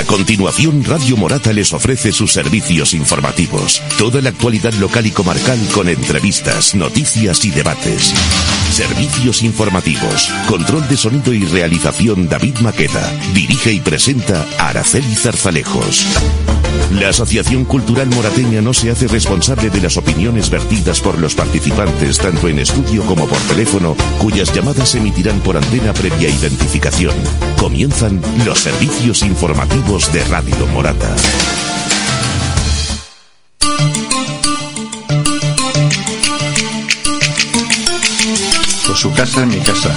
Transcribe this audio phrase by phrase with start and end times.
[0.00, 3.82] A continuación, Radio Morata les ofrece sus servicios informativos.
[3.98, 8.14] Toda la actualidad local y comarcal con entrevistas, noticias y debates.
[8.72, 10.30] Servicios informativos.
[10.48, 13.12] Control de sonido y realización David Maqueda.
[13.34, 16.06] Dirige y presenta Araceli Zarzalejos.
[16.92, 22.18] La Asociación Cultural Morateña no se hace responsable de las opiniones vertidas por los participantes
[22.18, 27.14] tanto en estudio como por teléfono, cuyas llamadas se emitirán por antena previa identificación.
[27.58, 31.14] Comienzan los servicios informativos de Radio Morata.
[38.86, 39.96] Por su casa, mi casa.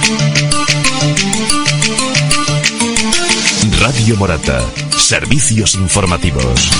[3.80, 4.60] Radio Morata.
[4.96, 6.70] Servicios informativos.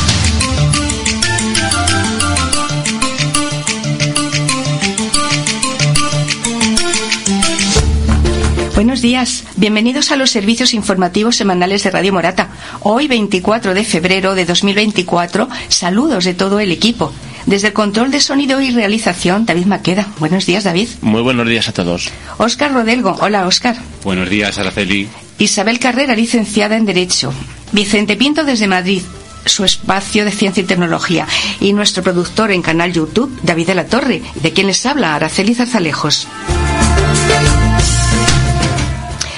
[8.74, 12.48] Buenos días, bienvenidos a los servicios informativos semanales de Radio Morata.
[12.80, 17.12] Hoy, 24 de febrero de 2024, saludos de todo el equipo.
[17.46, 20.08] Desde el control de sonido y realización, David Maqueda.
[20.18, 20.88] Buenos días, David.
[21.02, 22.10] Muy buenos días a todos.
[22.38, 23.16] Óscar Rodelgo.
[23.20, 23.76] Hola, Óscar.
[24.02, 25.08] Buenos días, Araceli.
[25.38, 27.32] Isabel Carrera, licenciada en Derecho.
[27.72, 29.02] Vicente Pinto desde Madrid,
[29.44, 31.26] su espacio de ciencia y tecnología.
[31.60, 35.54] Y nuestro productor en canal YouTube, David de la Torre, de quien les habla, Araceli
[35.54, 36.28] Zarzalejos.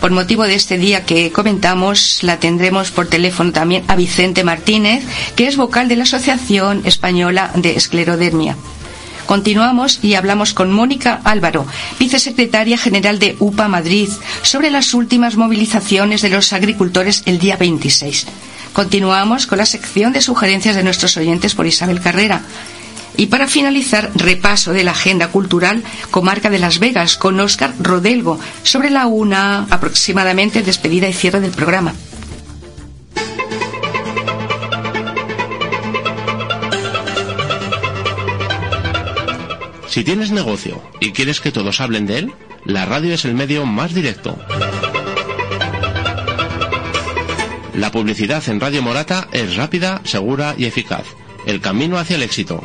[0.00, 5.04] Por motivo de este día que comentamos, la tendremos por teléfono también a Vicente Martínez,
[5.36, 8.56] que es vocal de la Asociación Española de Esclerodermia.
[9.26, 11.66] Continuamos y hablamos con Mónica Álvaro,
[11.98, 14.08] vicesecretaria general de UPA Madrid,
[14.40, 18.26] sobre las últimas movilizaciones de los agricultores el día 26.
[18.72, 22.40] Continuamos con la sección de sugerencias de nuestros oyentes por Isabel Carrera.
[23.16, 28.38] Y para finalizar, repaso de la agenda cultural Comarca de Las Vegas con Óscar Rodelgo
[28.62, 31.94] sobre la una aproximadamente despedida y cierre del programa.
[39.88, 42.32] Si tienes negocio y quieres que todos hablen de él,
[42.64, 44.38] la radio es el medio más directo.
[47.74, 51.04] La publicidad en Radio Morata es rápida, segura y eficaz.
[51.46, 52.62] El camino hacia el éxito.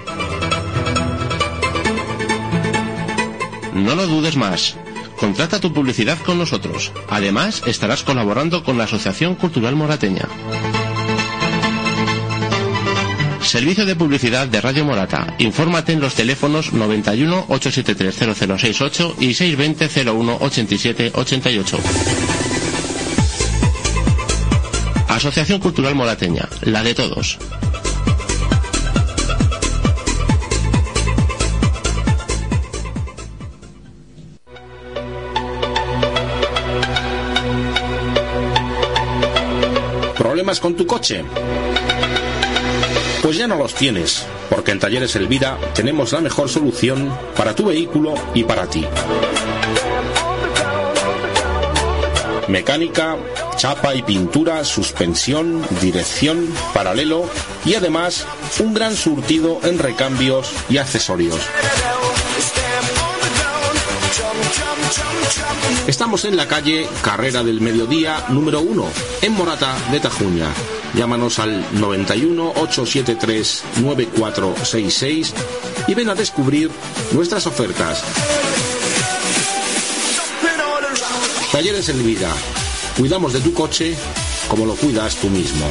[3.74, 4.76] No lo dudes más.
[5.20, 6.92] Contrata tu publicidad con nosotros.
[7.10, 10.28] Además, estarás colaborando con la Asociación Cultural Morateña.
[13.42, 15.36] Servicio de publicidad de Radio Morata.
[15.38, 21.80] Infórmate en los teléfonos 91 873 0068 y 620 01 87 88.
[25.08, 27.38] Asociación Cultural Morateña, la de todos.
[40.44, 41.24] ¿Problemas con tu coche?
[43.22, 47.68] Pues ya no los tienes, porque en Talleres Elvira tenemos la mejor solución para tu
[47.68, 48.86] vehículo y para ti.
[52.50, 53.16] Mecánica,
[53.56, 57.24] chapa y pintura, suspensión, dirección, paralelo
[57.64, 58.26] y además
[58.60, 61.40] un gran surtido en recambios y accesorios.
[65.88, 68.86] Estamos en la calle Carrera del Mediodía número 1,
[69.22, 70.48] en Morata de Tajuña.
[70.96, 75.34] Llámanos al 91 873 9466
[75.88, 76.70] y ven a descubrir
[77.12, 78.04] nuestras ofertas.
[81.52, 82.32] Talleres en vida.
[82.98, 83.96] Cuidamos de tu coche
[84.48, 85.66] como lo cuidas tú mismo.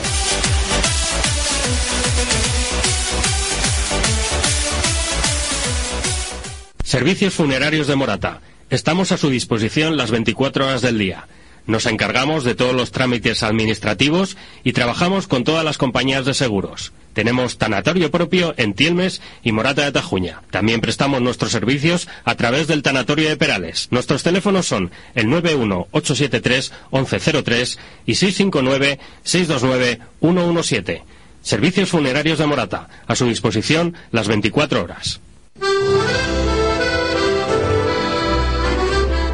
[6.85, 8.41] Servicios funerarios de Morata.
[8.73, 11.29] Estamos a su disposición las 24 horas del día.
[11.67, 16.95] Nos encargamos de todos los trámites administrativos y trabajamos con todas las compañías de seguros.
[17.13, 20.41] Tenemos tanatorio propio en Tielmes y Morata de Tajuña.
[20.51, 23.89] También prestamos nuestros servicios a través del tanatorio de Perales.
[23.91, 31.03] Nuestros teléfonos son el 91873-1103 y 659-629-117.
[31.43, 32.89] Servicios funerarios de Morata.
[33.07, 35.21] A su disposición las 24 horas.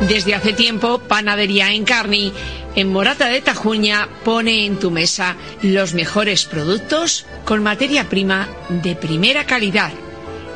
[0.06, 2.33] Desde hace tiempo, Panadería Encarni
[2.77, 8.95] en Morata de Tajuña pone en tu mesa los mejores productos con materia prima de
[8.95, 9.93] primera calidad.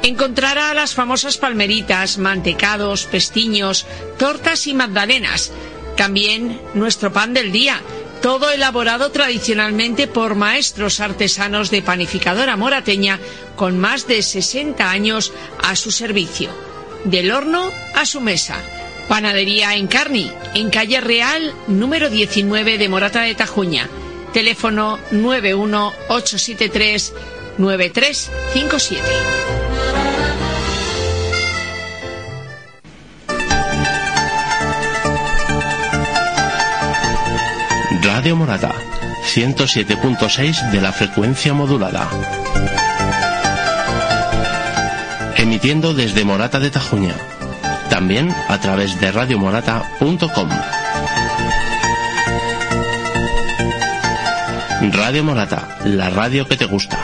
[0.05, 3.85] Encontrará las famosas palmeritas, mantecados, pestiños,
[4.17, 5.53] tortas y magdalenas.
[5.97, 7.81] También nuestro pan del día,
[8.23, 13.19] todo elaborado tradicionalmente por maestros artesanos de panificadora morateña
[13.57, 16.51] con más de 60 años a su servicio.
[17.05, 18.63] Del horno a su mesa
[19.09, 23.89] Panadería Encarni, en calle Real, número 19 de Morata de Tajuña.
[24.33, 27.13] Teléfono 91873
[27.59, 29.03] 9357.
[38.03, 38.73] Radio Morata,
[39.35, 42.09] 107.6 de la frecuencia modulada.
[45.37, 47.17] Emitiendo desde Morata de Tajuña
[47.93, 50.49] también a través de radiomorata.com.
[54.93, 56.99] Radio Morata, la radio que te gusta.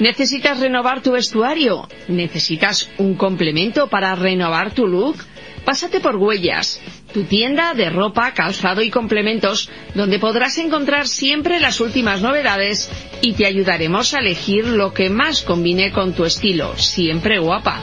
[0.00, 1.86] ¿Necesitas renovar tu vestuario?
[2.08, 5.16] ¿Necesitas un complemento para renovar tu look?
[5.66, 6.80] Pásate por Huellas,
[7.12, 12.88] tu tienda de ropa, calzado y complementos, donde podrás encontrar siempre las últimas novedades
[13.20, 17.82] y te ayudaremos a elegir lo que más combine con tu estilo, siempre guapa.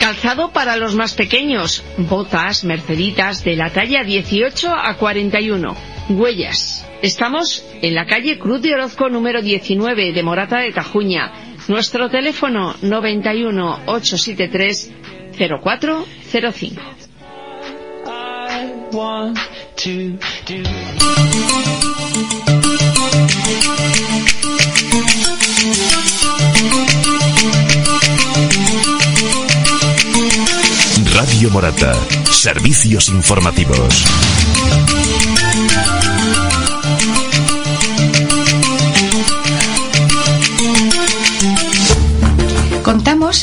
[0.00, 5.76] Calzado para los más pequeños, botas, merceditas de la talla 18 a 41.
[6.08, 6.84] Huellas.
[7.02, 11.32] Estamos en la calle Cruz de Orozco número 19 de Morata de Tajuña.
[11.68, 14.92] Nuestro teléfono 91 873
[16.30, 16.96] 0405.
[31.14, 31.92] Radio Morata,
[32.30, 34.04] servicios informativos.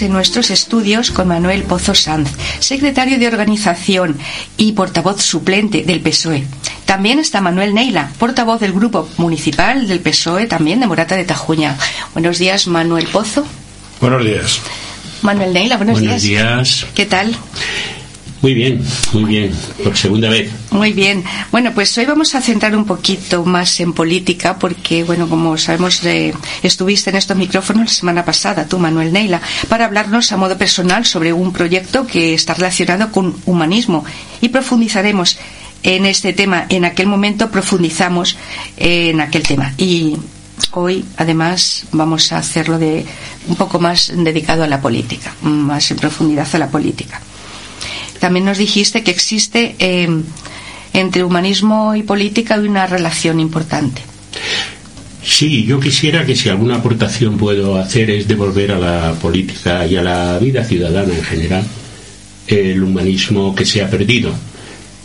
[0.01, 2.29] En nuestros estudios con Manuel Pozo Sanz,
[2.59, 4.17] secretario de Organización
[4.57, 6.45] y portavoz suplente del PSOE.
[6.85, 11.77] También está Manuel Neila, portavoz del Grupo Municipal del PSOE, también de Morata de Tajuña.
[12.13, 13.45] Buenos días, Manuel Pozo.
[14.01, 14.61] Buenos días.
[15.21, 16.85] Manuel Neila, buenos, buenos días.
[16.95, 17.35] ¿Qué tal?
[18.43, 20.51] Muy bien, muy bien, por segunda vez.
[20.69, 21.23] Muy bien.
[21.49, 26.03] Bueno, pues hoy vamos a centrar un poquito más en política porque, bueno, como sabemos,
[26.03, 30.57] eh, estuviste en estos micrófonos la semana pasada, tú, Manuel Neila, para hablarnos a modo
[30.57, 34.03] personal sobre un proyecto que está relacionado con humanismo
[34.41, 35.37] y profundizaremos
[35.81, 36.65] en este tema.
[36.67, 38.35] En aquel momento profundizamos
[38.75, 40.17] en aquel tema y
[40.71, 43.05] hoy además vamos a hacerlo de
[43.47, 47.21] un poco más dedicado a la política, más en profundidad a la política
[48.23, 50.07] también nos dijiste que existe eh,
[50.93, 54.01] entre humanismo y política una relación importante.
[55.21, 59.97] Sí, yo quisiera que si alguna aportación puedo hacer es devolver a la política y
[59.97, 61.65] a la vida ciudadana en general
[62.47, 64.33] el humanismo que se ha perdido.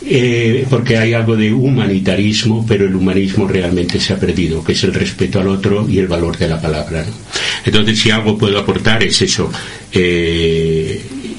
[0.05, 4.83] Eh, porque hay algo de humanitarismo, pero el humanismo realmente se ha perdido, que es
[4.85, 7.05] el respeto al otro y el valor de la palabra.
[7.65, 9.51] Entonces, si algo puedo aportar es eso,
[9.91, 10.88] eh,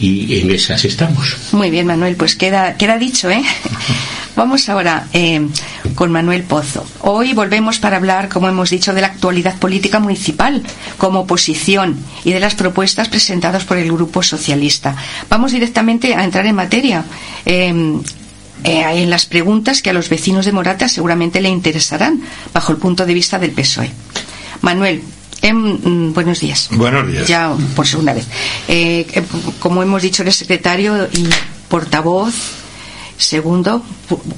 [0.01, 1.37] y en esas estamos.
[1.53, 3.43] Muy bien, Manuel, pues queda, queda dicho, ¿eh?
[4.37, 5.47] Vamos ahora eh,
[5.95, 6.87] con Manuel Pozo.
[7.01, 10.63] Hoy volvemos para hablar, como hemos dicho, de la actualidad política municipal
[10.97, 14.97] como oposición y de las propuestas presentadas por el Grupo Socialista.
[15.29, 17.05] Vamos directamente a entrar en materia.
[17.45, 18.01] Eh,
[18.65, 22.79] eh, en las preguntas que a los vecinos de Morata seguramente le interesarán bajo el
[22.79, 23.91] punto de vista del PSOE.
[24.61, 25.03] Manuel,
[25.43, 26.69] Em, buenos días.
[26.73, 27.27] Buenos días.
[27.27, 28.27] Ya por segunda vez.
[28.69, 29.23] Eh, eh,
[29.59, 31.29] como hemos dicho, eres secretario y
[31.69, 32.35] portavoz
[33.21, 33.85] segundo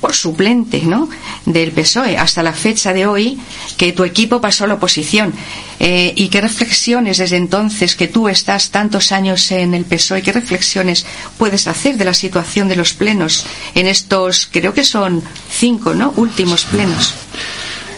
[0.00, 1.09] por suplente ¿no?
[1.47, 3.38] del PSOE hasta la fecha de hoy
[3.76, 5.32] que tu equipo pasó a la oposición
[5.78, 10.32] eh, y qué reflexiones desde entonces que tú estás tantos años en el PSOE qué
[10.32, 11.06] reflexiones
[11.38, 16.12] puedes hacer de la situación de los plenos en estos creo que son cinco ¿no?
[16.16, 17.14] últimos plenos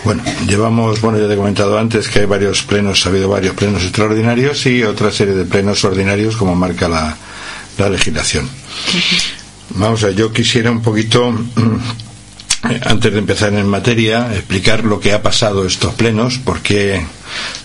[0.04, 3.54] Bueno, llevamos, bueno, ya te he comentado antes que hay varios plenos, ha habido varios
[3.54, 7.16] plenos extraordinarios y otra serie de plenos ordinarios como marca la,
[7.78, 8.46] la legislación.
[9.70, 11.34] Vamos a yo quisiera un poquito,
[12.82, 17.02] antes de empezar en materia, explicar lo que ha pasado estos plenos, por qué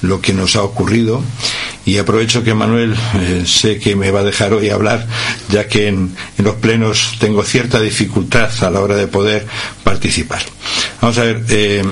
[0.01, 1.21] lo que nos ha ocurrido
[1.85, 5.05] y aprovecho que Manuel eh, sé que me va a dejar hoy hablar
[5.49, 9.45] ya que en, los plenos tengo cierta dificultad a la hora de poder
[9.83, 10.41] participar.
[11.01, 11.83] Vamos a ver, eh,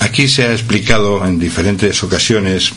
[0.00, 2.72] Aquí se ha explicado en diferentes ocasiones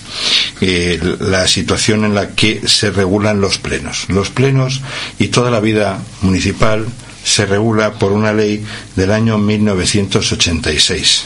[0.61, 4.05] eh, la situación en la que se regulan los plenos.
[4.07, 4.81] Los plenos
[5.19, 6.85] y toda la vida municipal
[7.23, 8.63] se regula por una ley
[8.95, 11.23] del año 1986.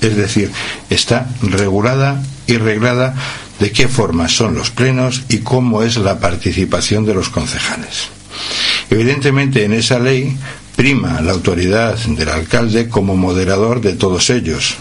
[0.00, 0.50] Es decir,
[0.90, 3.14] está regulada y reglada
[3.60, 8.08] de qué forma son los plenos y cómo es la participación de los concejales.
[8.90, 10.36] Evidentemente, en esa ley
[10.74, 14.76] prima la autoridad del alcalde como moderador de todos ellos,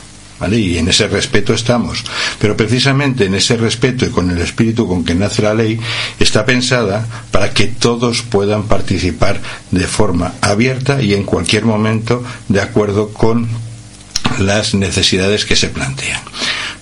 [0.49, 2.03] y en ese respeto estamos.
[2.39, 5.79] Pero precisamente en ese respeto y con el espíritu con que nace la ley
[6.19, 9.39] está pensada para que todos puedan participar
[9.71, 13.47] de forma abierta y en cualquier momento de acuerdo con
[14.39, 16.21] las necesidades que se plantean.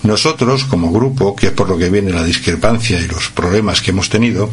[0.03, 3.91] Nosotros, como grupo, que es por lo que viene la discrepancia y los problemas que
[3.91, 4.49] hemos tenido,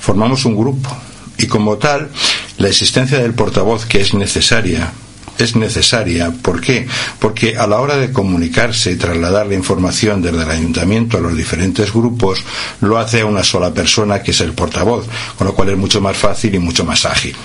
[0.00, 0.94] formamos un grupo
[1.38, 2.10] y como tal,
[2.58, 4.92] la existencia del portavoz que es necesaria
[5.38, 6.30] es necesaria.
[6.30, 6.86] ¿Por qué?
[7.18, 11.36] Porque a la hora de comunicarse y trasladar la información desde el ayuntamiento a los
[11.36, 12.42] diferentes grupos,
[12.80, 16.16] lo hace una sola persona que es el portavoz, con lo cual es mucho más
[16.16, 17.36] fácil y mucho más ágil.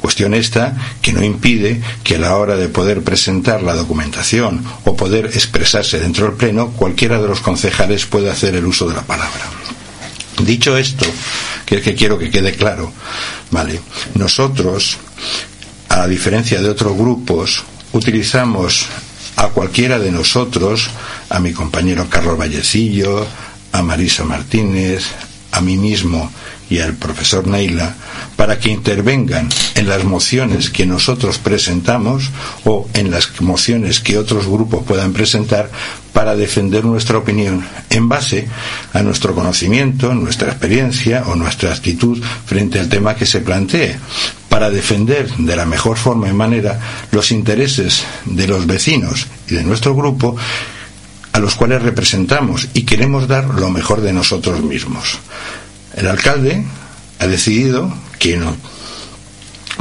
[0.00, 4.96] Cuestión esta que no impide que a la hora de poder presentar la documentación o
[4.96, 9.02] poder expresarse dentro del Pleno, cualquiera de los concejales pueda hacer el uso de la
[9.02, 9.44] palabra.
[10.42, 11.06] Dicho esto,
[11.64, 12.92] que es que quiero que quede claro,
[13.50, 13.80] vale,
[14.14, 14.98] nosotros
[15.88, 18.86] a diferencia de otros grupos, utilizamos
[19.36, 20.90] a cualquiera de nosotros,
[21.28, 23.26] a mi compañero Carlos Vallecillo,
[23.72, 25.04] a Marisa Martínez,
[25.52, 26.30] a mí mismo
[26.70, 27.94] y al profesor Neila
[28.36, 32.30] para que intervengan en las mociones que nosotros presentamos
[32.64, 35.70] o en las mociones que otros grupos puedan presentar
[36.12, 38.48] para defender nuestra opinión en base
[38.92, 43.96] a nuestro conocimiento, nuestra experiencia o nuestra actitud frente al tema que se plantee,
[44.54, 46.78] para defender de la mejor forma y manera
[47.10, 50.36] los intereses de los vecinos y de nuestro grupo
[51.32, 55.18] a los cuales representamos y queremos dar lo mejor de nosotros mismos.
[55.96, 56.64] El alcalde
[57.18, 58.56] ha decidido que no,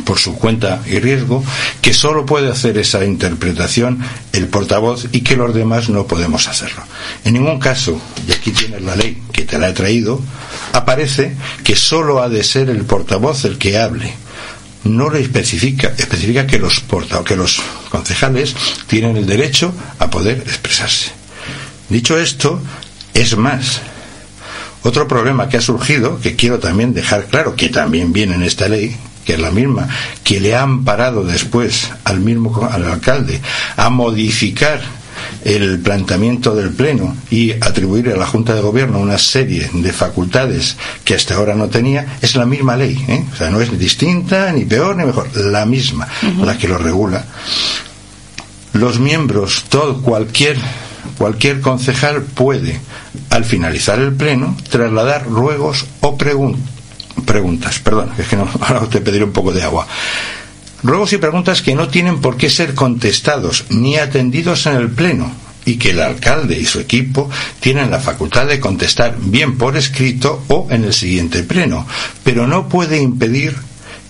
[0.06, 1.44] por su cuenta y riesgo,
[1.80, 4.00] que solo puede hacer esa interpretación
[4.32, 6.82] el portavoz y que los demás no podemos hacerlo.
[7.26, 10.20] En ningún caso, y aquí tienes la ley que te la he traído,
[10.72, 14.16] aparece que solo ha de ser el portavoz el que hable.
[14.84, 18.56] No le especifica, especifica que los porta, que los concejales
[18.88, 21.12] tienen el derecho a poder expresarse.
[21.90, 22.60] Dicho esto,
[23.14, 23.82] es más,
[24.84, 28.68] otro problema que ha surgido, que quiero también dejar claro, que también viene en esta
[28.68, 29.88] ley, que es la misma,
[30.24, 33.42] que le han parado después al mismo al alcalde
[33.78, 34.82] a modificar
[35.44, 40.76] el planteamiento del Pleno y atribuir a la Junta de Gobierno una serie de facultades
[41.04, 43.04] que hasta ahora no tenía, es la misma ley.
[43.08, 43.26] ¿eh?
[43.34, 46.08] O sea, no es distinta, ni peor, ni mejor, la misma,
[46.44, 47.26] la que lo regula.
[48.74, 50.58] Los miembros, todo, cualquier
[51.18, 52.80] cualquier concejal puede,
[53.30, 57.80] al finalizar el pleno, trasladar ruegos o preguntas.
[57.80, 59.88] Perdón, es que no, ahora te pediré un poco de agua.
[60.84, 65.32] Ruegos y preguntas que no tienen por qué ser contestados ni atendidos en el pleno
[65.66, 67.30] y que el alcalde y su equipo
[67.62, 71.88] tienen la facultad de contestar bien por escrito o en el siguiente pleno,
[72.26, 73.56] pero no puede impedir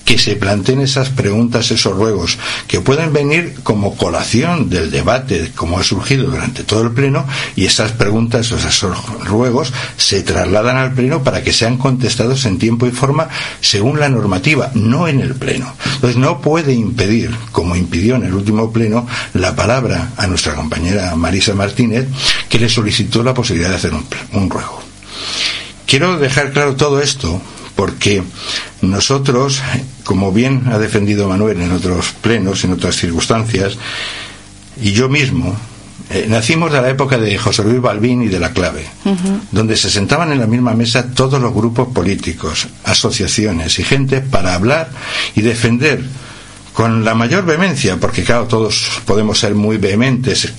[0.06, 5.80] que se planteen esas preguntas, esos ruegos, que pueden venir como colación del debate, como
[5.80, 8.94] ha surgido durante todo el Pleno, y esas preguntas, esos
[9.26, 13.30] ruegos, se trasladan al Pleno para que sean contestados en tiempo y forma
[13.62, 15.74] según la normativa, no en el Pleno.
[15.96, 21.16] Entonces no puede impedir, como impidió en el último Pleno, la palabra a nuestra compañera
[21.16, 22.08] Marisa Martínez,
[22.50, 24.82] que le solicitó la posibilidad de hacer un, un ruego.
[25.86, 27.42] Quiero dejar claro todo esto
[27.76, 28.24] porque
[28.82, 29.62] nosotros,
[30.04, 33.78] como bien ha defendido Manuel en otros plenos, en otras circunstancias,
[34.82, 35.56] y yo mismo,
[36.10, 38.86] eh, nacimos de la época de José Luis Balbín y de la Clave,
[39.52, 44.54] donde se sentaban en la misma mesa todos los grupos políticos, asociaciones y gente para
[44.54, 44.90] hablar
[45.36, 46.04] y defender
[46.74, 50.52] con la mayor vehemencia, porque claro, todos podemos ser muy vehementes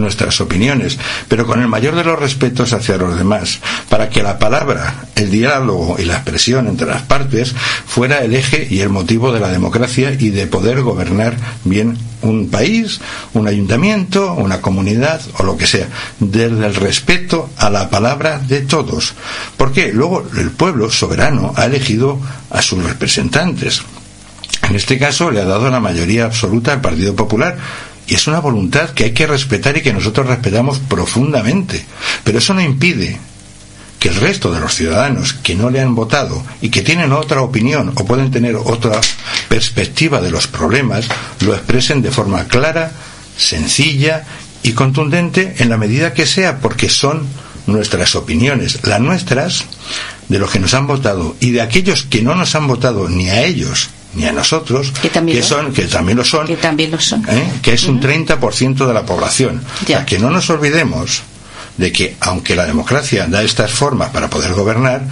[0.00, 0.98] nuestras opiniones,
[1.28, 5.30] pero con el mayor de los respetos hacia los demás, para que la palabra, el
[5.30, 7.54] diálogo y la expresión entre las partes
[7.86, 12.48] fuera el eje y el motivo de la democracia y de poder gobernar bien un
[12.48, 13.00] país,
[13.34, 18.62] un ayuntamiento, una comunidad o lo que sea, desde el respeto a la palabra de
[18.62, 19.14] todos.
[19.56, 22.18] Porque luego el pueblo soberano ha elegido
[22.50, 23.82] a sus representantes.
[24.68, 27.56] En este caso le ha dado la mayoría absoluta al Partido Popular.
[28.06, 31.84] Y es una voluntad que hay que respetar y que nosotros respetamos profundamente.
[32.22, 33.18] Pero eso no impide
[33.98, 37.40] que el resto de los ciudadanos que no le han votado y que tienen otra
[37.40, 39.00] opinión o pueden tener otra
[39.48, 41.06] perspectiva de los problemas,
[41.40, 42.92] lo expresen de forma clara,
[43.36, 44.24] sencilla
[44.62, 47.26] y contundente en la medida que sea, porque son
[47.66, 49.64] nuestras opiniones, las nuestras,
[50.28, 53.30] de los que nos han votado y de aquellos que no nos han votado ni
[53.30, 57.00] a ellos ni a nosotros, que también, son, que también lo son, que, también lo
[57.00, 57.24] son.
[57.28, 57.44] ¿eh?
[57.62, 59.62] que es un 30% de la población.
[60.06, 61.22] que no nos olvidemos
[61.76, 65.02] de que aunque la democracia da estas formas para poder gobernar,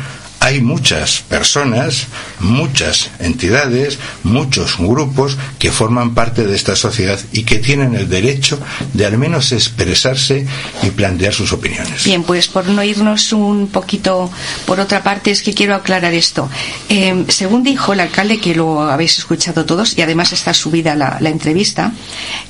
[0.43, 2.09] hay muchas personas,
[2.41, 8.59] muchas entidades, muchos grupos que forman parte de esta sociedad y que tienen el derecho
[8.93, 10.45] de al menos expresarse
[10.83, 12.03] y plantear sus opiniones.
[12.05, 14.33] Bien, pues por no irnos un poquito
[14.67, 16.51] por otra parte, es que quiero aclarar esto.
[16.89, 21.21] Eh, según dijo el alcalde, que lo habéis escuchado todos, y además está subida la,
[21.31, 21.93] entrevista,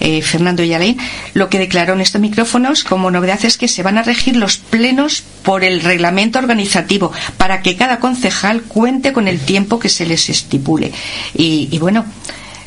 [0.00, 0.96] eh, Fernando Yalén,
[1.34, 4.56] lo que declaró en estos micrófonos como novedad es que se van a regir los
[4.56, 10.06] plenos por el reglamento organizativo para que cada concejal cuente con el tiempo que se
[10.06, 10.92] les estipule.
[11.34, 12.04] Y, bueno,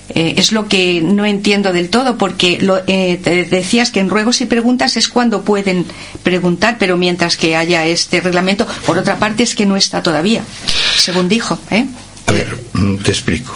[0.10, 4.42] eh, es lo que no entiendo del todo, porque lo, eh, decías que en ruegos
[4.42, 5.86] y preguntas es cuando pueden
[6.22, 10.44] preguntar, pero mientras que haya este reglamento, por otra parte es que no está todavía,
[10.98, 11.58] según dijo.
[11.72, 11.86] ¿eh?
[12.26, 13.54] A ver, mm, te explico.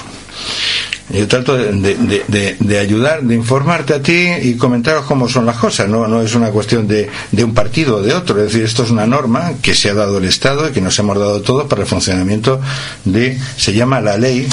[1.11, 5.89] Yo trato de, ayudar, de informarte a ti y comentaros cómo son las cosas.
[5.89, 7.09] No, no es una cuestión de,
[7.43, 8.37] un partido o de otro.
[8.37, 10.97] Es decir, esto es una norma que se ha dado el Estado y que nos
[10.99, 12.61] hemos dado todos para el funcionamiento
[13.05, 14.47] de, se llama la ley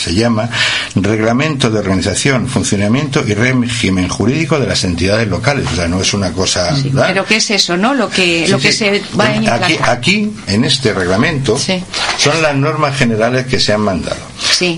[0.00, 0.48] se llama
[0.94, 5.66] Reglamento de Organización, Funcionamiento y Régimen Jurídico de las Entidades Locales.
[5.72, 6.74] O sea, no es una cosa.
[7.06, 7.94] pero ¿qué es eso, no?
[7.94, 12.96] Lo que, lo que se va a aquí, aquí, en este reglamento, son las normas
[12.96, 14.20] generales que se han mandado.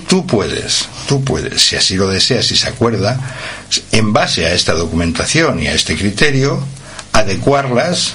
[0.09, 3.19] Tú puedes, tú puedes, si así lo deseas, si se acuerda,
[3.91, 6.63] en base a esta documentación y a este criterio,
[7.13, 8.15] adecuarlas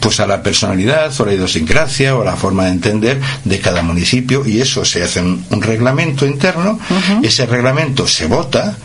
[0.00, 4.44] pues a la personalidad o la idiosincrasia o la forma de entender de cada municipio
[4.46, 6.78] y eso se hace un, un reglamento interno,
[7.22, 8.76] ese reglamento se vota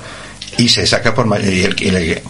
[0.58, 1.28] y se saca por,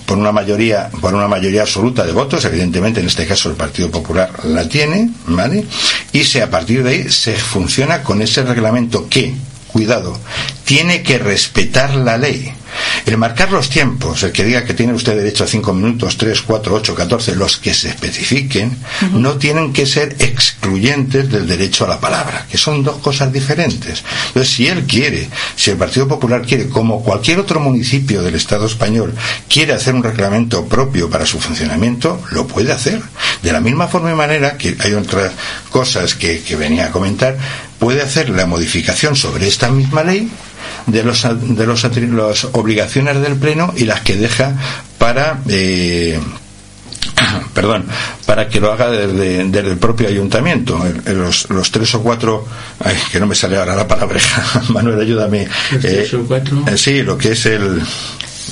[0.05, 3.91] por una mayoría por una mayoría absoluta de votos evidentemente en este caso el Partido
[3.91, 5.65] Popular la tiene vale
[6.11, 9.33] y se a partir de ahí se funciona con ese reglamento que
[9.73, 10.17] cuidado,
[10.63, 12.53] tiene que respetar la ley.
[13.05, 16.41] El marcar los tiempos, el que diga que tiene usted derecho a cinco minutos, tres,
[16.41, 18.77] cuatro, ocho, catorce, los que se especifiquen,
[19.11, 24.03] no tienen que ser excluyentes del derecho a la palabra, que son dos cosas diferentes.
[24.27, 28.65] Entonces, si él quiere, si el Partido Popular quiere, como cualquier otro municipio del Estado
[28.65, 29.13] español,
[29.49, 33.01] quiere hacer un reglamento propio para su funcionamiento, lo puede hacer.
[33.41, 35.33] De la misma forma y manera que hay otras
[35.69, 37.37] cosas que, que venía a comentar,
[37.83, 40.29] puede hacer la modificación sobre esta misma ley
[40.87, 44.55] de los de los, las obligaciones del pleno y las que deja
[44.97, 46.17] para eh,
[47.53, 47.85] perdón,
[48.25, 50.81] para que lo haga desde, el propio ayuntamiento.
[51.07, 52.47] Los, los, tres o cuatro,
[52.79, 54.19] ay, que no me sale ahora la palabra,
[54.69, 55.49] Manuel, ayúdame.
[55.81, 56.63] tres o eh, cuatro?
[56.65, 57.81] Eh, sí, lo que es el,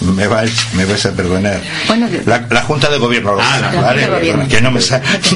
[0.01, 1.61] me vais, me vais a perdonar.
[2.25, 3.93] la, Junta de Gobierno, ah,
[4.49, 4.79] que no me,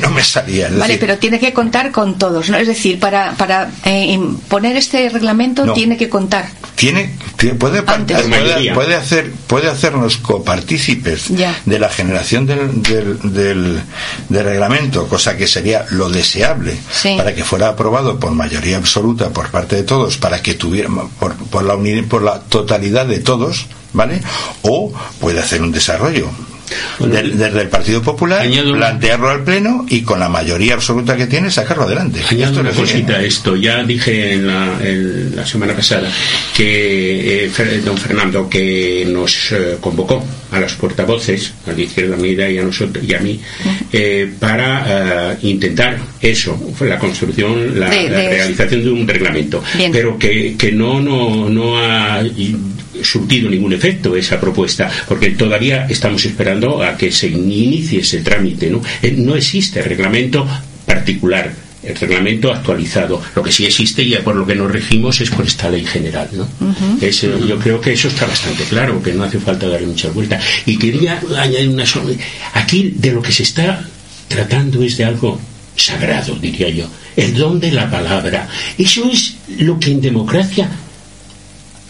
[0.01, 0.69] no me salía.
[0.71, 2.57] Vale, pero tiene que contar con todos, ¿no?
[2.57, 6.47] Es decir, para, para eh, poner este reglamento tiene que contar.
[6.75, 7.15] Tiene,
[7.57, 7.83] puede,
[8.73, 11.27] puede, hacer, puede hacernos copartícipes
[11.65, 13.81] de la generación del, del,
[14.29, 16.77] del, reglamento, cosa que sería lo deseable
[17.17, 21.35] para que fuera aprobado por mayoría absoluta por parte de todos, para que tuviera por,
[21.35, 21.77] por la,
[22.09, 24.21] por la totalidad de todos ¿vale?
[24.61, 26.29] O puede hacer un desarrollo
[26.99, 31.83] desde el Partido Popular, plantearlo al Pleno y con la mayoría absoluta que tiene sacarlo
[31.83, 32.21] adelante.
[32.29, 33.55] Añado una cosita a esto.
[33.55, 34.47] Ya dije en
[35.35, 36.09] la, semana pasada
[36.55, 42.49] que eh, don Fernando que nos eh, convocó a los portavoces, a la Izquierda Unida
[42.49, 43.39] y a nosotros y a mí,
[43.91, 50.99] eh, para intentar eso, la construcción, la, realización de un reglamento, pero que, que no,
[50.99, 52.23] no, no ha
[53.03, 58.69] surtido ningún efecto esa propuesta, porque todavía estamos esperando a que se inicie ese trámite.
[58.69, 60.47] No, eh, no existe reglamento
[60.85, 63.21] particular el reglamento actualizado.
[63.35, 66.29] Lo que sí existe y por lo que nos regimos es por esta ley general.
[66.33, 66.47] ¿no?
[67.45, 70.43] yo creo que eso está bastante claro, que no hace falta darle muchas vueltas.
[70.65, 72.13] Y quería añadir una sola.
[72.53, 73.87] Aquí de lo que se está
[74.27, 75.39] tratando es de algo
[75.75, 78.47] sagrado, diría yo, el don de la palabra.
[78.77, 80.69] Eso es lo que en democracia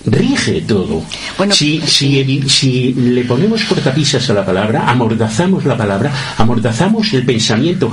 [0.05, 1.03] rige todo.
[1.51, 7.91] si, si, si, le ponemos cortapisas a la palabra, amordazamos la palabra, amordazamos el pensamiento.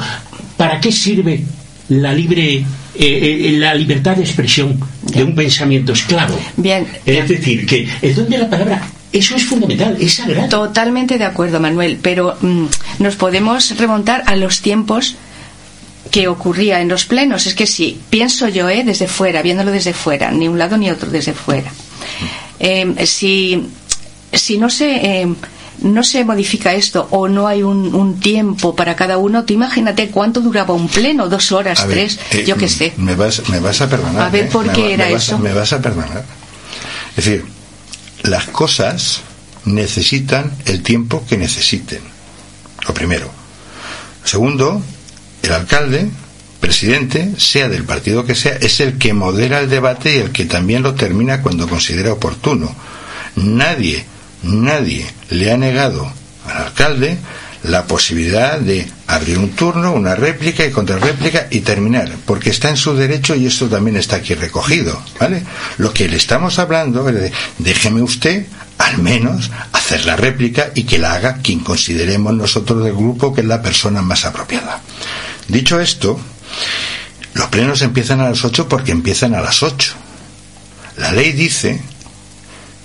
[0.56, 1.42] ¿Para qué sirve
[1.88, 6.38] la libre eh, eh, la libertad de expresión de un pensamiento esclavo?
[6.56, 6.86] Bien.
[7.04, 10.48] Es decir, que el don de la palabra eso es fundamental, es sagrado.
[10.48, 12.64] Totalmente de acuerdo, Manuel, pero mm,
[12.98, 15.16] nos podemos remontar a los tiempos
[16.10, 17.46] que ocurría en los plenos.
[17.46, 20.90] Es que si pienso yo, eh, desde fuera, viéndolo desde fuera, ni un lado ni
[20.90, 21.70] otro, desde fuera.
[22.58, 23.68] Em, si,
[24.32, 25.34] si no se em,
[25.82, 30.40] no se modifica esto o no hay un, tiempo para cada uno, tú imagínate cuánto
[30.40, 32.92] duraba un pleno, dos horas, tres, eh, yo qué sé.
[32.96, 34.22] Me vas, me vas a perdonar.
[34.22, 34.48] A ver, ¿eh?
[34.52, 35.38] ¿por qué era eso?
[35.38, 36.24] me vas a perdonar.
[37.16, 37.44] Es decir,
[38.22, 39.22] las cosas
[39.64, 42.00] necesitan el tiempo que necesiten.
[42.86, 43.30] Lo primero.
[44.24, 44.80] Segundo,
[45.42, 46.08] el alcalde,
[46.62, 50.44] presidente, sea del partido que sea, es el que modera el debate y el que
[50.44, 52.72] también lo termina cuando considera oportuno.
[53.34, 54.04] Nadie,
[54.44, 56.10] nadie le ha negado
[56.46, 57.18] al alcalde
[57.64, 62.76] la posibilidad de abrir un turno, una réplica y contrarréplica y terminar, porque está en
[62.76, 65.42] su derecho y esto también está aquí recogido, ¿vale?
[65.78, 68.46] Lo que le estamos hablando es de déjeme usted
[68.78, 73.40] al menos hacer la réplica y que la haga quien consideremos nosotros del grupo que
[73.40, 74.80] es la persona más apropiada.
[75.48, 76.20] Dicho esto,
[77.34, 79.92] los plenos empiezan a las 8 porque empiezan a las 8.
[80.98, 81.80] La ley dice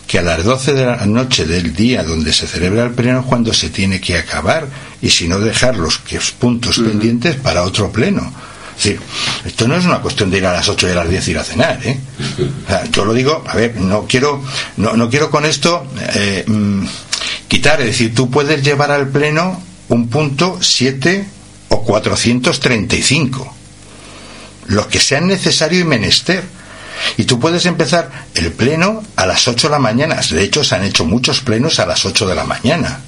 [0.07, 3.25] que a las 12 de la noche del día donde se celebra el pleno es
[3.25, 4.67] cuando se tiene que acabar
[5.01, 5.99] y si no dejar los
[6.39, 8.31] puntos pendientes para otro pleno.
[8.77, 8.99] Es decir,
[9.43, 11.37] esto no es una cuestión de ir a las 8 y a las 10 ir
[11.39, 11.79] a cenar.
[11.83, 11.99] ¿eh?
[12.91, 14.41] yo lo digo, a ver, no quiero,
[14.77, 16.85] no, no quiero con esto eh, mm,
[17.47, 21.27] quitar, es decir, tú puedes llevar al pleno un punto 7
[21.69, 23.56] o 435,
[24.67, 26.43] los que sean necesario y menester.
[27.17, 30.19] Y tú puedes empezar el pleno a las 8 de la mañana.
[30.29, 32.99] De hecho, se han hecho muchos plenos a las 8 de la mañana.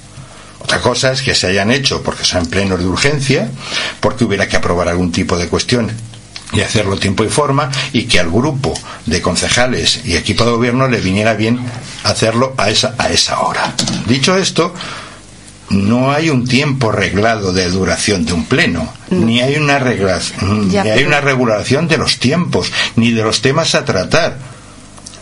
[0.60, 3.50] Otra cosa es que se hayan hecho porque son plenos de urgencia,
[3.98, 5.90] porque hubiera que aprobar algún tipo de cuestión
[6.52, 8.74] y hacerlo tiempo y forma, y que al grupo
[9.06, 11.60] de concejales y equipo de gobierno le viniera bien
[12.04, 13.72] hacerlo a esa, a esa hora.
[14.06, 14.74] Dicho esto,
[15.70, 19.24] no hay un tiempo reglado de duración de un pleno, mm.
[19.24, 23.84] ni hay una ni hay una regulación de los tiempos, ni de los temas a
[23.84, 24.36] tratar.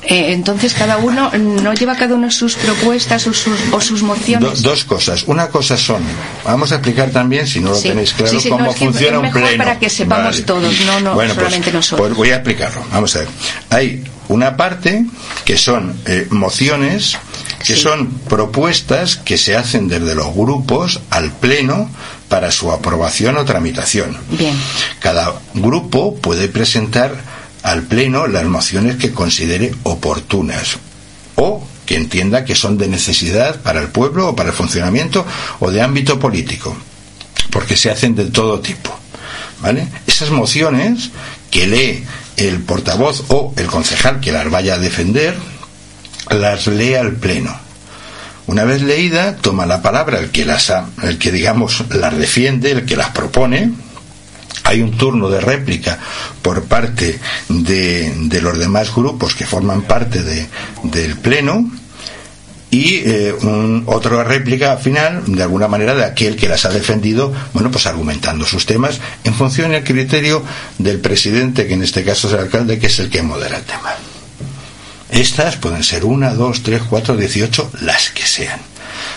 [0.02, 4.62] Eh, entonces cada uno no lleva cada uno sus propuestas o sus, o sus mociones.
[4.62, 5.24] dos cosas.
[5.26, 6.02] Una cosa son,
[6.44, 9.58] vamos a explicar también, si no lo tenéis claro, cómo funciona un pleno.
[9.58, 12.08] Para que sepamos todos, no, no pues, solamente nosotros.
[12.08, 12.82] Pues voy a explicarlo.
[12.90, 13.28] Vamos a ver.
[13.70, 15.06] Hay una parte
[15.44, 17.18] que son eh, mociones
[17.64, 21.90] que son propuestas que se hacen desde los grupos al Pleno
[22.28, 24.16] para su aprobación o tramitación.
[24.30, 24.54] Bien.
[25.00, 27.16] Cada grupo puede presentar
[27.62, 30.78] al Pleno las mociones que considere oportunas
[31.34, 35.26] o que entienda que son de necesidad para el pueblo o para el funcionamiento
[35.60, 36.76] o de ámbito político,
[37.50, 38.94] porque se hacen de todo tipo.
[39.60, 39.88] ¿Vale?
[40.06, 41.10] Esas mociones
[41.50, 42.04] que lee
[42.38, 45.36] el portavoz o el concejal que las vaya a defender,
[46.30, 47.54] las lee al pleno.
[48.46, 50.72] Una vez leída, toma la palabra el que las
[51.02, 53.72] el que digamos las defiende, el que las propone.
[54.64, 55.98] Hay un turno de réplica
[56.42, 60.22] por parte de, los demás grupos que forman parte
[60.82, 61.70] del pleno
[62.70, 63.34] y eh,
[63.86, 68.46] otra réplica final, de alguna manera, de aquel que las ha defendido, bueno, pues argumentando
[68.46, 70.42] sus temas en función del criterio
[70.76, 73.64] del presidente, que en este caso es el alcalde, que es el que modera el
[73.64, 73.94] tema.
[75.10, 78.60] Estas pueden ser una, dos, tres, cuatro, dieciocho, las que sean.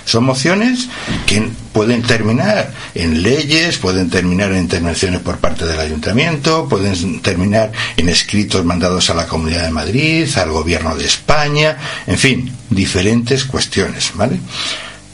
[0.06, 0.90] Son mociones
[1.26, 7.72] que pueden terminar en leyes, pueden terminar en intervenciones por parte del ayuntamiento, pueden terminar
[7.98, 11.78] en escritos mandados a la Comunidad de Madrid, al Gobierno de España,
[12.08, 14.40] en fin, diferentes cuestiones, ¿vale?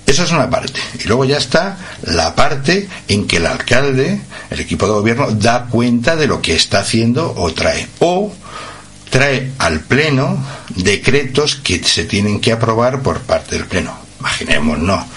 [0.08, 0.80] Esa es una parte.
[1.04, 5.66] Y luego ya está la parte en que el alcalde, el equipo de gobierno, da
[5.66, 7.88] cuenta de lo que está haciendo o trae.
[8.00, 8.34] O
[9.18, 10.38] trae al Pleno
[10.76, 13.98] decretos que se tienen que aprobar por parte del Pleno.
[14.20, 15.08] Imaginemos, no.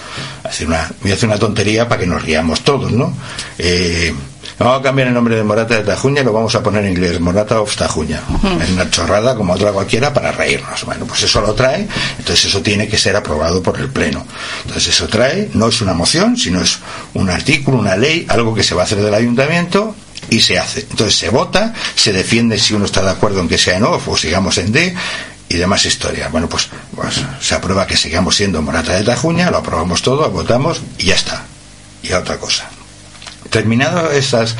[0.65, 3.15] una, voy a hacer una tontería para que nos riamos todos, ¿no?
[3.59, 4.11] Eh,
[4.57, 6.93] vamos a cambiar el nombre de Morata de Tajuña y lo vamos a poner en
[6.93, 8.23] inglés, Morata of Tajuña.
[8.63, 10.83] Es una chorrada como otra cualquiera para reírnos.
[10.83, 11.87] Bueno, pues eso lo trae,
[12.17, 14.25] entonces eso tiene que ser aprobado por el Pleno.
[14.63, 16.79] Entonces eso trae, no es una moción, sino es
[17.13, 19.95] un artículo, una ley, algo que se va a hacer del ayuntamiento
[20.31, 20.87] y se hace.
[20.89, 24.07] Entonces se vota, se defiende si uno está de acuerdo en que sea en off
[24.07, 24.95] o sigamos en D
[25.49, 26.29] y demás historia.
[26.29, 30.81] Bueno, pues, pues se aprueba que sigamos siendo Morata de Tajuña, lo aprobamos todo, votamos
[30.97, 31.43] y ya está.
[32.01, 32.67] Y a otra cosa
[33.51, 34.55] terminado esas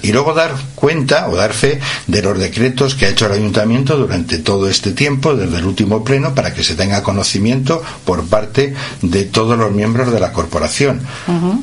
[0.00, 3.98] y luego dar cuenta o dar fe de los decretos que ha hecho el ayuntamiento
[3.98, 8.74] durante todo este tiempo desde el último pleno para que se tenga conocimiento por parte
[9.02, 11.00] de todos los miembros de la corporación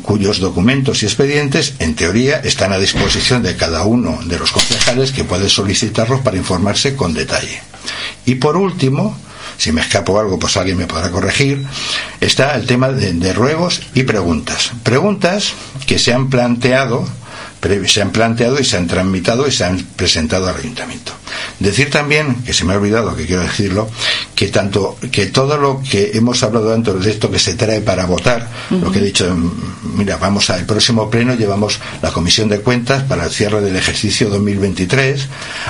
[0.04, 5.12] cuyos documentos y expedientes en teoría están a disposición de cada uno de los concejales
[5.12, 7.62] que puede solicitarlos para informarse con detalle.
[8.26, 9.18] Y por último
[9.60, 11.66] si me escapo algo, pues alguien me podrá corregir,
[12.22, 14.72] está el tema de, ruegos y preguntas.
[14.84, 15.54] Preguntas
[15.86, 17.06] que se han planteado
[17.88, 21.12] se han planteado y se han tramitado y se han presentado al ayuntamiento.
[21.60, 23.90] Decir también, que se me ha olvidado, que quiero decirlo,
[24.34, 28.06] que tanto que todo lo que hemos hablado antes de esto que se trae para
[28.06, 29.36] votar, lo que he dicho,
[29.94, 34.30] mira, vamos al próximo pleno, llevamos la comisión de cuentas para el cierre del ejercicio
[34.30, 35.28] 2023,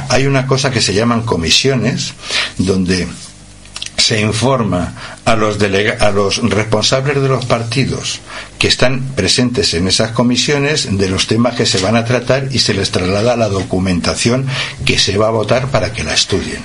[0.09, 2.13] hay una cosa que se llaman comisiones,
[2.59, 3.07] donde
[3.99, 4.93] se informa
[5.25, 8.19] a los, a los responsables de los partidos
[8.57, 12.59] que están presentes en esas comisiones de los temas que se van a tratar y
[12.59, 14.47] se les traslada la documentación
[14.85, 16.61] que se va a votar para que la estudien.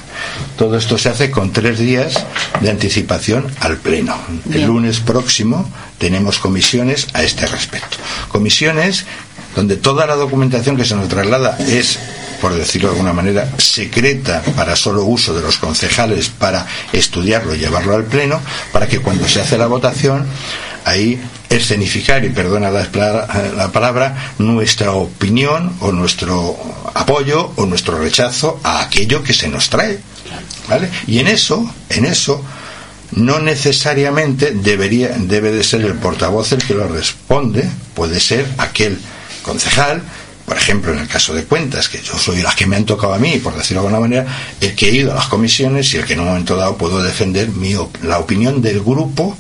[0.57, 2.25] Todo esto se hace con tres días
[2.61, 4.17] de anticipación al Pleno.
[4.53, 5.69] El lunes próximo
[5.99, 7.97] tenemos comisiones a este respecto.
[8.29, 9.05] Comisiones
[9.55, 11.99] donde toda la documentación que se nos traslada es
[12.41, 17.59] por decirlo de alguna manera, secreta para solo uso de los concejales para estudiarlo y
[17.59, 18.41] llevarlo al Pleno,
[18.73, 20.27] para que cuando se hace la votación,
[20.85, 26.57] ahí escenificar, y perdona la, palabra, nuestra opinión o nuestro
[26.95, 29.99] apoyo o nuestro rechazo a aquello que se nos trae.
[30.69, 30.89] ¿Vale?
[31.07, 32.43] Y en eso, en eso,
[33.13, 38.99] no necesariamente debería, debe de ser el portavoz el que lo responde, puede ser aquel
[39.43, 40.03] concejal
[40.45, 43.15] por ejemplo, en el caso de cuentas, que yo soy las que me han tocado
[43.15, 44.27] a mí, por decirlo de alguna manera,
[44.61, 47.03] el que he ido a las comisiones y el que en un momento dado puedo
[47.03, 49.37] defender mi, la opinión del grupo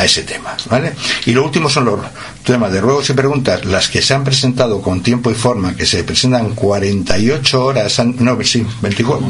[0.00, 0.94] a ese tema, ¿vale?
[1.26, 2.00] Y lo último son los
[2.42, 5.84] temas de ruegos y preguntas, las que se han presentado con tiempo y forma, que
[5.84, 9.26] se presentan 48 horas, no, sí, 24,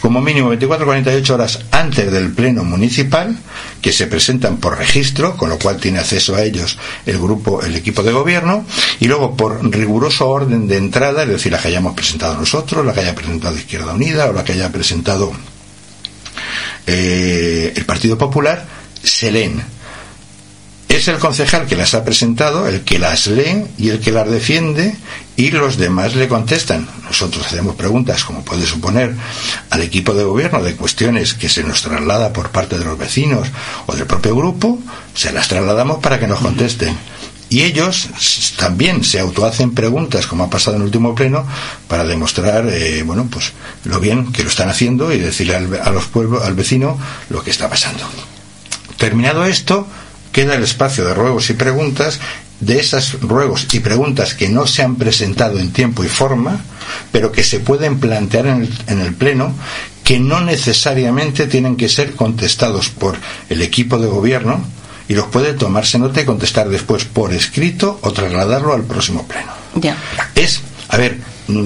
[0.00, 3.34] como mínimo 24 48 horas antes del pleno municipal,
[3.80, 7.74] que se presentan por registro, con lo cual tiene acceso a ellos el grupo, el
[7.74, 8.66] equipo de gobierno,
[9.00, 12.92] y luego por riguroso orden de entrada, es decir, la que hayamos presentado nosotros, la
[12.92, 15.32] que haya presentado Izquierda Unida o la que haya presentado
[16.86, 18.66] eh, el Partido Popular,
[19.02, 19.79] se leen
[20.90, 24.28] es el concejal que las ha presentado el que las lee y el que las
[24.28, 24.96] defiende
[25.36, 26.88] y los demás le contestan.
[27.04, 29.14] Nosotros hacemos preguntas, como puede suponer,
[29.70, 33.46] al equipo de gobierno de cuestiones que se nos traslada por parte de los vecinos
[33.86, 34.80] o del propio grupo,
[35.14, 36.96] se las trasladamos para que nos contesten.
[37.48, 38.08] Y ellos
[38.56, 41.46] también se autohacen preguntas, como ha pasado en el último pleno,
[41.86, 43.52] para demostrar, eh, bueno, pues
[43.84, 46.98] lo bien que lo están haciendo y decirle al, a los pueblos, al vecino
[47.28, 48.04] lo que está pasando.
[48.98, 49.86] Terminado esto,
[50.32, 52.20] queda el espacio de ruegos y preguntas
[52.60, 56.60] de esas ruegos y preguntas que no se han presentado en tiempo y forma,
[57.10, 59.54] pero que se pueden plantear en el, en el, Pleno,
[60.04, 63.16] que no necesariamente tienen que ser contestados por
[63.48, 64.62] el equipo de gobierno
[65.08, 69.52] y los puede tomarse nota y contestar después por escrito o trasladarlo al próximo Pleno.
[69.74, 69.96] Ya.
[70.34, 71.18] Es, a ver,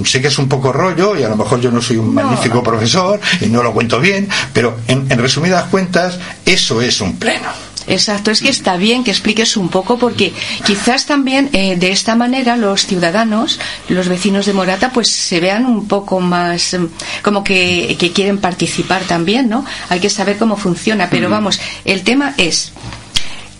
[0.05, 2.63] sé que es un poco rollo y a lo mejor yo no soy un magnífico
[2.63, 7.64] profesor y no lo cuento bien, pero en resumidas cuentas, eso es un Pleno.
[7.87, 10.33] Exacto, es que está bien que expliques un poco porque
[10.65, 15.65] quizás también eh, de esta manera los ciudadanos, los vecinos de Morata, pues se vean
[15.65, 16.85] un poco más mm,
[17.21, 19.65] como que, quieren participar también, ¿no?
[19.89, 22.71] Hay que saber cómo funciona, pero vamos, el tema es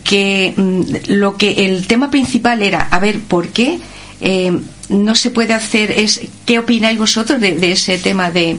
[0.03, 0.81] que mm,
[1.13, 3.79] lo que el tema principal era a ver por qué
[4.21, 4.57] eh,
[4.89, 8.57] no se puede hacer es qué opináis vosotros de ese tema de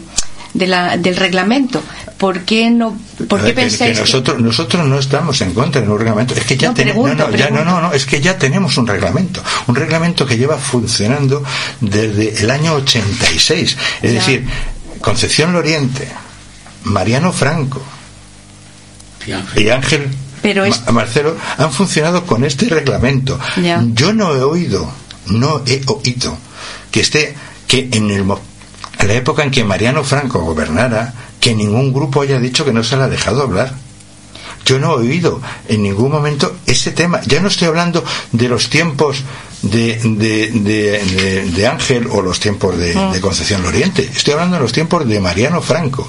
[0.58, 1.82] del reglamento.
[2.18, 2.96] ¿Por qué no
[3.28, 6.34] por qué pensáis que nosotros nosotros no estamos en contra de un reglamento?
[6.34, 10.26] Es que ya tenemos no, no, no, es que ya tenemos un reglamento, un reglamento
[10.26, 11.44] que lleva funcionando
[11.80, 14.46] desde el año 86, es decir,
[15.00, 16.08] Concepción Loriente,
[16.84, 17.82] Mariano Franco
[19.56, 20.08] y Ángel
[20.42, 23.38] pero Marcelo han funcionado con este reglamento.
[23.94, 24.90] Yo no he oído,
[25.26, 26.38] no he oído
[26.90, 27.34] que esté
[27.66, 28.24] que en el
[28.98, 32.82] en la época en que Mariano Franco gobernara, que ningún grupo haya dicho que no
[32.82, 33.74] se le ha dejado hablar.
[34.64, 37.20] Yo no he oído en ningún momento ese tema.
[37.24, 39.22] Ya no estoy hablando de los tiempos
[39.62, 39.96] de,
[41.54, 43.12] de, Ángel o los tiempos de, mm.
[43.12, 44.10] de Concepción Oriente.
[44.12, 46.08] Estoy hablando de los tiempos de Mariano Franco.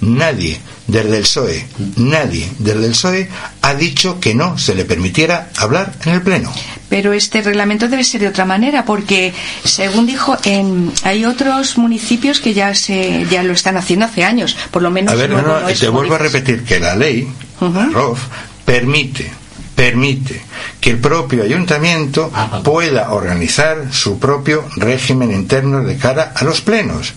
[0.00, 3.28] Nadie desde el PSOE, nadie desde el PSOE
[3.62, 6.52] ha dicho que no se le permitiera hablar en el Pleno.
[6.88, 9.34] pero este reglamento debe ser de otra manera porque
[9.64, 14.56] según dijo en, hay otros municipios que ya se ya lo están haciendo hace años
[14.70, 15.30] por lo menos a ver
[15.78, 17.28] te vuelvo a repetir que la ley
[17.60, 18.20] ROF
[18.64, 19.30] permite
[19.78, 20.42] permite
[20.80, 26.60] que el propio ayuntamiento ah, pueda organizar su propio régimen interno de cara a los
[26.62, 27.14] plenos.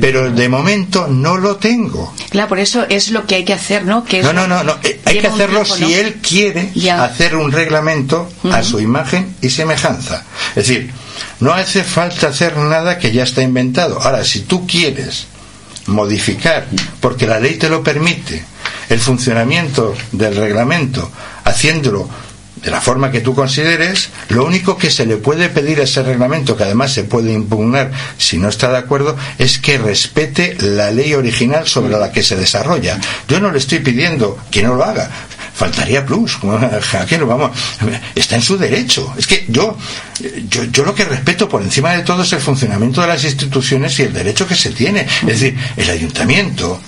[0.00, 2.14] Pero de momento, no lo tengo.
[2.30, 4.04] Claro, por eso es lo que hay que hacer, ¿no?
[4.04, 8.30] Que no, no, no, no, eh, hay que hacerlo si él quiere hacer un reglamento
[8.44, 10.24] a su imagen y semejanza.
[10.50, 10.92] Es decir,
[11.40, 14.00] no hace falta hacer nada que ya está inventado.
[14.00, 15.26] Ahora, si tú quieres
[15.86, 16.68] modificar,
[17.00, 18.44] porque la ley te lo permite,
[18.88, 21.10] el funcionamiento del reglamento,
[21.44, 22.08] haciéndolo
[22.64, 26.02] de la forma que tú consideres, lo único que se le puede pedir a ese
[26.02, 30.90] reglamento, que además se puede impugnar si no está de acuerdo, es que respete la
[30.90, 32.98] ley original sobre la que se desarrolla.
[33.28, 35.10] Yo no le estoy pidiendo que no lo haga.
[35.54, 36.38] Faltaría plus.
[36.42, 37.50] Vamos,
[38.14, 39.14] está en su derecho.
[39.16, 39.76] Es que yo,
[40.48, 43.98] yo, yo lo que respeto por encima de todo es el funcionamiento de las instituciones
[43.98, 45.02] y el derecho que se tiene.
[45.02, 46.80] Es decir, el ayuntamiento,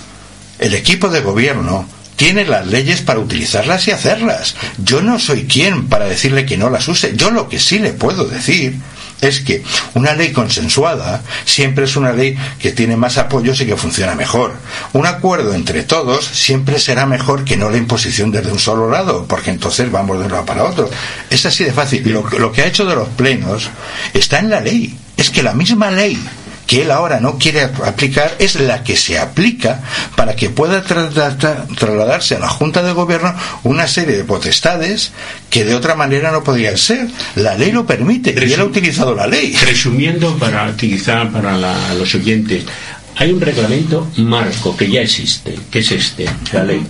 [0.58, 4.56] el equipo de gobierno, tiene las leyes para utilizarlas y hacerlas.
[4.78, 7.14] Yo no soy quien para decirle que no las use.
[7.14, 8.74] Yo lo que sí le puedo decir
[9.20, 9.62] es que
[9.94, 14.54] una ley consensuada siempre es una ley que tiene más apoyos y que funciona mejor.
[14.92, 19.26] Un acuerdo entre todos siempre será mejor que no la imposición desde un solo lado,
[19.28, 20.88] porque entonces vamos de un lado para otro.
[21.30, 22.02] Es así de fácil.
[22.10, 23.70] Lo, lo que ha hecho de los plenos
[24.14, 24.98] está en la ley.
[25.16, 26.18] Es que la misma ley
[26.66, 29.82] que él ahora no quiere aplicar es la que se aplica
[30.16, 35.12] para que pueda trasladarse a la Junta de Gobierno una serie de potestades
[35.48, 37.08] que de otra manera no podrían ser.
[37.36, 39.54] La ley lo permite y él ha utilizado la ley.
[39.64, 41.56] Resumiendo, para utilizar para
[41.94, 42.64] los oyentes,
[43.16, 46.82] hay un reglamento marco que ya existe, que es este, la ley.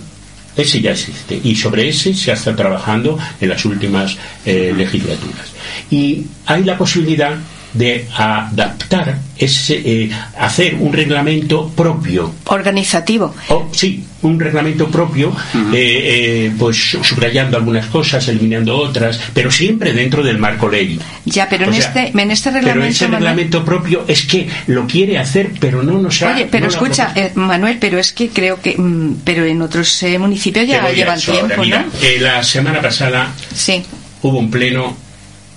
[0.56, 5.48] Ese ya existe y sobre ese se está trabajando en las últimas eh, legislaturas.
[5.90, 7.36] Y hay la posibilidad
[7.76, 12.32] de adaptar, ese, eh, hacer un reglamento propio.
[12.46, 13.34] Organizativo.
[13.48, 19.92] Oh, sí, un reglamento propio, eh, eh, pues subrayando algunas cosas, eliminando otras, pero siempre
[19.92, 20.98] dentro del marco ley.
[21.26, 22.80] Ya, pero en, este, en este reglamento.
[22.80, 26.34] Pero ese reglamento propio es que lo quiere hacer, pero no nos ha.
[26.34, 28.76] Oye, pero escucha, Manuel, pero es que creo que.
[28.76, 31.84] Mm, pero en otros municipios ya llevan tiempo, ¿no?
[32.20, 33.82] la semana pasada sí.
[34.22, 34.96] hubo un pleno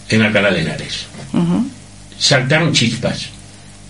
[0.10, 1.05] en Alcalá de Henares
[2.19, 3.29] saltaron chispas.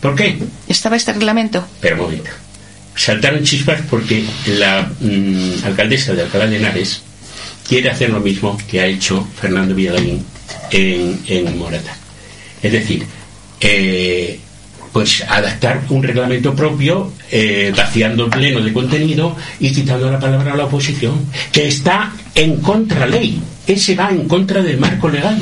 [0.02, 0.38] ¿Por qué?
[0.68, 1.68] ¿Estaba este reglamento?
[1.82, 2.30] Pero momento.
[2.96, 7.02] Saltaron chispas porque la mm, alcaldesa de Alcalá de Henares
[7.68, 10.24] quiere hacer lo mismo que ha hecho Fernando Villalín
[10.72, 11.96] en, en Morata.
[12.62, 13.06] Es decir,
[13.62, 14.40] eh,
[14.92, 20.54] pues adaptar un reglamento propio, eh, vaciando el pleno de contenido y citando la palabra
[20.54, 23.40] a la oposición, que está en contra ley.
[23.68, 25.38] Ese va en contra del marco legal.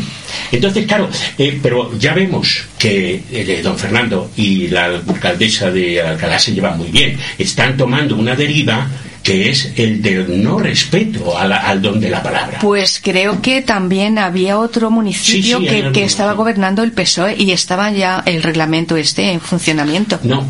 [0.52, 6.38] Entonces, claro, eh, pero ya vemos que eh, don Fernando y la alcaldesa de Alcalá
[6.38, 7.18] se llevan muy bien.
[7.38, 8.88] Están tomando una deriva
[9.28, 12.60] que es el del no respeto al don de la palabra.
[12.62, 18.24] Pues creo que también había otro municipio que, estaba gobernando el PSOE y estaba ya
[18.26, 20.18] el reglamento este en funcionamiento.
[20.24, 20.50] No,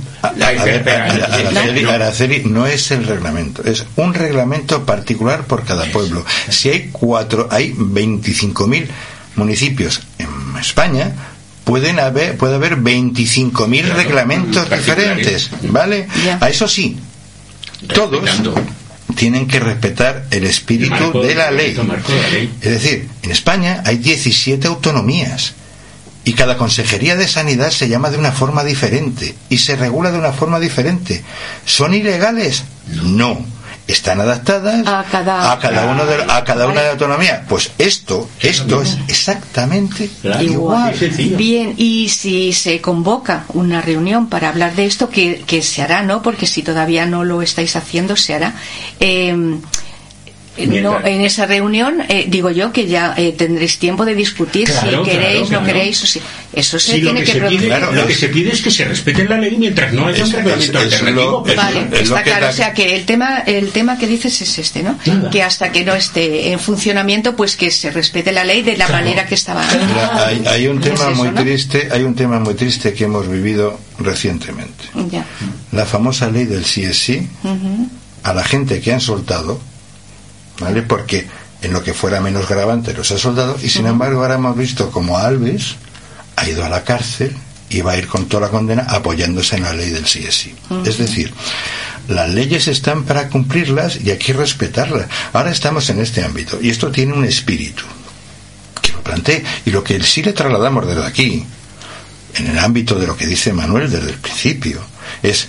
[1.90, 6.24] Araceli, no es el reglamento, es un reglamento particular por cada pueblo.
[6.50, 8.86] Si hay cuatro, hay 25.000
[9.38, 10.28] municipios en
[10.60, 11.13] España,
[11.63, 16.08] pueden haber, puede haber 25.000 reglamentos diferentes, ¿vale?
[16.40, 16.96] A eso sí,
[17.94, 18.24] todos
[19.16, 21.78] tienen que respetar el espíritu de la ley.
[22.62, 25.54] Es decir, en España hay 17 autonomías
[26.24, 30.20] y cada consejería de sanidad se llama de una forma diferente y se regula de
[30.20, 31.24] una forma diferente.
[31.66, 32.63] ¿Son ilegales?
[33.04, 33.57] No
[33.88, 37.45] están adaptadas a cada, a cada uno de, a cada una de autonomía.
[37.47, 40.10] Pues esto esto es exactamente
[40.41, 40.93] igual.
[41.38, 46.04] bien y si se convoca una reunión para hablar de esto que, que se hará
[46.04, 48.54] no porque si todavía no lo estáis haciendo se hará.
[49.00, 49.60] Eh,
[50.65, 54.88] no, en esa reunión eh, digo yo que ya eh, tendréis tiempo de discutir si
[55.04, 56.02] queréis, no queréis.
[56.04, 56.22] O si,
[56.54, 59.93] eso se tiene que, Lo que se pide es que se respete la ley mientras
[59.93, 61.43] no haya un reglamento alternativo.
[61.56, 62.50] vale, está claro.
[62.50, 64.98] O sea que el tema, el tema que dices es este, ¿no?
[65.32, 68.88] Que hasta que no esté en funcionamiento, pues que se respete la ley de la
[68.88, 69.63] manera que estaba.
[70.46, 74.86] hay, un tema muy triste, hay un tema muy triste que hemos vivido recientemente.
[75.72, 77.28] La famosa ley del sí es sí.
[78.24, 79.60] A la gente que han soltado
[80.60, 80.82] ¿vale?
[80.82, 81.27] Porque
[81.62, 84.92] en lo que fuera menos gravante los ha soldado y sin embargo ahora hemos visto
[84.92, 85.75] como Alves
[86.36, 87.36] ha ido a la cárcel
[87.69, 90.36] y va a ir con toda la condena apoyándose en la ley del sí es
[90.36, 90.56] sí.
[90.86, 91.34] Es decir,
[92.08, 95.08] las leyes están para cumplirlas y hay que respetarlas.
[95.34, 97.84] Ahora estamos en este ámbito y esto tiene un espíritu
[99.08, 99.44] plantee.
[99.65, 101.46] Y lo que sí le trasladamos desde aquí,
[102.36, 104.82] en el ámbito de lo que dice Manuel desde el principio,
[105.23, 105.48] es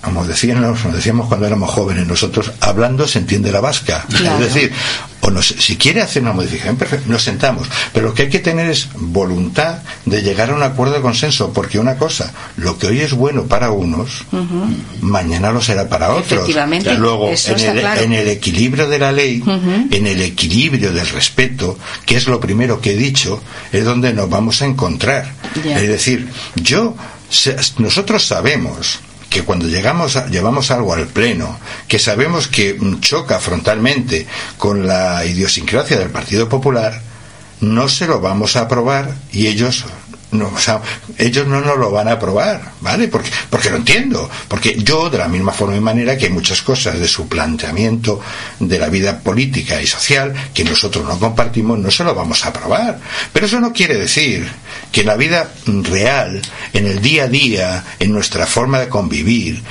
[0.00, 4.06] como decíamos, decíamos cuando éramos jóvenes nosotros, hablando se entiende la vasca.
[4.08, 4.72] Es decir,
[5.20, 7.66] o nos, si quiere hacer una modificación, nos sentamos.
[7.92, 11.52] Pero lo que hay que tener es voluntad de llegar a un acuerdo de consenso,
[11.52, 14.24] porque una cosa, lo que hoy es bueno para unos,
[15.00, 16.48] mañana lo será para otros.
[16.96, 19.42] Luego, en el, equilibrio de la ley,
[19.90, 21.76] en el equilibrio del respeto,
[22.06, 23.42] que es lo primero que he dicho,
[23.72, 25.34] es donde nos vamos a encontrar.
[25.64, 26.94] Es decir, yo,
[27.78, 34.26] nosotros sabemos que cuando llegamos llevamos algo al pleno, que sabemos que choca frontalmente
[34.56, 37.00] con la idiosincrasia del Partido Popular,
[37.60, 39.84] no se lo vamos a aprobar y ellos
[40.30, 40.52] no,
[41.16, 43.08] ellos no nos lo van a aprobar, ¿vale?
[43.08, 46.60] Porque, porque lo entiendo, porque yo, de la misma forma y manera que hay muchas
[46.62, 48.20] cosas de su planteamiento
[48.60, 52.48] de la vida política y social que nosotros no compartimos, no se lo vamos a
[52.48, 53.00] aprobar.
[53.32, 54.46] Pero eso no quiere decir
[54.92, 59.62] que en la vida real, en el día a día, en nuestra forma de convivir,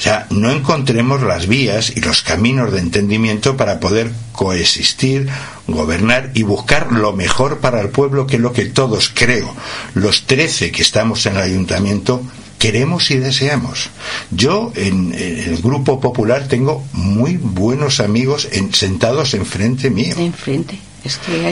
[0.00, 5.28] o sea, no encontremos las vías y los caminos de entendimiento para poder coexistir,
[5.66, 9.54] gobernar y buscar lo mejor para el pueblo, que es lo que todos creo,
[9.92, 12.22] los trece que estamos en el ayuntamiento,
[12.58, 13.90] queremos y deseamos.
[14.30, 20.14] Yo en, el grupo popular tengo muy buenos amigos sentados enfrente mío.
[20.16, 20.78] Enfrente.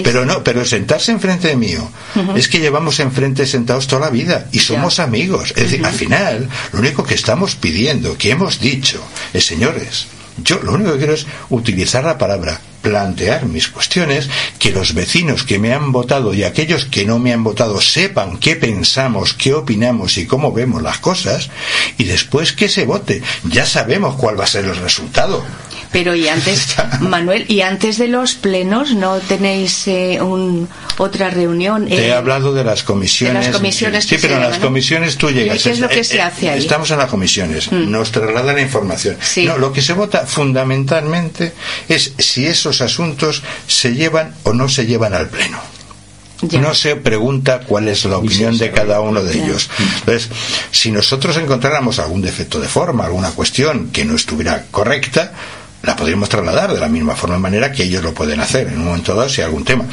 [0.04, 1.88] Pero no, pero sentarse enfrente de mío
[2.36, 5.52] es que llevamos enfrente sentados toda la vida y somos amigos.
[5.56, 10.06] Es decir, al final, lo único que estamos pidiendo, que hemos dicho, es señores,
[10.42, 14.28] yo lo único que quiero es utilizar la palabra, plantear mis cuestiones,
[14.58, 18.38] que los vecinos que me han votado y aquellos que no me han votado sepan
[18.38, 21.50] qué pensamos, qué opinamos y cómo vemos las cosas,
[21.96, 23.22] y después que se vote.
[23.44, 25.44] Ya sabemos cuál va a ser el resultado.
[25.92, 30.68] Pero y antes, Manuel, y antes de los plenos, ¿no tenéis eh, un,
[30.98, 31.86] otra reunión?
[31.86, 33.46] Te he hablado de las comisiones.
[33.46, 35.62] las comisiones sí, pero en las comisiones tú llegas.
[35.62, 36.58] ¿Qué es lo que se hace ahí?
[36.58, 37.90] Estamos en las comisiones, mm.
[37.90, 39.16] nos trasladan la información.
[39.44, 41.52] No, lo que se vota fundamentalmente
[41.88, 45.58] es si esos asuntos se llevan o no se llevan al pleno.
[46.60, 49.68] No se pregunta cuál es la opinión de cada uno de ellos.
[50.00, 50.28] Entonces,
[50.70, 55.32] si nosotros encontráramos algún defecto de forma, alguna cuestión que no estuviera correcta,
[55.88, 58.78] la podríamos trasladar de la misma forma y manera que ellos lo pueden hacer en
[58.78, 59.86] un momento dado si hay algún tema.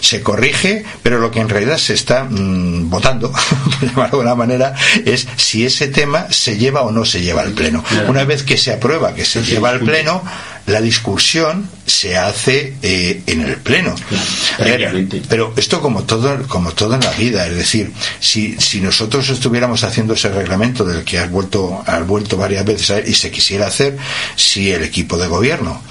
[0.00, 3.30] Se corrige, pero lo que en realidad se está mm, votando,
[3.80, 4.74] por llamarlo de alguna manera,
[5.04, 7.84] es si ese tema se lleva o no se lleva al Pleno.
[8.08, 10.24] Una vez que se aprueba que se lleva al Pleno,
[10.66, 13.94] la discusión se hace eh, en el pleno.
[15.28, 19.84] pero esto como todo, como todo en la vida, es decir, si, si nosotros estuviéramos
[19.84, 23.66] haciendo ese reglamento del que has vuelto, has vuelto varias veces a y se quisiera
[23.66, 23.96] hacer,
[24.36, 25.82] si el equipo de gobierno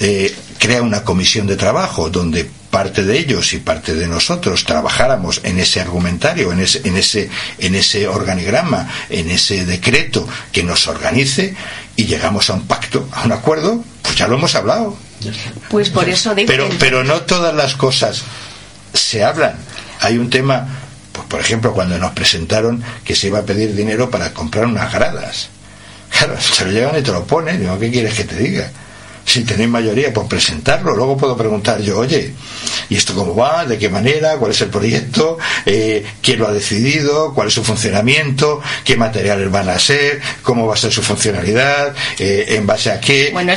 [0.00, 5.40] eh, crea una comisión de trabajo donde parte de ellos y parte de nosotros trabajáramos
[5.44, 10.86] en ese argumentario, en ese, en ese, en ese organigrama, en ese decreto que nos
[10.86, 11.54] organice
[11.98, 14.96] y llegamos a un pacto, a un acuerdo, pues ya lo hemos hablado.
[15.68, 18.22] Pues por eso Pero, pero no todas las cosas
[18.94, 19.56] se hablan.
[20.00, 20.64] Hay un tema,
[21.10, 24.92] pues por ejemplo, cuando nos presentaron que se iba a pedir dinero para comprar unas
[24.92, 25.48] gradas.
[26.16, 27.58] Claro, se lo llevan y te lo ponen.
[27.58, 28.70] Digo, ¿qué quieres que te diga?
[29.28, 30.96] Si tenéis mayoría, pues presentarlo.
[30.96, 32.32] Luego puedo preguntar yo, oye,
[32.88, 33.66] ¿y esto cómo va?
[33.66, 34.36] ¿De qué manera?
[34.36, 35.36] ¿Cuál es el proyecto?
[35.66, 37.34] Eh, ¿Quién lo ha decidido?
[37.34, 38.62] ¿Cuál es su funcionamiento?
[38.84, 40.20] ¿Qué materiales van a ser?
[40.42, 41.94] ¿Cómo va a ser su funcionalidad?
[42.18, 43.30] Eh, ¿En base a qué?
[43.32, 43.52] Bueno,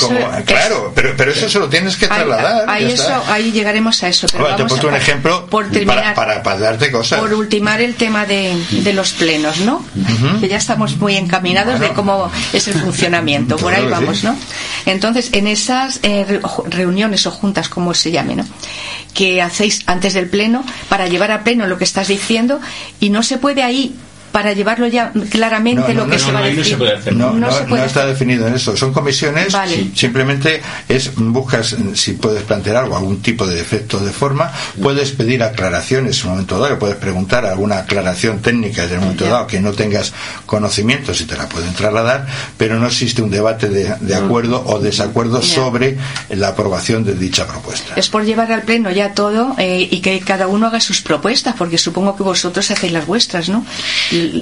[0.45, 2.69] claro, pero, pero eso se lo tienes que trasladar.
[2.69, 4.27] Ahí, eso, ahí llegaremos a eso.
[4.31, 7.19] Pero te he un ejemplo para, para, darte cosas.
[7.19, 9.85] Por ultimar el tema de, de los plenos, ¿no?
[10.41, 13.55] Que ya estamos muy encaminados de cómo es el funcionamiento.
[13.55, 14.35] Por ahí vamos, ¿no?
[14.85, 18.45] Entonces, en ese esas eh, reuniones o juntas, como se llame, ¿no?
[19.13, 22.59] que hacéis antes del pleno para llevar a pleno lo que estás diciendo
[22.99, 23.95] y no se puede ahí
[24.31, 26.77] para llevarlo ya claramente lo que se va a decir.
[27.13, 28.75] No, no, está definido en eso.
[28.75, 29.55] Son comisiones.
[29.95, 34.51] Simplemente es buscas si puedes plantear algo, algún tipo de defecto de forma.
[34.81, 36.79] Puedes pedir aclaraciones en un momento dado.
[36.79, 40.13] Puedes preguntar alguna aclaración técnica en un momento dado que no tengas
[40.45, 42.27] conocimiento si te la pueden trasladar,
[42.57, 45.97] pero no existe un debate de, acuerdo o desacuerdo sobre
[46.29, 47.93] la aprobación de dicha propuesta.
[47.95, 51.55] Es por llevar al pleno ya todo eh, y que cada uno haga sus propuestas,
[51.57, 53.65] porque supongo que vosotros hacéis las vuestras, ¿no?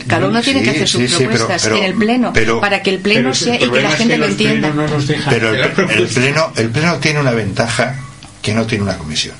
[0.07, 3.55] Cada uno tiene que hacer sus propuestas en el pleno para que el pleno sea
[3.55, 4.73] y que la gente lo entienda.
[5.29, 7.95] pero el, pleno, el pleno tiene una ventaja
[8.41, 9.35] que no tiene una comisión.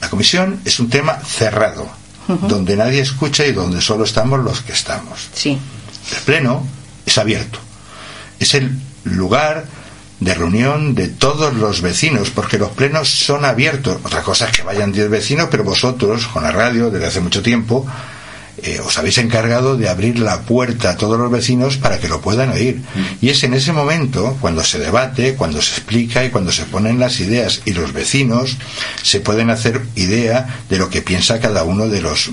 [0.00, 1.90] La comisión es un tema cerrado,
[2.26, 5.28] donde nadie escucha y donde solo estamos los que estamos.
[5.32, 5.58] Sí.
[6.10, 6.66] El pleno
[7.06, 7.58] es abierto.
[8.38, 8.70] Es el
[9.04, 9.64] lugar
[10.20, 13.98] de reunión de todos los vecinos, porque los plenos son abiertos.
[14.04, 17.42] Otra cosa es que vayan 10 vecinos, pero vosotros, con la radio, desde hace mucho
[17.42, 17.86] tiempo,
[18.64, 22.22] eh, os habéis encargado de abrir la puerta a todos los vecinos para que lo
[22.22, 22.82] puedan oír.
[23.20, 26.98] Y es en ese momento, cuando se debate, cuando se explica y cuando se ponen
[26.98, 28.56] las ideas y los vecinos
[29.02, 32.30] se pueden hacer idea de lo que piensa cada uno de los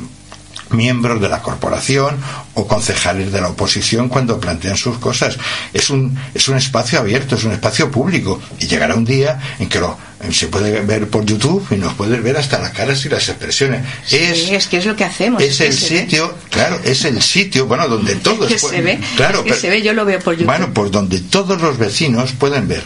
[0.74, 2.18] miembros de la corporación
[2.54, 5.38] o concejales de la oposición cuando plantean sus cosas.
[5.74, 9.70] Es un, es un espacio abierto, es un espacio público y llegará un día en
[9.70, 9.98] que lo,
[10.32, 13.86] se puede ver por YouTube y nos puede ver hasta las caras y las expresiones.
[14.12, 15.42] es, que es lo que hacemos.
[15.42, 18.48] Es, el sitio, claro, es el sitio, bueno, donde todos...
[18.48, 20.48] que se ve, claro, que se ve, yo lo veo por YouTube.
[20.48, 22.84] Bueno, pues donde todos los vecinos pueden ver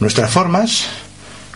[0.00, 0.86] nuestras formas,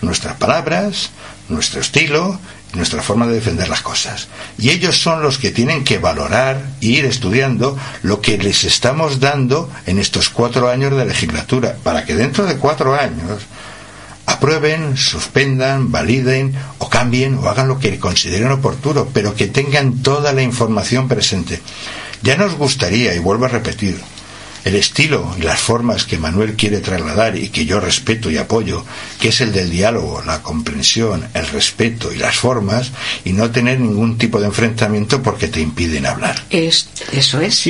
[0.02, 1.10] nuestras palabras,
[1.48, 2.38] nuestro estilo
[2.74, 4.28] nuestra forma de defender las cosas.
[4.58, 9.20] Y ellos son los que tienen que valorar e ir estudiando lo que les estamos
[9.20, 13.42] dando en estos cuatro años de legislatura, para que dentro de cuatro años
[14.26, 20.32] aprueben, suspendan, validen o cambien o hagan lo que consideren oportuno, pero que tengan toda
[20.32, 21.60] la información presente.
[22.22, 23.98] Ya nos gustaría, y vuelvo a repetir,
[24.64, 28.84] el estilo y las formas que Manuel quiere trasladar y que yo respeto y apoyo,
[29.20, 32.92] que es el del diálogo, la comprensión, el respeto y las formas,
[33.24, 36.42] y no tener ningún tipo de enfrentamiento porque te impiden hablar.
[37.12, 37.68] eso es.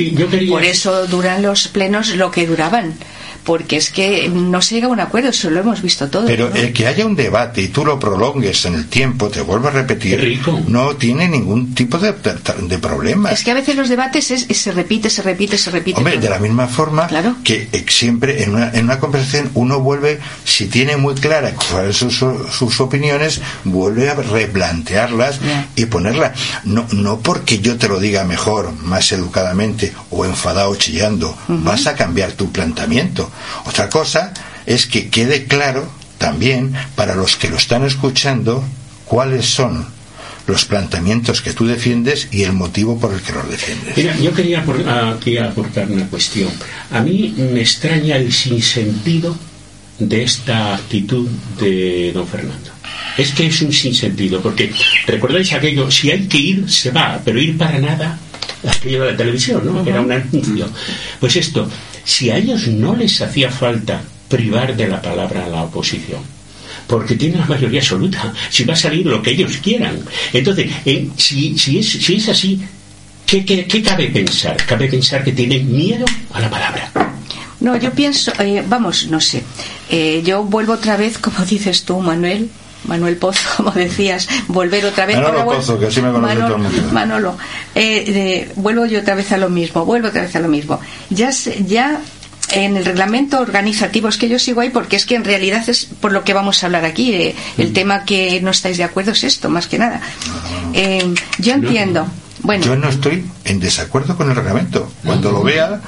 [0.49, 2.95] Por eso duran los plenos lo que duraban
[3.43, 6.27] porque es que no se llega a un acuerdo, eso lo hemos visto todo.
[6.27, 9.69] Pero el que haya un debate y tú lo prolongues en el tiempo, te vuelvo
[9.69, 13.31] a repetir, no tiene ningún tipo de, de, problema.
[13.31, 15.97] Es que a veces los debates es, se repite, se repite, se repite.
[15.97, 17.07] Hombre, de la misma forma
[17.43, 21.97] que eh, siempre en una, en una conversación uno vuelve, si tiene muy clara cuáles
[21.97, 25.39] son sus, opiniones, vuelve a replantearlas
[25.75, 26.37] y ponerlas.
[26.63, 31.95] No, no porque yo te lo diga mejor, más educadamente o enfadado chillando, vas a
[31.95, 33.30] cambiar tu planteamiento
[33.65, 34.33] otra cosa
[34.65, 38.63] es que quede claro también para los que lo están escuchando
[39.05, 39.87] cuáles son
[40.47, 43.95] los planteamientos que tú defiendes y el motivo por el que los defiendes.
[43.95, 44.63] Mira, yo quería
[45.11, 46.49] aquí aportar una cuestión.
[46.91, 49.37] A mí me extraña el sinsentido
[49.99, 51.27] de esta actitud
[51.59, 52.71] de don Fernando.
[53.17, 54.71] Es que es un sinsentido, porque
[55.05, 58.17] recordáis aquello, si hay que ir, se va, pero ir para nada,
[58.67, 59.85] aquello de la televisión, ¿no?
[59.85, 60.69] Era un anuncio.
[61.19, 61.69] Pues esto,
[62.03, 66.21] si a ellos no les hacía falta privar de la palabra a la oposición,
[66.87, 69.99] porque tienen la mayoría absoluta, si va a salir lo que ellos quieran.
[70.31, 72.61] Entonces, eh, si, si, es, si es así,
[73.25, 74.57] ¿qué, ¿qué, cabe pensar?
[74.65, 76.91] Cabe pensar que tienen miedo a la palabra.
[77.59, 79.43] No, yo pienso, eh, vamos, no sé,
[79.89, 82.49] eh, yo vuelvo otra vez, como dices tú, Manuel,
[82.85, 85.17] Manuel Pozo, como decías, volver otra vez.
[85.17, 86.57] Manolo Pozo, que así me Manolo,
[86.91, 87.37] Manolo
[87.75, 90.79] eh, vuelvo yo otra vez a lo mismo, vuelvo otra vez a lo mismo.
[91.09, 91.31] Ya,
[91.65, 92.01] ya
[92.51, 95.85] en el reglamento organizativo es que yo sigo ahí porque es que en realidad es
[95.85, 97.13] por lo que vamos a hablar aquí.
[97.13, 97.73] Eh, el mm.
[97.73, 100.01] tema que no estáis de acuerdo es esto, más que nada.
[100.73, 102.07] Eh, yo entiendo.
[102.43, 102.65] Bueno.
[102.65, 104.91] Yo no estoy en desacuerdo con el reglamento.
[105.05, 105.79] Cuando lo vea,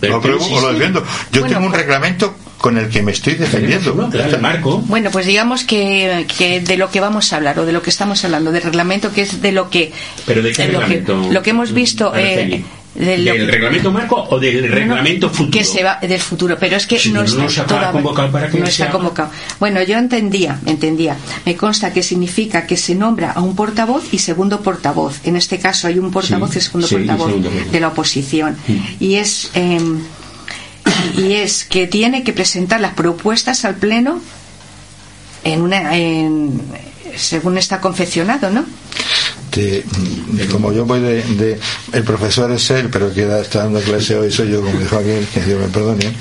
[0.00, 1.04] lo pruebo o lo defiendo.
[1.30, 3.94] Yo tengo un pues- reglamento con el que me estoy defendiendo.
[4.40, 4.78] Marco.
[4.86, 6.26] Bueno, pues digamos que,
[6.64, 9.22] de lo que vamos a hablar o de lo que estamos hablando, del reglamento que
[9.22, 9.92] es de lo que.
[10.26, 11.16] ¿Pero de qué reglamento?
[11.16, 12.12] Lo que, lo que hemos visto.
[12.14, 12.62] Eh,
[12.94, 16.98] del, reglamento marco o del reglamento futuro que se va del futuro pero es que
[17.10, 19.30] no, está convocado para que no está convocado
[19.60, 24.18] bueno yo entendía entendía me consta que significa que se nombra a un portavoz y
[24.18, 27.32] segundo portavoz en este caso hay un portavoz y segundo portavoz
[27.70, 28.56] de la oposición
[28.98, 30.00] y es em,
[31.16, 34.20] y es que tiene que presentar las propuestas al pleno
[35.44, 36.60] en una en,
[37.16, 38.64] según está confeccionado, ¿no?
[40.52, 41.58] como yo voy de,
[41.92, 45.26] el profesor es él pero que está dando clase hoy soy yo como dijo aquel
[45.26, 46.12] que Dios me perdone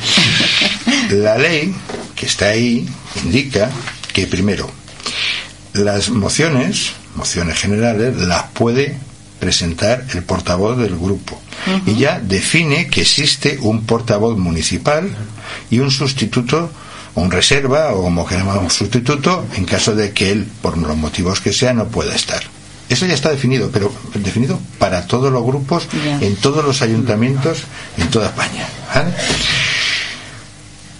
[1.12, 1.74] la ley
[2.16, 2.88] que está ahí
[3.24, 3.70] indica
[4.14, 4.70] que primero
[5.74, 8.98] las mociones mociones generales las puede
[9.40, 11.42] presentar el portavoz del grupo.
[11.86, 15.10] Y ya define que existe un portavoz municipal
[15.70, 16.72] y un sustituto,
[17.16, 21.42] un reserva, o como queramos, un sustituto, en caso de que él, por los motivos
[21.42, 22.42] que sea, no pueda estar.
[22.90, 25.88] Eso ya está definido, pero definido para todos los grupos,
[26.22, 27.64] en todos los ayuntamientos,
[27.98, 28.68] en toda España.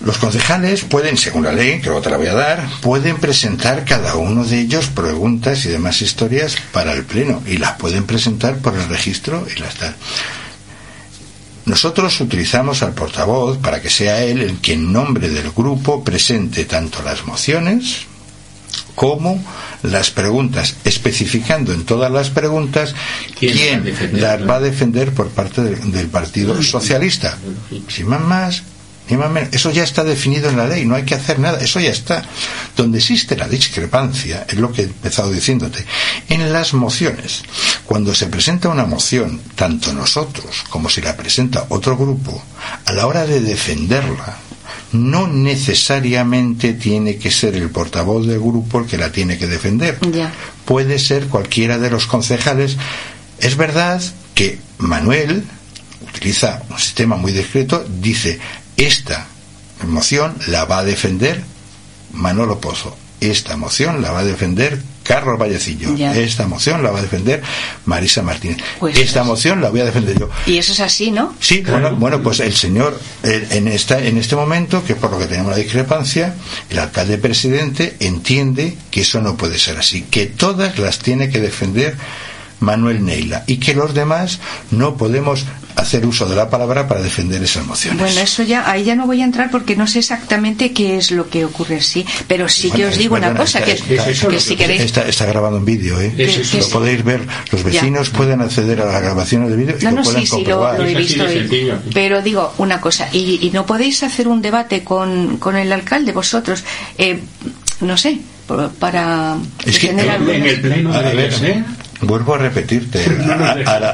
[0.02, 3.84] Los concejales pueden, según la ley, que luego te la voy a dar, pueden presentar
[3.84, 8.60] cada uno de ellos preguntas y demás historias para el Pleno y las pueden presentar
[8.60, 9.96] por el registro y las tal.
[11.66, 16.66] Nosotros utilizamos al portavoz para que sea él el que en nombre del grupo presente
[16.66, 18.08] tanto las mociones
[18.96, 19.44] como
[19.84, 22.96] las preguntas, especificando en todas las preguntas
[23.38, 27.38] quién, las va a defender por parte del Partido Socialista.
[27.88, 28.64] Sin más más,
[29.10, 29.50] ni más menos.
[29.54, 32.24] Eso ya está definido en la ley, no hay que hacer nada, eso ya está.
[32.76, 35.86] Donde existe la discrepancia, es lo que he empezado diciéndote,
[36.30, 37.44] en las mociones.
[37.86, 42.42] Cuando se presenta una moción, tanto nosotros como si la presenta otro grupo,
[42.86, 44.38] a la hora de defenderla,
[44.92, 50.00] no necesariamente tiene que ser el portavoz del grupo el que la tiene que defender.
[50.66, 52.78] Puede ser cualquiera de los concejales.
[53.40, 54.02] Es verdad
[54.34, 55.44] que Manuel
[56.08, 58.40] utiliza un sistema muy discreto, dice,
[58.86, 59.28] esta
[59.88, 61.42] moción la va a defender
[62.14, 65.96] Manolo Pozo, esta moción la va a defender Carlos Vallecillo.
[66.14, 67.42] Esta moción la va a defender
[67.86, 68.58] Marisa Martínez.
[68.80, 70.30] Pues esta moción la voy a defender yo.
[70.46, 71.34] Y eso es así, ¿no?
[71.40, 75.26] Sí, bueno, bueno, pues el señor, en, esta, en este momento, que por lo que
[75.26, 76.36] tenemos la discrepancia,
[76.70, 81.40] el alcalde presidente entiende que eso no puede ser así, que todas las tiene que
[81.40, 81.98] defender
[82.60, 84.40] Manuel Neila y que los demás
[84.72, 85.46] no podemos
[85.76, 88.00] hacer uso de la palabra para defender esas mociones.
[88.00, 91.12] Bueno, eso ya, ahí ya no voy a entrar porque no sé exactamente qué es
[91.12, 94.82] lo que ocurre sí, pero sí que os digo una cosa, que, si queréis...
[94.82, 96.14] Está, está grabado en vídeo, ¿eh?
[96.18, 99.98] lo podéis ver, los vecinos pueden acceder a las grabaciones de vídeo y no, lo
[99.98, 101.26] no, pueden sí, sí, lo, he visto.
[101.94, 106.64] pero digo una cosa, y, no podéis hacer un debate con, con el alcalde vosotros,
[106.98, 107.20] eh,
[107.82, 108.20] no sé,
[108.80, 109.38] para...
[109.66, 111.64] Es que en, el pleno de
[112.02, 113.04] Vuelvo a repetirte,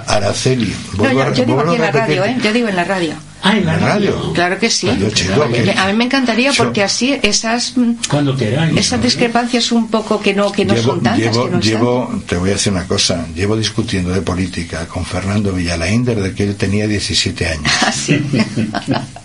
[0.07, 0.73] Araceli.
[0.97, 2.37] yo, digo aquí en la radio, ¿eh?
[2.43, 3.13] Yo digo en la radio.
[3.41, 4.33] Ah, en la radio.
[4.33, 4.89] Claro que sí.
[4.89, 7.73] A mí me encantaría porque así esas
[8.09, 8.35] Cuando
[8.75, 11.35] esas discrepancias un poco que no que no son tantas.
[11.61, 13.27] Llevo, te voy a decir una cosa.
[13.35, 17.71] Llevo discutiendo de política con Fernando Villalain desde que él tenía 17 años.
[17.81, 18.19] Ah, sí.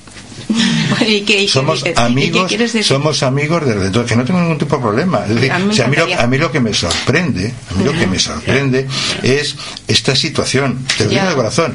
[1.48, 5.24] somos amigos somos amigos desde entonces que no tengo ningún tipo de problema.
[5.24, 8.86] A, mí lo, que me sorprende a mí lo que me sorprende
[9.22, 10.84] es esta situación.
[10.96, 11.74] Te lo digo de corazón.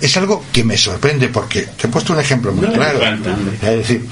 [0.00, 3.00] Es, algo que me sorprende porque te he puesto un ejemplo muy claro.
[3.02, 4.06] es decir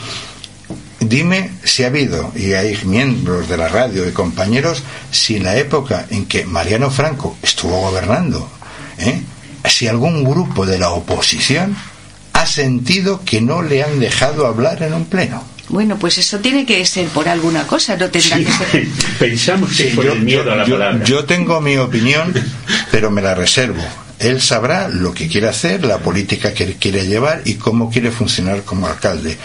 [1.01, 5.57] Dime si ha habido, y hay miembros de la radio y compañeros, si en la
[5.57, 8.51] época en que Mariano Franco estuvo gobernando,
[8.99, 9.23] ¿eh?
[9.65, 11.77] si algún grupo de la oposición
[12.39, 15.43] ha sentido que no le han dejado hablar en un pleno.
[15.71, 18.89] Bueno, pues eso tiene que ser por alguna cosa, no tendrá que ser.
[19.19, 21.05] Pensamos que por el miedo a la palabra.
[21.05, 22.33] Yo tengo mi opinión,
[22.93, 23.83] pero me la reservo.
[24.21, 28.63] Él sabrá lo que quiere hacer, la política que quiere llevar y cómo quiere funcionar
[28.63, 29.37] como alcalde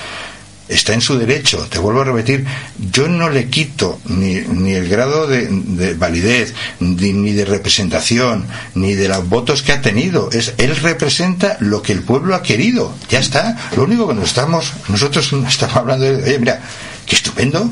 [0.73, 1.67] está en su derecho.
[1.69, 2.45] Te vuelvo a repetir,
[2.91, 8.45] yo no le quito ni, ni el grado de, validez, ni, de representación,
[8.75, 10.29] ni de los votos que ha tenido.
[10.31, 12.93] Es, él representa lo que el pueblo ha querido.
[13.09, 13.57] Ya está.
[13.75, 16.61] Lo único que nos estamos, nosotros estamos hablando de, oye, mira,
[17.05, 17.69] qué estupendo,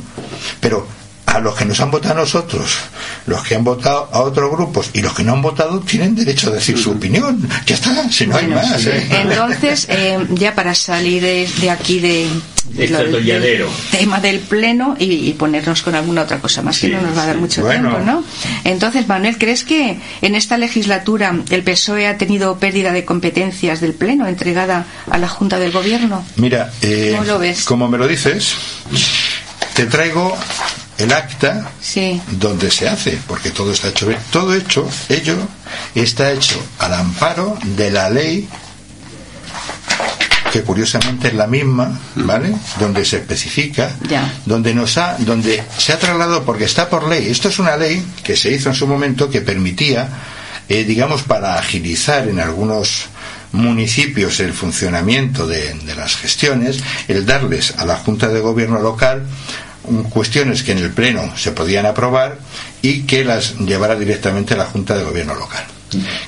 [0.60, 1.01] pero
[1.32, 2.80] a los que nos han votado a nosotros,
[3.26, 6.50] los que han votado a otros grupos y los que no han votado tienen derecho
[6.50, 7.48] a decir su opinión.
[7.66, 8.86] Ya está, si no hay más.
[8.86, 9.08] ¿eh?
[9.10, 12.28] Entonces, eh, ya para salir de, aquí de,
[12.74, 17.24] del tema del pleno y, ponernos con alguna otra cosa más que no nos va
[17.24, 18.24] a dar mucho tiempo, ¿no?
[18.66, 23.94] Entonces, Manuel, ¿crees que en esta legislatura el PSOE ha tenido pérdida de competencias del
[23.94, 26.26] pleno entregada a la Junta del Gobierno?
[26.36, 27.18] Mira, eh,
[27.66, 28.54] como me lo dices,
[29.74, 30.38] te traigo
[31.02, 31.72] el acta
[32.32, 35.36] donde se hace, porque todo está hecho Todo hecho, ello
[35.96, 38.48] está hecho al amparo de la ley
[40.52, 42.54] que curiosamente es la misma, ¿vale?
[42.78, 43.96] Donde se especifica,
[44.46, 47.30] donde nos ha, donde se ha trasladado porque está por ley.
[47.30, 50.10] Esto es una ley que se hizo en su momento que permitía,
[50.68, 53.06] eh, digamos, para agilizar en algunos
[53.54, 59.26] municipios el funcionamiento de, de las gestiones, el darles a la Junta de Gobierno local
[60.10, 62.38] cuestiones que en el Pleno se podían aprobar
[62.82, 65.64] y que las llevara directamente la Junta de Gobierno local.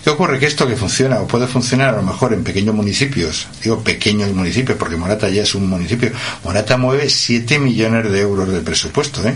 [0.03, 0.39] ¿Qué ocurre?
[0.39, 4.32] Que esto que funciona o puede funcionar a lo mejor en pequeños municipios, digo pequeños
[4.34, 6.11] municipios porque Morata ya es un municipio,
[6.43, 9.36] Morata mueve 7 millones de euros de presupuesto, ¿eh?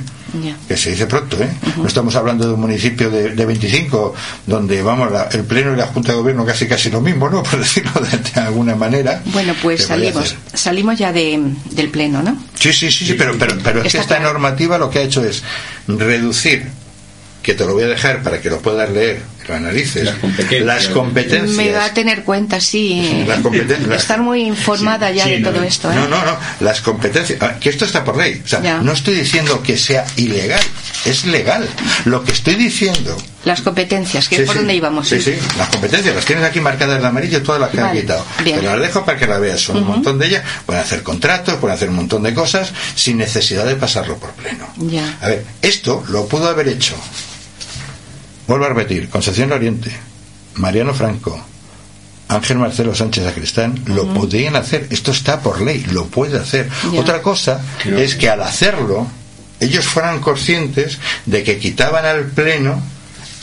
[0.67, 1.49] que se dice pronto, ¿eh?
[1.77, 4.13] no estamos hablando de un municipio de, de 25
[4.45, 7.43] donde vamos el Pleno y la Junta de Gobierno casi casi lo mismo, ¿no?
[7.49, 9.21] por decirlo de, alguna manera.
[9.25, 12.37] Bueno, pues salimos, salimos ya de, del Pleno, ¿no?
[12.55, 15.23] Sí, sí, sí, sí pero, pero, pero es que esta normativa lo que ha hecho
[15.23, 15.43] es
[15.87, 16.67] reducir
[17.47, 20.03] que te lo voy a dejar para que lo puedas leer, lo analices.
[20.63, 21.55] Las competencias.
[21.55, 23.25] Me va a tener cuenta, sí.
[23.95, 25.91] Estar muy informada ya de todo esto.
[25.91, 25.95] ¿eh?
[25.95, 26.37] No, no, no.
[26.59, 27.41] Las competencias.
[27.41, 28.41] Ah, que esto está por ley.
[28.43, 30.61] O sea, no estoy diciendo que sea ilegal.
[31.05, 31.67] Es legal.
[32.05, 33.17] Lo que estoy diciendo.
[33.45, 35.07] Las competencias, que por dónde íbamos.
[35.07, 35.33] Sí, sí.
[35.57, 38.25] Las competencias las tienes aquí marcadas de amarillo, todas las que han quitado.
[38.43, 39.61] Te las dejo para que las veas.
[39.61, 40.43] Son un montón de ellas.
[40.65, 44.67] Pueden hacer contratos, pueden hacer un montón de cosas sin necesidad de pasarlo por pleno.
[44.77, 45.17] Ya.
[45.21, 46.95] A ver, esto lo pudo haber hecho
[48.47, 49.91] Vuelvo a repetir, Concepción Oriente,
[50.55, 51.43] Mariano Franco,
[52.29, 54.87] Ángel Marcelo Sánchez Acristán, lo podían hacer.
[54.89, 56.69] Esto está por ley, lo puede hacer.
[56.97, 59.07] Otra cosa es que al hacerlo,
[59.59, 62.81] ellos fueran conscientes de que quitaban al Pleno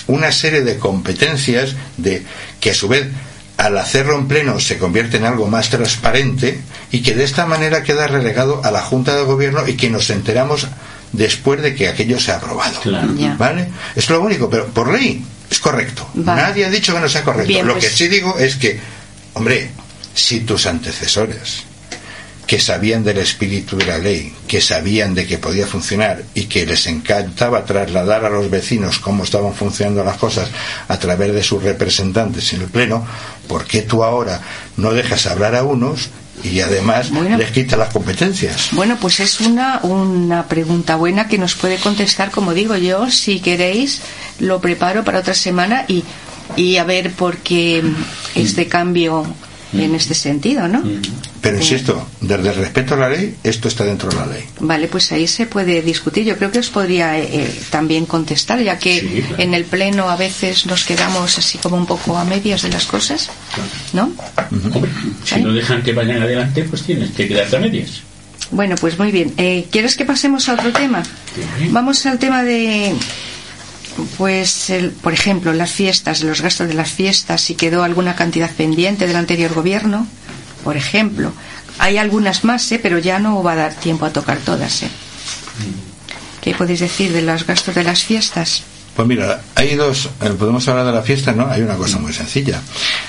[0.07, 2.25] una serie de competencias de
[2.61, 3.09] que a su vez
[3.57, 7.83] al hacerlo en pleno se convierte en algo más transparente y que de esta manera
[7.83, 10.67] queda relegado a la Junta de Gobierno y que nos enteramos
[11.17, 12.81] después de que aquello se ha aprobado.
[13.39, 13.69] ¿Vale?
[13.95, 16.09] Es lo único, pero por ley es correcto.
[16.15, 17.63] Nadie ha dicho que no sea correcto.
[17.63, 18.79] lo que pues sí digo es que,
[19.35, 19.71] hombre,
[20.15, 21.65] si tus antecesores
[22.47, 26.67] que sabían del espíritu de la ley, que sabían de que podía funcionar y que
[26.67, 30.51] les encantaba trasladar a los vecinos cómo estaban funcionando las cosas
[30.89, 33.07] a través de sus representantes en el Pleno,
[33.49, 34.43] ¿por qué tú ahora
[34.77, 36.11] no dejas hablar a unos
[36.43, 38.69] y además les quitas las competencias?
[38.73, 43.41] Bueno, pues es una, una pregunta buena que nos puede contestar, como digo yo, si
[43.41, 44.01] queréis,
[44.41, 46.05] lo preparo para otra semana y,
[46.57, 47.83] y a ver por qué
[48.35, 49.27] este cambio
[49.83, 50.83] en este sentido, ¿no?
[51.41, 54.45] Pero insisto, desde el respeto a la ley, esto está dentro de la ley.
[54.61, 56.25] Vale, pues ahí se puede discutir.
[56.25, 60.17] Yo creo que os podría eh, eh, también contestar, ya que en el Pleno a
[60.17, 63.31] veces nos quedamos así como un poco a medias de las cosas,
[63.93, 64.13] ¿no?
[65.25, 68.03] Si no dejan que vayan adelante, pues tienes que quedarte a medias.
[68.51, 69.35] Bueno, pues muy bien.
[69.37, 71.03] Eh, ¿Quieres que pasemos a otro tema?
[71.71, 72.95] Vamos al tema de
[74.17, 78.51] pues, el, por ejemplo, las fiestas, los gastos de las fiestas, si quedó alguna cantidad
[78.51, 80.07] pendiente del anterior gobierno,
[80.63, 81.33] por ejemplo.
[81.79, 82.81] Hay algunas más, ¿eh?
[82.83, 84.83] pero ya no va a dar tiempo a tocar todas.
[84.83, 84.89] ¿eh?
[86.41, 88.63] ¿Qué podéis decir de los gastos de las fiestas?
[88.95, 91.49] Pues mira, hay dos, eh, podemos hablar de la fiesta, ¿no?
[91.51, 92.61] Hay una cosa muy sencilla.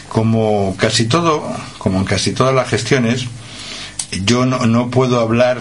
[0.09, 3.25] Como casi todo, como en casi todas las gestiones,
[4.23, 5.59] yo no, no puedo hablar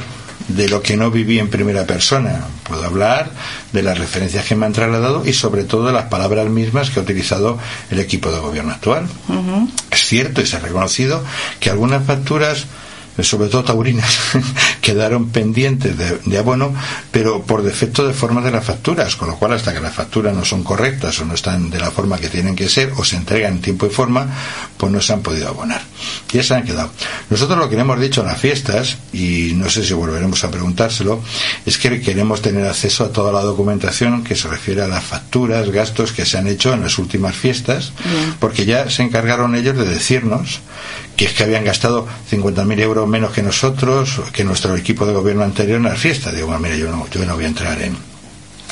[0.48, 2.44] de lo que no viví en primera persona.
[2.64, 3.30] Puedo hablar
[3.72, 7.00] de las referencias que me han trasladado y sobre todo de las palabras mismas que
[7.00, 7.58] ha utilizado
[7.90, 9.06] el equipo de gobierno actual.
[9.90, 11.22] Es cierto y se ha reconocido
[11.60, 12.66] que algunas facturas
[13.22, 14.18] sobre todo taurinas,
[14.80, 16.74] quedaron pendientes de, abono,
[17.12, 20.34] pero por defecto de forma de las facturas, con lo cual hasta que las facturas
[20.34, 23.16] no son correctas o no están de la forma que tienen que ser o se
[23.16, 24.26] entregan en tiempo y forma,
[24.76, 25.82] pues no se han podido abonar.
[26.32, 26.90] Ya se han quedado.
[27.30, 30.50] Nosotros lo que le hemos dicho en las fiestas, y no sé si volveremos a
[30.50, 31.22] preguntárselo,
[31.64, 35.70] es que queremos tener acceso a toda la documentación que se refiere a las facturas,
[35.70, 37.92] gastos que se han hecho en las últimas fiestas,
[38.40, 40.60] porque ya se encargaron ellos de decirnos
[41.16, 45.44] que es que habían gastado 50.000 euros menos que nosotros, que nuestro equipo de gobierno
[45.44, 46.32] anterior en la fiesta.
[46.32, 47.96] Digo, mira, yo no, yo no voy a entrar en,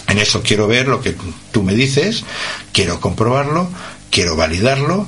[0.09, 0.43] en eso.
[0.43, 1.15] Quiero ver lo que
[1.51, 2.25] tú me dices,
[2.73, 3.69] quiero comprobarlo,
[4.11, 5.07] quiero validarlo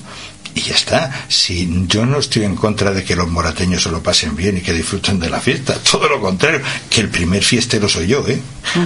[0.54, 1.26] y ya está.
[1.28, 4.60] Si yo no estoy en contra de que los morateños se lo pasen bien y
[4.60, 8.40] que disfruten de la fiesta, todo lo contrario, que el primer fiestero soy yo, ¿eh?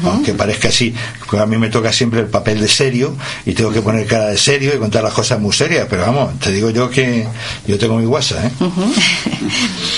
[0.05, 0.93] Aunque parezca así,
[1.39, 3.16] a mí me toca siempre el papel de serio
[3.47, 6.39] y tengo que poner cara de serio y contar las cosas muy serias, pero vamos,
[6.41, 7.27] te digo yo que
[7.66, 8.51] yo tengo mi WhatsApp, ¿eh?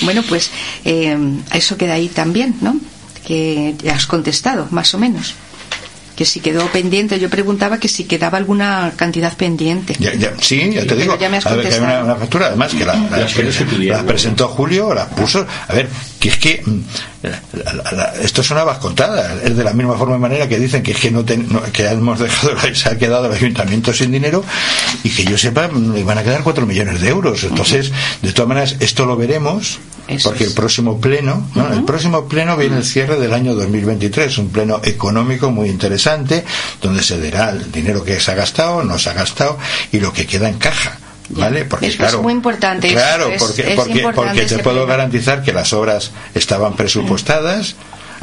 [0.02, 0.50] bueno, pues
[0.84, 1.16] eh,
[1.52, 2.76] eso queda ahí también, ¿no?
[3.26, 5.34] Que has contestado, más o menos
[6.20, 9.96] que si quedó pendiente, yo preguntaba que si quedaba alguna cantidad pendiente.
[10.38, 11.16] sí, ya te digo.
[11.18, 15.08] Ya me has a ver, que hay una, factura, además, que la, presentó Julio, la
[15.08, 15.46] puso.
[15.66, 15.88] A ver,
[16.20, 16.80] que es que mm,
[18.22, 19.34] esto es una vascontada.
[19.42, 22.18] Es de la misma forma y manera que dicen que es que no, que hemos
[22.18, 24.44] dejado, se ha quedado el ayuntamiento sin dinero
[25.02, 27.42] y que yo sepa, mm, van a quedar cuatro millones de euros.
[27.44, 27.90] Entonces,
[28.22, 29.80] de todas maneras, esto lo veremos
[30.22, 34.80] porque el próximo pleno, el próximo pleno viene el cierre del año 2023, un pleno
[34.82, 36.44] económico muy interesante,
[36.82, 39.56] donde se dirá el dinero que se ha gastado, no se ha gastado
[39.92, 40.98] y lo que queda en caja.
[41.30, 41.64] ¿Vale?
[41.64, 42.90] Porque, claro, es muy importante.
[42.90, 43.74] Claro, porque,
[44.14, 47.76] porque, te puedo garantizar que las obras estaban presupuestadas,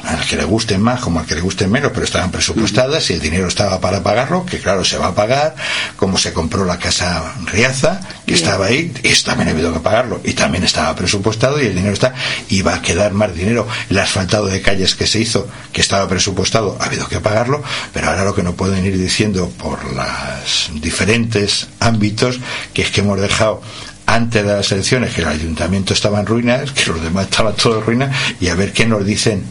[0.08, 3.14] al que le gusten más como al que le gusten menos, pero estaban presupuestadas y
[3.14, 5.56] el dinero estaba para pagarlo, que claro se va a pagar,
[5.96, 9.80] como se compró la casa Riaza, que estaba ahí, y eso también ha habido que
[9.80, 12.14] pagarlo, y también estaba presupuestado y el dinero está,
[12.50, 13.68] y va a quedar más dinero.
[13.90, 17.62] El asfaltado de calles que se hizo, que estaba presupuestado, ha habido que pagarlo,
[17.94, 22.40] pero ahora lo que no pueden ir diciendo por los diferentes ámbitos,
[22.74, 23.62] que es que hemos dejado
[24.06, 27.80] antes de las elecciones que el ayuntamiento estaba en ruinas, que los demás estaban todos
[27.80, 29.44] en ruinas, y a ver qué nos dicen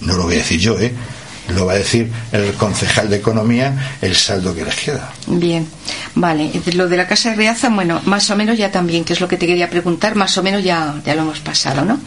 [0.00, 0.92] no lo voy a decir yo, ¿eh?
[1.54, 5.12] lo va a decir el concejal de Economía, el saldo que les queda.
[5.26, 5.66] Bien,
[6.14, 6.50] vale.
[6.74, 9.28] Lo de la Casa de Riaza, bueno, más o menos ya también, que es lo
[9.28, 11.98] que te quería preguntar, más o menos ya, ya lo hemos pasado, ¿no?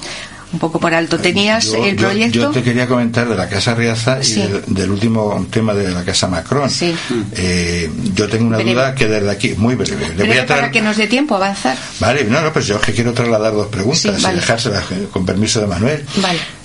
[0.52, 1.18] Un poco por alto.
[1.18, 2.39] ¿Tenías el proyecto?
[2.39, 4.36] Yo, te quería comentar de la Casa Riaza y
[4.68, 6.70] del, último tema de la Casa Macron.
[6.70, 6.94] Sí.
[7.32, 10.14] Eh, yo tengo una duda que desde aquí, muy breve.
[10.16, 11.76] Le voy a Para que nos dé tiempo a avanzar.
[12.00, 15.60] Vale, no, no, pues yo que quiero trasladar dos preguntas y dejárselas eh, con permiso
[15.60, 16.06] de Manuel.
[16.18, 16.62] Vale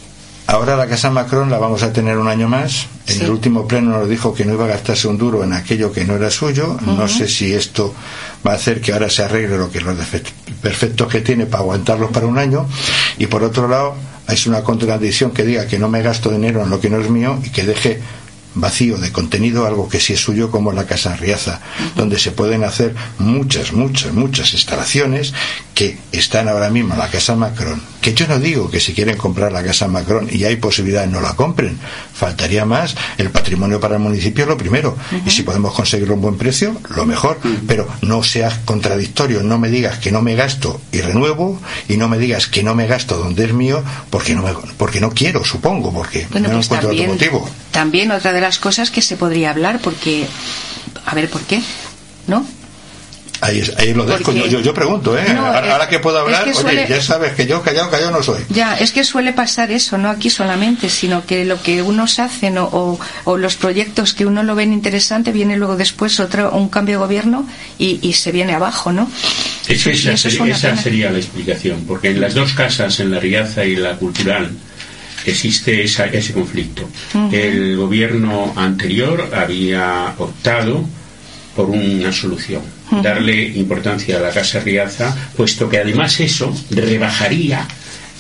[0.49, 2.87] Ahora la Casa Macron la vamos a tener un año más.
[3.07, 5.93] En el último pleno nos dijo que no iba a gastarse un duro en aquello
[5.93, 6.79] que no era suyo.
[6.87, 7.95] No sé si esto
[8.47, 9.95] va a hacer que ahora se arregle lo que los
[10.63, 12.67] perfectos que tiene para aguantarlos para un año.
[13.19, 13.95] Y por otro lado,
[14.27, 17.11] es una contradicción que diga que no me gasto dinero en lo que no es
[17.11, 18.01] mío y que deje
[18.55, 21.61] vacío de contenido algo que sí es suyo como la Casa Riaza,
[21.95, 25.35] donde se pueden hacer muchas, muchas, muchas instalaciones
[25.75, 29.17] que están ahora mismo en la Casa Macron, que yo no digo que si quieren
[29.17, 31.79] comprar la Casa Macron y hay posibilidad no la compren,
[32.15, 34.97] faltaría más el patrimonio para el municipio lo primero,
[35.27, 39.59] y si podemos conseguirlo a un buen precio, lo mejor, pero no seas contradictorio, no
[39.59, 42.87] me digas que no me gasto y renuevo, y no me digas que no me
[42.87, 46.91] gasto donde es mío, porque no, me, porque no quiero, supongo, porque no pues encuentro
[46.91, 47.51] otro motivo.
[47.73, 50.27] También otra de las cosas que se podría hablar, porque,
[51.05, 51.61] a ver, ¿por qué?
[52.27, 52.47] ¿No?
[53.41, 54.33] Ahí, ahí lo dejo.
[54.33, 55.25] Yo, yo, pregunto, ¿eh?
[55.29, 58.43] ahora, que puedo hablar, oye, ya sabes que yo callado, callado no soy.
[58.49, 62.59] Ya, es que suele pasar eso, no aquí solamente, sino que lo que unos hacen
[62.59, 66.97] o, o, los proyectos que uno lo ven interesante, viene luego después otro un cambio
[66.97, 67.47] de gobierno
[67.79, 69.09] y, y se viene abajo, ¿no?
[69.69, 73.77] esa, sería, esa sería la explicación, porque en las dos casas, en la Riaza y
[73.77, 74.51] la Cultural,
[75.25, 76.89] existe ese conflicto.
[77.31, 80.85] El gobierno anterior había optado
[81.55, 82.63] por una solución,
[83.03, 87.67] darle importancia a la Casa Riaza, puesto que además eso rebajaría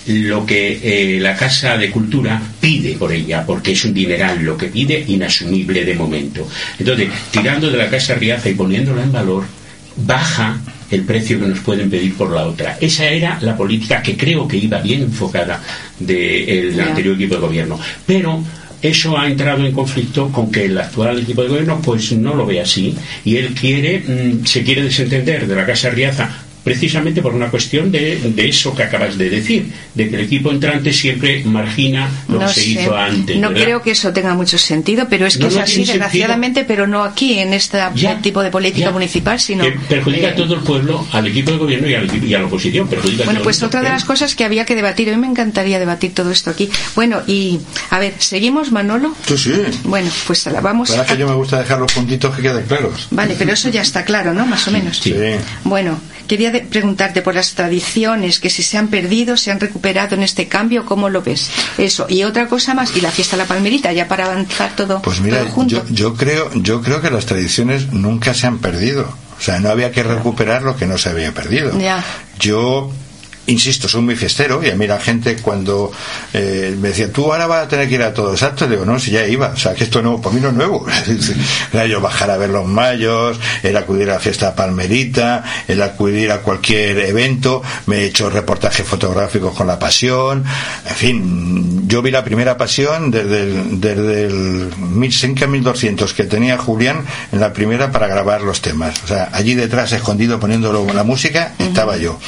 [0.06, 4.56] lo que eh, la Casa de Cultura pide por ella, porque es un dineral lo
[4.56, 6.48] que pide, inasumible de momento.
[6.78, 9.44] Entonces, tirando de la Casa Riaza y poniéndola en valor,
[9.96, 10.58] baja
[10.90, 12.78] el precio que nos pueden pedir por la otra.
[12.80, 15.62] Esa era la política que creo que iba bien enfocada
[15.98, 17.78] del anterior equipo de gobierno.
[18.06, 18.42] Pero
[18.82, 22.46] eso ha entrado en conflicto con que el actual equipo de gobierno pues no lo
[22.46, 22.94] ve así.
[23.24, 26.30] Y él quiere mm, se quiere desentender de la Casa Riaza
[26.68, 30.92] precisamente por una cuestión de, eso que acabas de decir, de que el equipo entrante
[30.92, 33.36] siempre margina lo que se hizo antes.
[33.36, 37.02] No creo que eso tenga mucho sentido, pero es que es así, desgraciadamente, pero no
[37.02, 37.78] aquí, en este
[38.22, 39.64] tipo de política municipal, sino.
[39.64, 42.88] Que perjudica a eh, todo el pueblo, al equipo de gobierno y, a la oposición.
[43.24, 46.14] bueno, pues otra de las cosas que había que debatir, a mí me encantaría debatir
[46.14, 46.68] todo esto aquí.
[46.94, 47.60] Bueno, y
[47.90, 49.14] a ver, ¿seguimos, Manolo?
[49.26, 49.52] Sí, sí.
[49.84, 50.90] Bueno, pues la vamos.
[50.90, 51.04] a...
[51.04, 53.08] que yo me gusta dejar los puntitos que queden claros.
[53.10, 54.46] Vale, pero eso ya está claro, ¿no?
[54.46, 54.98] Más o menos.
[54.98, 55.14] Sí.
[55.64, 60.22] Bueno, quería preguntarte por las tradiciones que si se han perdido, se han recuperado en
[60.22, 61.50] este cambio, ¿cómo lo ves?
[61.76, 62.06] Eso.
[62.08, 65.02] Y otra cosa más, y la fiesta de la palmerita, ya para avanzar todo.
[65.02, 69.12] Pues mira, Yo, yo, creo, yo creo que las tradiciones nunca se han perdido.
[69.38, 71.78] O sea, no había que recuperar lo que no se había perdido.
[71.78, 72.04] Ya.
[72.40, 72.90] Yo
[73.48, 75.90] insisto, soy muy fiestero y a mí la gente cuando
[76.32, 78.98] eh, me decía, tú ahora vas a tener que ir a todos los digo, no,
[78.98, 80.86] si ya iba, o sea, que esto no, para mí no es nuevo.
[81.72, 86.30] era yo bajar a ver los mayos, era acudir a la fiesta palmerita, era acudir
[86.30, 90.44] a cualquier evento, me he hecho reportajes fotográficos con la pasión,
[90.86, 97.04] en fin, yo vi la primera pasión desde el, desde el 1200 que tenía Julián
[97.32, 99.02] en la primera para grabar los temas.
[99.04, 102.18] O sea, allí detrás, escondido, poniéndolo la música, estaba yo.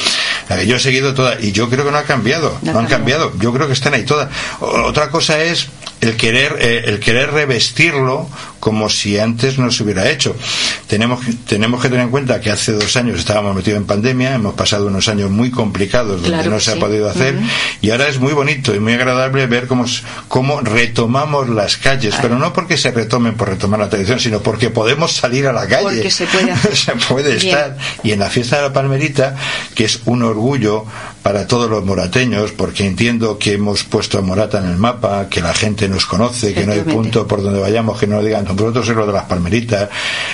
[0.64, 3.52] Yo he seguido toda, y yo creo que no ha cambiado, no, han cambiado, yo
[3.52, 4.28] creo que están ahí todas.
[4.60, 5.68] Otra cosa es
[6.00, 8.28] el querer, eh, el querer revestirlo
[8.60, 10.36] como si antes no se hubiera hecho.
[10.86, 14.54] Tenemos, tenemos que tener en cuenta que hace dos años estábamos metidos en pandemia, hemos
[14.54, 17.38] pasado unos años muy complicados donde no se ha podido hacer,
[17.80, 19.86] y ahora es muy bonito y muy agradable ver cómo,
[20.28, 24.70] cómo retomamos las calles, pero no porque se retomen por retomar la tradición, sino porque
[24.70, 25.82] podemos salir a la calle.
[25.82, 27.76] Porque se puede, se puede estar.
[28.02, 29.36] Y en la fiesta de la Palmerita,
[29.74, 30.84] que es un orgullo
[31.22, 35.40] para todos los morateños, porque entiendo que hemos puesto a Morata en el mapa, que
[35.40, 38.88] la gente nos conoce, que no hay punto por donde vayamos que no digan, vosotros
[38.88, 39.88] es lo de las palmeritas,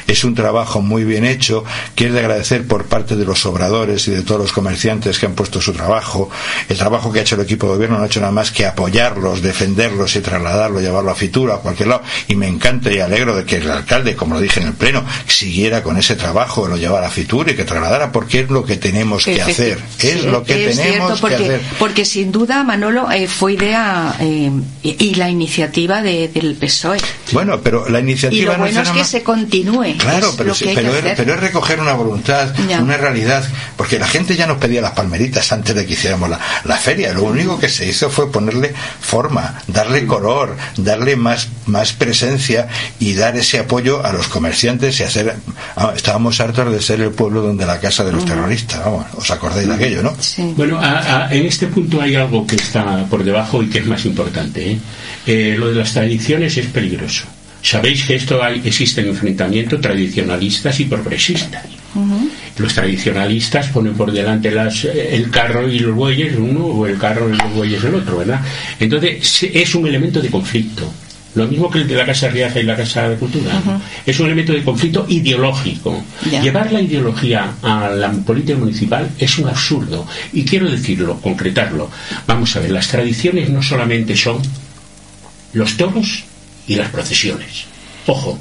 [0.07, 1.64] es un trabajo muy bien hecho,
[1.95, 5.27] que es de agradecer por parte de los obradores y de todos los comerciantes que
[5.27, 6.31] han puesto su trabajo,
[6.69, 8.67] el trabajo que ha hecho el equipo de gobierno no ha hecho nada más que
[8.67, 13.37] apoyarlos, defenderlos y trasladarlo, llevarlo a Fitura, a cualquier lado, y me encanta y alegro
[13.37, 16.77] de que el alcalde, como lo dije en el pleno, siguiera con ese trabajo, lo
[16.77, 20.45] llevara a Fitura y que trasladara, porque es lo que tenemos que hacer, es lo
[20.45, 24.51] que tenemos cierto, porque, porque sin duda, Manolo, eh, fue idea eh,
[24.83, 26.99] y la iniciativa del PSOE.
[27.33, 28.43] Bueno, pero la iniciativa.
[28.43, 29.97] Y lo bueno es, que se continúe.
[29.99, 33.45] Claro, pero, pero, es, recoger una voluntad, una realidad,
[33.77, 37.13] porque la gente ya nos pedía las palmeritas antes de que hiciéramos la, la feria.
[37.13, 43.15] Lo único que se hizo fue ponerle forma, darle color, darle más, más presencia y
[43.15, 45.37] dar ese apoyo a los comerciantes y hacer.
[45.77, 48.85] Ah, estábamos hartos de ser el pueblo donde la casa de los terroristas.
[48.85, 50.15] Vamos, ¿os acordáis de aquello, no?
[50.21, 50.55] Sí.
[50.57, 50.81] Bueno,
[51.31, 54.73] en este punto hay algo que está por debajo y que es más importante.
[54.73, 54.79] ¿eh?
[55.27, 57.25] Eh, lo de las tradiciones es peligroso.
[57.67, 61.64] Sabéis que esto hay, existe enfrentamiento tradicionalistas y progresistas.
[62.59, 67.29] los tradicionalistas ponen por delante las, el carro y los bueyes uno o el carro
[67.29, 68.41] y los bueyes el otro, ¿verdad?
[68.79, 70.89] Entonces es un elemento de conflicto.
[71.35, 73.61] Lo mismo que el de la Casa Riaza y la Casa de Cultura.
[74.07, 76.05] Es un elemento de conflicto ideológico.
[76.41, 80.07] Llevar la ideología a la política municipal es un absurdo.
[80.33, 81.91] Y quiero decirlo, concretarlo.
[82.29, 84.41] Vamos a ver, las tradiciones no solamente son
[85.53, 86.26] los toros
[86.67, 87.67] y las procesiones.
[88.07, 88.39] Ojo,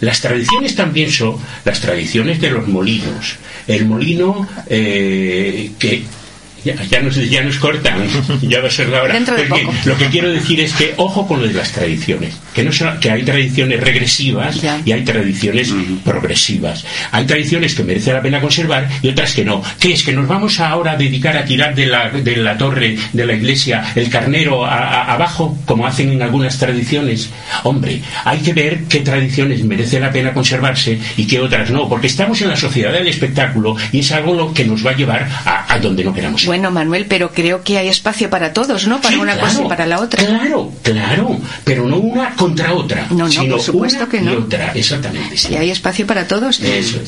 [0.00, 3.36] las tradiciones también son las tradiciones de los molinos.
[3.66, 6.04] El molino eh, que
[6.64, 8.06] ya, nos, ya nos cortan,
[8.42, 9.20] ya va a ser la hora.
[9.84, 13.10] lo que quiero decir es que ojo con lo de las tradiciones, que, no que
[13.10, 15.72] hay tradiciones regresivas y hay tradiciones
[16.04, 16.84] progresivas.
[17.10, 19.62] Hay tradiciones que merece la pena conservar y otras que no.
[19.78, 20.02] ¿Qué es?
[20.02, 23.34] ¿Que nos vamos ahora a dedicar a tirar de la, de la torre de la
[23.34, 27.30] iglesia el carnero abajo, como hacen en algunas tradiciones?
[27.64, 32.06] Hombre, hay que ver qué tradiciones merece la pena conservarse y qué otras no, porque
[32.06, 35.28] estamos en la sociedad del espectáculo y es algo lo que nos va a llevar
[35.44, 36.48] a, a donde no queramos ir.
[36.48, 39.00] Bueno, Manuel, pero creo que hay espacio para todos, ¿no?
[39.00, 40.24] Para una cosa y para la otra.
[40.24, 43.06] Claro, claro, pero no una contra otra.
[43.10, 44.32] No, no, sino por supuesto que no.
[44.32, 45.36] Y otra, exactamente.
[45.36, 45.56] Sí.
[45.56, 46.60] hay espacio para todos.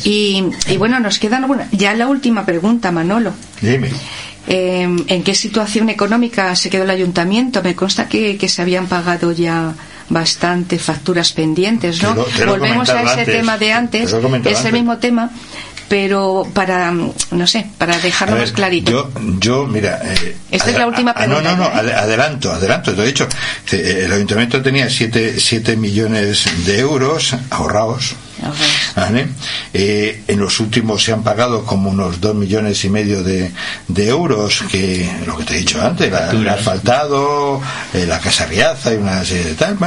[0.05, 0.45] y,
[0.79, 3.33] bueno, nos quedan alguna, ya la última pregunta, Manolo.
[3.61, 3.91] Dime.
[4.49, 7.63] Em, ¿En qué situación económica se quedó el ayuntamiento?
[7.63, 9.75] Me consta que, se habían pagado ya
[10.09, 12.15] bastante facturas pendientes, ¿no?
[12.47, 15.31] Volvemos a ese tema de antes, ese mismo tema,
[15.89, 18.91] pero para, no sé, para dejarlo más clarito.
[18.91, 20.01] Yo, yo mira.
[20.05, 21.43] Eh, Esta es la última pregunta.
[21.43, 21.93] no, no, no, ¿eh?
[21.95, 22.95] adelanto, adelanto.
[22.95, 23.29] Te he dicho,
[23.73, 28.15] eh, el ayuntamiento tenía 7 millones de euros ahorrados.
[28.95, 29.29] ¿vale?
[29.73, 33.51] en los últimos se han pagado como unos 2 millones y medio de,
[33.89, 37.63] de euros, que lo que te he dicho antes, el asfaltado,
[37.95, 39.79] la Casa Riaza y una serie de tal,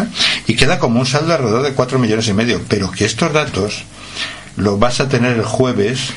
[0.48, 2.62] y queda como un saldo alrededor de 4 millones y medio.
[2.68, 3.84] Pero que estos datos
[4.58, 6.14] lo vas a tener el jueves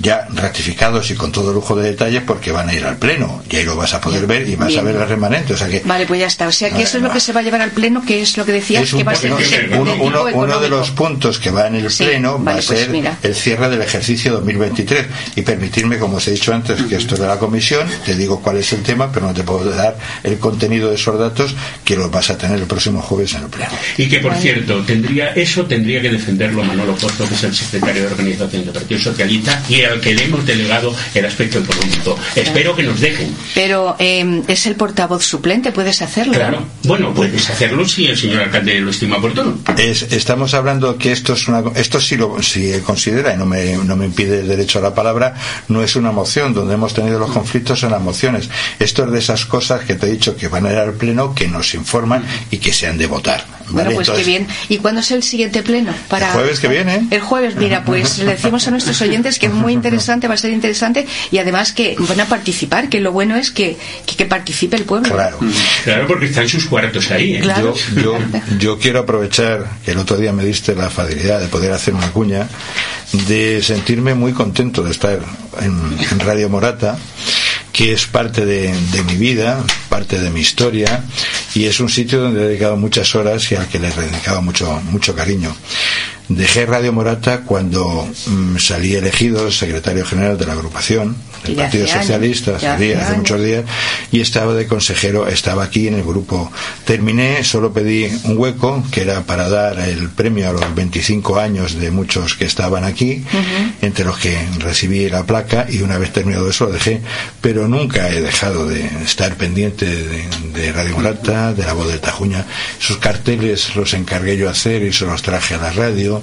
[0.00, 3.42] ya ratificados y con todo lujo de detalles porque van a ir al pleno.
[3.50, 5.68] Y ahí lo vas a poder ver y vas a ver el remanente o sea
[5.68, 6.46] que vale pues ya está.
[6.46, 8.36] O sea que eso es lo que se va a llevar al pleno que es
[8.36, 11.86] lo que decías que va a ser uno, de los puntos que va en el
[11.86, 12.90] pleno va a pues ser
[13.22, 17.20] el cierre del ejercicio 2023 y permitirme como os he dicho antes que esto es
[17.20, 20.38] de la comisión te digo cuál es el tema pero no te puedo dar el
[20.38, 23.70] contenido de esos datos que los vas a tener el próximo jueves en el pleno.
[23.96, 28.02] Y que por cierto tendría eso tendría que defenderlo Manolo Porto que es el secretario
[28.02, 32.18] de organización del Partido Socialista y al que le hemos delegado el aspecto económico.
[32.34, 33.34] Espero que nos dejen.
[33.54, 36.34] Pero eh, es el portavoz suplente, puedes hacerlo.
[36.34, 39.58] Claro, bueno, puedes hacerlo si el señor alcalde lo estima oportuno.
[39.78, 41.62] Es, estamos hablando que esto es una.
[41.74, 44.94] Esto sí lo si considera, y no me, no me impide el derecho a la
[44.94, 45.34] palabra,
[45.68, 46.54] no es una moción.
[46.54, 48.48] Donde hemos tenido los conflictos en las mociones.
[48.78, 51.34] Esto es de esas cosas que te he dicho que van a ir al pleno,
[51.34, 53.44] que nos informan y que se han de votar.
[53.70, 54.46] Bueno, pues qué bien.
[54.68, 55.92] ¿Y cuándo es el siguiente pleno?
[56.08, 56.28] Para...
[56.28, 57.06] El jueves que viene.
[57.10, 60.38] El jueves, mira, pues le decimos a nuestros oyentes que es muy interesante, va a
[60.38, 64.76] ser interesante y además que van a participar, que lo bueno es que, que, participe
[64.76, 65.14] el pueblo.
[65.14, 65.38] Claro.
[65.84, 67.36] Claro, porque están sus cuartos ahí.
[67.36, 67.42] ¿eh?
[67.42, 68.18] Yo, yo,
[68.58, 72.10] yo quiero aprovechar que el otro día me diste la facilidad de poder hacer una
[72.10, 72.48] cuña,
[73.28, 75.20] de sentirme muy contento de estar
[75.60, 76.98] en Radio Morata
[77.76, 78.72] que es parte de,
[79.06, 79.62] mi vida,
[79.96, 81.02] parte de mi historia,
[81.54, 84.42] y es un sitio donde he dedicado muchas horas y al que le he dedicado
[84.42, 85.56] mucho, mucho cariño.
[86.28, 92.56] Dejé Radio Morata cuando mm, salí elegido secretario general de la agrupación del Partido Socialista,
[92.56, 93.64] hace, hace muchos días,
[94.10, 96.50] y estaba de consejero, estaba aquí en el grupo.
[96.84, 101.78] Terminé, solo pedí un hueco, que era para dar el premio a los 25 años
[101.78, 103.22] de muchos que estaban aquí,
[103.80, 107.00] entre los que recibí la placa, y una vez terminado eso lo dejé,
[107.40, 112.44] pero nunca he dejado de estar pendiente de, Radio Morata, de la voz del Tajuña.
[112.78, 116.22] Sus carteles los encargué yo hacer y se los traje a la radio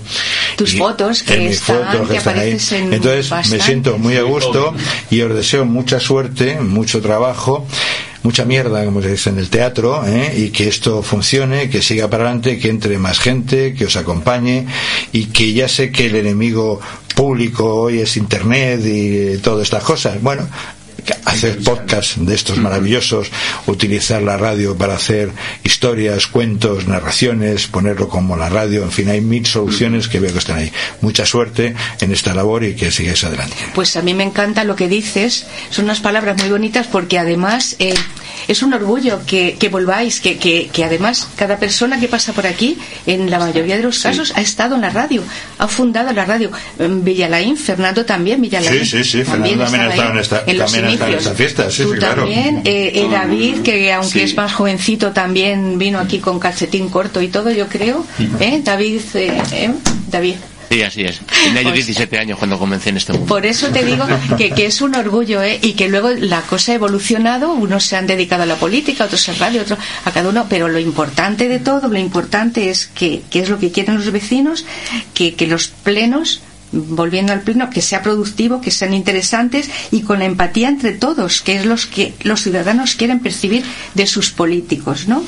[0.56, 4.74] tus fotos que, están, que, aparecen Entonces me siento muy a gusto
[5.10, 7.66] y os deseo mucha suerte, mucho trabajo
[8.24, 10.34] mucha mierda, como se dice en el teatro, ¿eh?
[10.38, 14.66] y que esto funcione, que siga para adelante, que entre más gente, que os acompañe,
[15.12, 16.80] y que ya sé que el enemigo
[17.14, 20.22] público hoy es Internet y todas estas cosas.
[20.22, 20.48] Bueno,
[21.26, 23.30] hacer podcast de estos maravillosos,
[23.68, 25.32] utilizar la radio para hacer
[25.64, 30.40] historias, cuentos, narraciones, ponerlo como la radio, en fin, hay mil soluciones que veo que
[30.40, 30.72] están ahí.
[31.02, 33.56] Mucha suerte en esta labor y que sigáis adelante.
[33.74, 37.76] Pues a mí me encanta lo que dices, son unas palabras muy bonitas porque además
[37.80, 37.94] eh,
[38.48, 43.30] es un orgullo que, volváis, que, que, además cada persona que pasa por aquí, en
[43.30, 45.24] la mayoría de los casos, ha estado en la radio,
[45.58, 46.52] ha fundado la radio.
[46.78, 48.86] Villalain, Fernando también, Villalain.
[48.86, 51.94] Sí, sí, sí, Fernando también ha estado en esta, también en esta fiesta, sí, Tú
[51.94, 52.24] claro.
[52.24, 57.22] también, eh, eh, David, que aunque es más jovencito, también vino aquí con calcetín corto
[57.22, 58.06] y todo, yo creo.
[58.40, 58.62] ¿Eh?
[58.64, 59.72] David, eh,
[60.10, 60.36] David.
[60.74, 61.20] Sí, así es.
[61.44, 63.28] Tenía yo 17 años cuando comencé en este mundo.
[63.28, 64.06] Por eso te digo
[64.38, 65.60] que, que es un orgullo, ¿eh?
[65.62, 69.30] Y que luego la cosa ha evolucionado, unos se han dedicado a la política, otros
[69.30, 73.22] a radio, otros a cada uno, pero lo importante de todo, lo importante es que,
[73.30, 74.66] que es lo que quieren los vecinos,
[75.14, 80.18] que, que los plenos volviendo al pleno, que sea productivo, que sean interesantes y con
[80.18, 83.64] la empatía entre todos, que es los que los ciudadanos quieren percibir
[83.94, 85.24] de sus políticos, ¿no?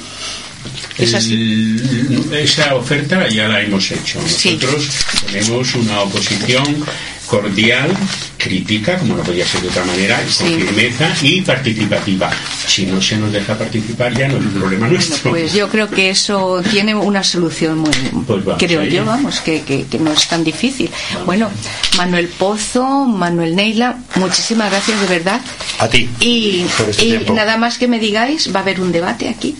[0.98, 1.34] Es así.
[1.34, 4.20] El- esa oferta ya la hemos hecho.
[4.28, 4.54] Sí.
[4.62, 4.88] Nosotros
[5.32, 6.86] tenemos una oposición
[7.28, 7.90] cordial,
[8.38, 10.56] crítica, como no podía ser de otra manera, y con Sí.
[10.62, 12.30] firmeza y participativa.
[12.68, 15.32] Si no se nos deja participar, ya no es un problema nuestro.
[15.32, 17.92] Pues yo creo que eso tiene una solución muy,
[18.28, 20.90] Pues creo yo, vamos, que, que- que no es tan difícil.
[21.26, 21.50] Bueno,
[21.98, 25.42] Manuel Pozo, Manuel Neila, muchísimas gracias de verdad.
[25.80, 26.08] A ti.
[26.20, 29.56] Y, por este y nada más que me digáis, va a haber un debate aquí,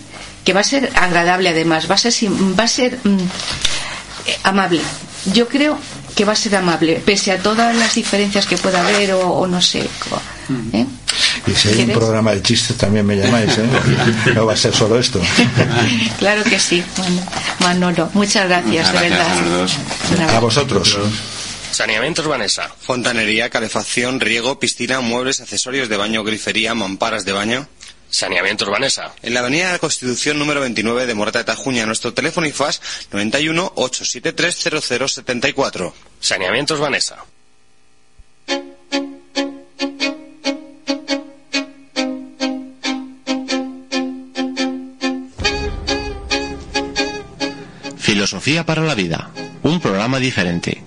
[0.46, 3.18] que va a ser agradable además, va a ser, sim- va a ser mm,
[4.26, 4.80] eh, amable.
[5.34, 5.76] Yo creo
[6.14, 9.46] que va a ser amable, pese a todas las diferencias que pueda haber o, o
[9.46, 9.80] no sé.
[10.72, 10.86] ¿eh?
[11.46, 13.66] Y si hay un programa de chistes también me llamáis, ¿eh?
[14.34, 15.20] No va a ser solo esto.
[16.18, 16.82] claro que sí,
[17.60, 18.08] Manolo.
[18.14, 19.66] Muchas gracias, de verdad.
[20.34, 20.96] A vosotros.
[21.72, 22.70] Saneamientos Vanessa.
[22.80, 27.68] Fontanería, calefacción, riego, piscina, muebles, accesorios de baño, grifería, mamparas de baño.
[28.10, 29.12] Saneamientos Vanessa.
[29.22, 32.52] En la Avenida de la Constitución número 29 de Morata de Tajuña, nuestro teléfono y
[32.52, 32.80] fax
[33.12, 35.94] 91 873 0074.
[36.20, 37.24] Saneamientos Vanessa.
[47.98, 49.30] Filosofía para la vida.
[49.62, 50.82] Un programa diferente.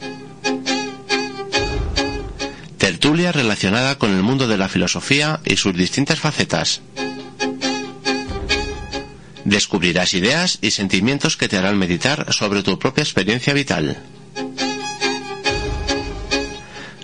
[2.78, 6.82] Tertulia relacionada con el mundo de la filosofía y sus distintas facetas.
[9.50, 13.98] Descubrirás ideas y sentimientos que te harán meditar sobre tu propia experiencia vital.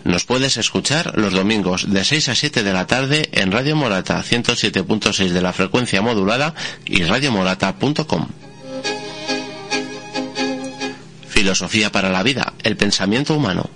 [0.03, 4.23] Nos puedes escuchar los domingos de 6 a 7 de la tarde en Radio Morata
[4.23, 6.53] 107.6 de la frecuencia modulada
[6.85, 8.27] y radiomorata.com.
[11.27, 13.71] Filosofía para la vida, el pensamiento humano.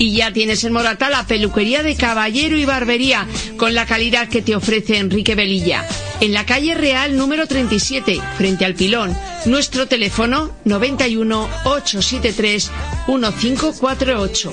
[0.00, 3.26] Y ya tienes en Morata la peluquería de caballero y barbería,
[3.58, 5.86] con la calidad que te ofrece Enrique Velilla.
[6.22, 9.14] En la calle Real número 37, frente al pilón.
[9.44, 12.70] Nuestro teléfono 91 873
[13.08, 14.50] 1548.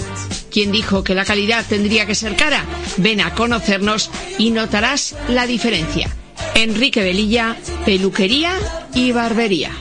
[0.52, 2.66] ¿Quién dijo que la calidad tendría que ser cara?
[2.98, 6.14] Ven a conocernos y notarás la diferencia.
[6.56, 8.52] Enrique Velilla, peluquería
[8.94, 9.72] y barbería.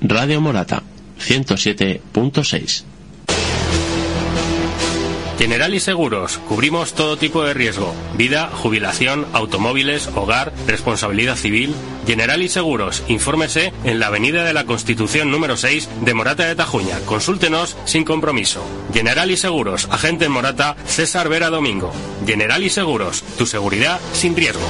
[0.03, 0.83] Radio Morata
[1.21, 2.85] 107.6.
[5.41, 6.37] Generali Seguros.
[6.37, 7.95] Cubrimos todo tipo de riesgo.
[8.15, 11.75] Vida, jubilación, automóviles, hogar, responsabilidad civil.
[12.07, 13.03] Generali Seguros.
[13.09, 17.01] Infórmese en la Avenida de la Constitución número 6 de Morata de Tajuña.
[17.07, 18.63] Consúltenos sin compromiso.
[18.93, 19.89] Generali Seguros.
[19.91, 21.91] Agente en Morata, César Vera Domingo.
[22.27, 23.23] Generali Seguros.
[23.39, 24.61] Tu seguridad sin riesgo.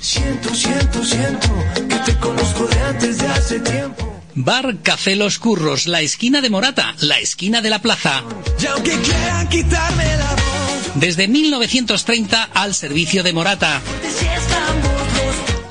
[0.00, 1.48] Siento, siento, siento
[1.88, 4.22] que te conozco de antes de hace tiempo.
[4.34, 8.22] Bar Café Los Curros, la esquina de Morata, la esquina de la plaza.
[8.62, 13.82] Y aunque quieran quitarme la voz, Desde 1930 al servicio de Morata.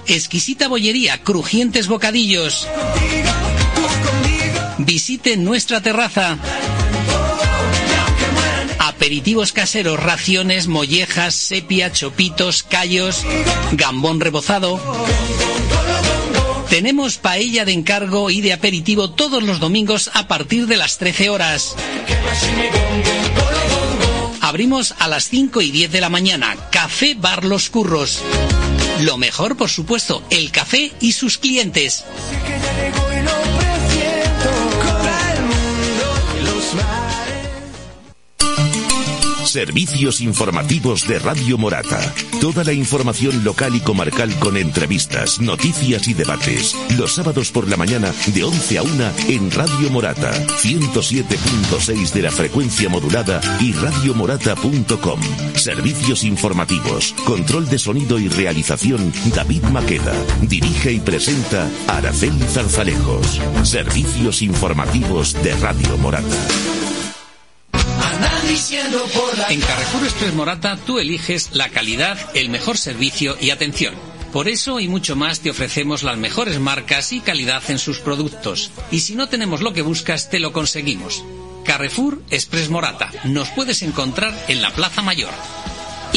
[0.05, 2.67] Exquisita bollería, crujientes bocadillos.
[4.77, 6.37] Visite nuestra terraza.
[8.97, 13.21] Aperitivos caseros, raciones, mollejas, sepia, chopitos, callos,
[13.73, 14.81] gambón rebozado.
[16.67, 21.29] Tenemos paella de encargo y de aperitivo todos los domingos a partir de las 13
[21.29, 21.75] horas.
[24.41, 26.55] Abrimos a las 5 y 10 de la mañana.
[26.71, 28.23] Café Bar Los Curros.
[29.01, 32.03] Lo mejor, por supuesto, el café y sus clientes.
[39.57, 42.13] Servicios informativos de Radio Morata.
[42.39, 46.75] Toda la información local y comarcal con entrevistas, noticias y debates.
[46.95, 50.31] Los sábados por la mañana de 11 a 1 en Radio Morata.
[50.61, 55.21] 107.6 de la frecuencia modulada y radiomorata.com.
[55.55, 57.15] Servicios informativos.
[57.25, 60.13] Control de sonido y realización David Maqueda.
[60.43, 63.41] Dirige y presenta Araceli Zarzalejos.
[63.63, 66.86] Servicios informativos de Radio Morata.
[69.49, 73.93] En Carrefour Express Morata tú eliges la calidad, el mejor servicio y atención.
[74.33, 78.71] Por eso y mucho más te ofrecemos las mejores marcas y calidad en sus productos.
[78.91, 81.23] Y si no tenemos lo que buscas, te lo conseguimos.
[81.65, 83.11] Carrefour Express Morata.
[83.25, 85.33] Nos puedes encontrar en la Plaza Mayor.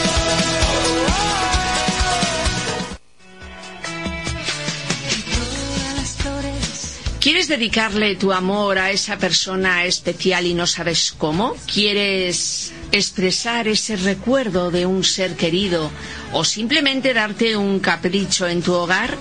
[7.25, 11.57] ¿Quieres dedicarle tu amor a esa persona especial y no sabes cómo?
[11.67, 15.91] ¿Quieres expresar ese recuerdo de un ser querido
[16.33, 19.17] o simplemente darte un capricho en tu hogar?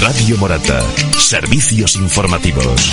[0.00, 0.80] Radio Morata.
[1.18, 2.92] Servicios informativos.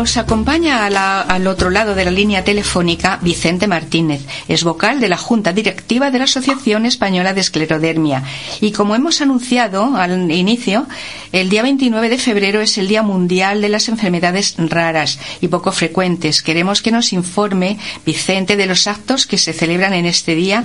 [0.00, 4.98] Nos acompaña a la- al otro lado de la línea telefónica Vicente Martínez, es vocal
[4.98, 8.22] de la Junta Directiva de la Asociación Española de Esclerodermia.
[8.62, 10.86] Y como hemos anunciado al inicio,
[11.32, 15.70] el día 29 de febrero es el Día Mundial de las Enfermedades Raras y poco
[15.70, 16.40] frecuentes.
[16.40, 20.64] Queremos que nos informe Vicente de los actos que se celebran en este día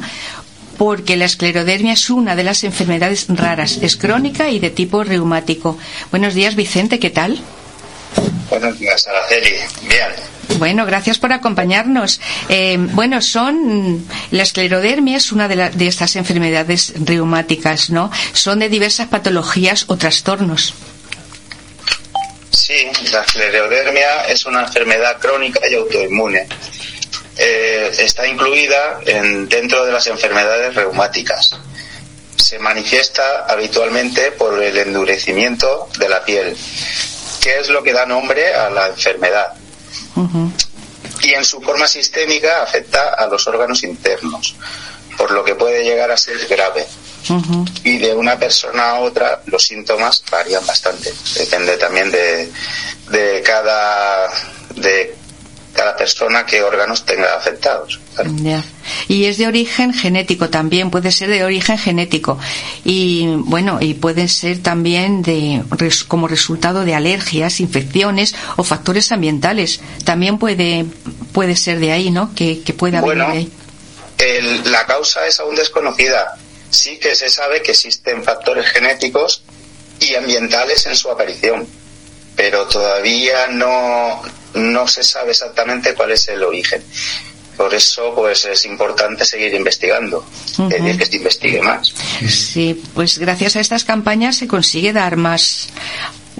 [0.77, 5.77] porque la esclerodermia es una de las enfermedades raras, es crónica y de tipo reumático.
[6.09, 7.37] Buenos días, Vicente, ¿qué tal?
[8.49, 9.55] Buenos días, Araceli.
[9.83, 10.07] Bien.
[10.57, 12.21] Bueno, gracias por acompañarnos.
[12.49, 18.11] Eh, bueno, son la esclerodermia es una de, la- de estas enfermedades reumáticas, ¿no?
[18.33, 20.73] Son de diversas patologías o trastornos.
[22.51, 26.47] Sí, la esclerodermia es una enfermedad crónica y autoinmune.
[27.37, 31.51] Eh, está incluida en- dentro de las enfermedades reumáticas.
[32.37, 36.55] Se manifiesta habitualmente por el endurecimiento de la piel,
[37.45, 39.53] que es lo que da nombre a la enfermedad.
[41.21, 44.55] Y en su forma sistémica afecta a los órganos internos,
[45.15, 46.87] por lo que puede llegar a ser grave.
[47.83, 51.13] y de una persona a otra los síntomas varían bastante.
[51.37, 52.51] Depende también de,
[53.11, 54.27] de cada
[54.75, 55.15] de
[55.75, 57.99] cada persona qué órganos tenga afectados.
[58.37, 58.63] Ya.
[59.07, 62.39] Y es de origen genético también, puede ser de origen genético.
[62.83, 65.61] Y bueno, y pueden ser también de
[66.07, 69.81] como resultado de alergias, infecciones o factores ambientales.
[70.05, 70.85] También puede
[71.33, 72.33] puede ser de ahí, ¿no?
[72.33, 73.27] Que, que pueda Bueno.
[73.27, 73.49] venir
[74.17, 74.37] de ahí.
[74.39, 76.37] El- la causa es aún desconocida.
[76.69, 79.43] Sí que se sabe que existen factores genéticos
[79.99, 81.67] y ambientales en su aparición,
[82.35, 84.21] pero todavía no,
[84.55, 86.83] no se sabe exactamente cuál es el origen.
[87.55, 90.25] Por eso, pues es importante seguir investigando,
[90.57, 90.67] Ujú.
[90.67, 91.93] pedir que se investigue más.
[92.27, 95.69] Sí, pues gracias a estas campañas se consigue dar más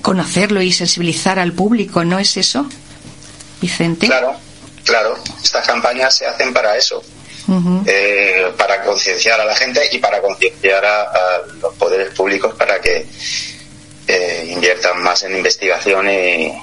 [0.01, 2.67] conocerlo y sensibilizar al público, ¿no es eso?
[3.61, 4.07] Vicente.
[4.07, 4.35] Claro,
[4.83, 5.17] claro.
[5.41, 7.01] Estas campañas se hacen para eso,
[7.85, 12.81] eh, para concienciar a la gente y para concienciar a, a los poderes públicos para
[12.81, 13.05] que
[14.07, 16.53] eh, inviertan más en investigación y,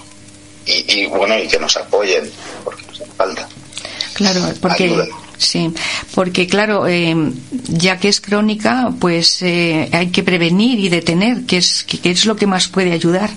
[0.67, 2.31] y, y, bueno y que nos apoyen
[2.65, 3.49] porque nos falta.
[4.15, 5.07] Claro, porque Ayuda.
[5.39, 5.73] sí,
[6.15, 7.15] porque claro, eh,
[7.69, 12.11] ya que es crónica, pues eh, hay que prevenir y detener, que es que, que
[12.11, 13.31] es lo que más puede ayudar.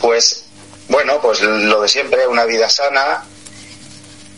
[0.00, 0.44] Pues
[0.88, 3.24] bueno, pues lo de siempre, una vida sana,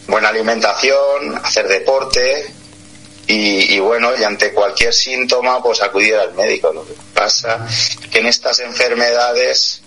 [0.06, 2.52] buena alimentación, hacer deporte
[3.26, 6.72] y, y bueno, y ante cualquier síntoma, pues acudir al médico.
[6.72, 7.66] Lo que pasa
[8.10, 9.80] que en estas enfermedades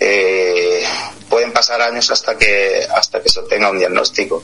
[0.00, 0.82] eh,
[1.28, 4.42] pueden pasar años hasta que hasta que se obtenga un diagnóstico.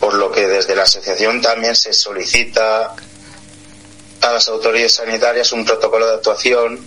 [0.00, 2.94] Por lo que desde la asociación también se solicita
[4.20, 6.84] a las autoridades sanitarias un protocolo de actuación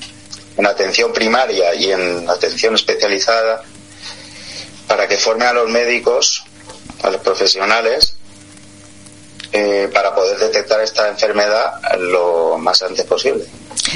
[0.58, 3.64] en atención primaria y en atención especializada
[4.88, 6.44] para que forme a los médicos,
[7.04, 8.16] a los profesionales,
[9.54, 13.46] eh, para poder detectar esta enfermedad lo más antes posible.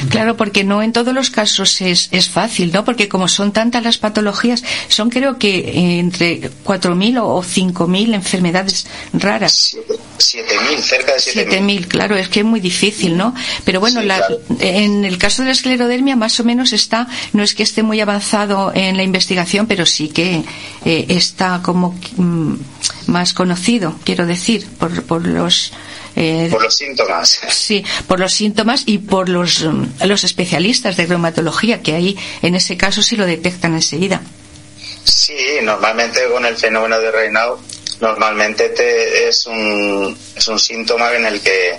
[0.09, 2.83] Claro, porque no en todos los casos es, es fácil, ¿no?
[2.85, 8.13] Porque como son tantas las patologías, son creo que eh, entre 4.000 o o 5.000
[8.13, 9.75] enfermedades raras.
[10.17, 11.47] 7.000, cerca de 7.000.
[11.81, 13.33] 7.000, claro, es que es muy difícil, ¿no?
[13.63, 14.39] Pero bueno, Sí, la- claro.
[14.59, 17.99] en el caso de la esclerodermia más o menos está, no es que esté muy
[17.99, 20.43] avanzado en la investigación, pero sí que
[20.85, 22.53] eh, está como mm,
[23.07, 25.71] más conocido, quiero decir, por, por los...
[26.15, 27.39] eh, Por los síntomas.
[27.49, 32.55] Sí, por los síntomas y por los, mm, los especialistas de reumatología, que ahí en
[32.55, 34.21] ese caso sí lo detectan enseguida.
[35.03, 37.59] Sí, normalmente con el fenómeno de Raynaud
[38.01, 41.77] normalmente te, es, un, es un síntoma en el que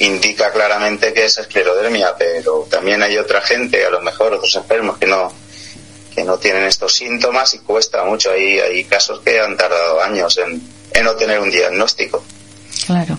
[0.00, 4.98] indica claramente que es esclerodermia, pero también hay otra gente, a lo mejor otros enfermos
[4.98, 5.32] que no
[6.14, 8.30] que no tienen estos síntomas y cuesta mucho.
[8.30, 10.62] Hay, hay casos que han tardado años en,
[10.92, 12.22] en no tener un diagnóstico.
[12.86, 13.18] Claro.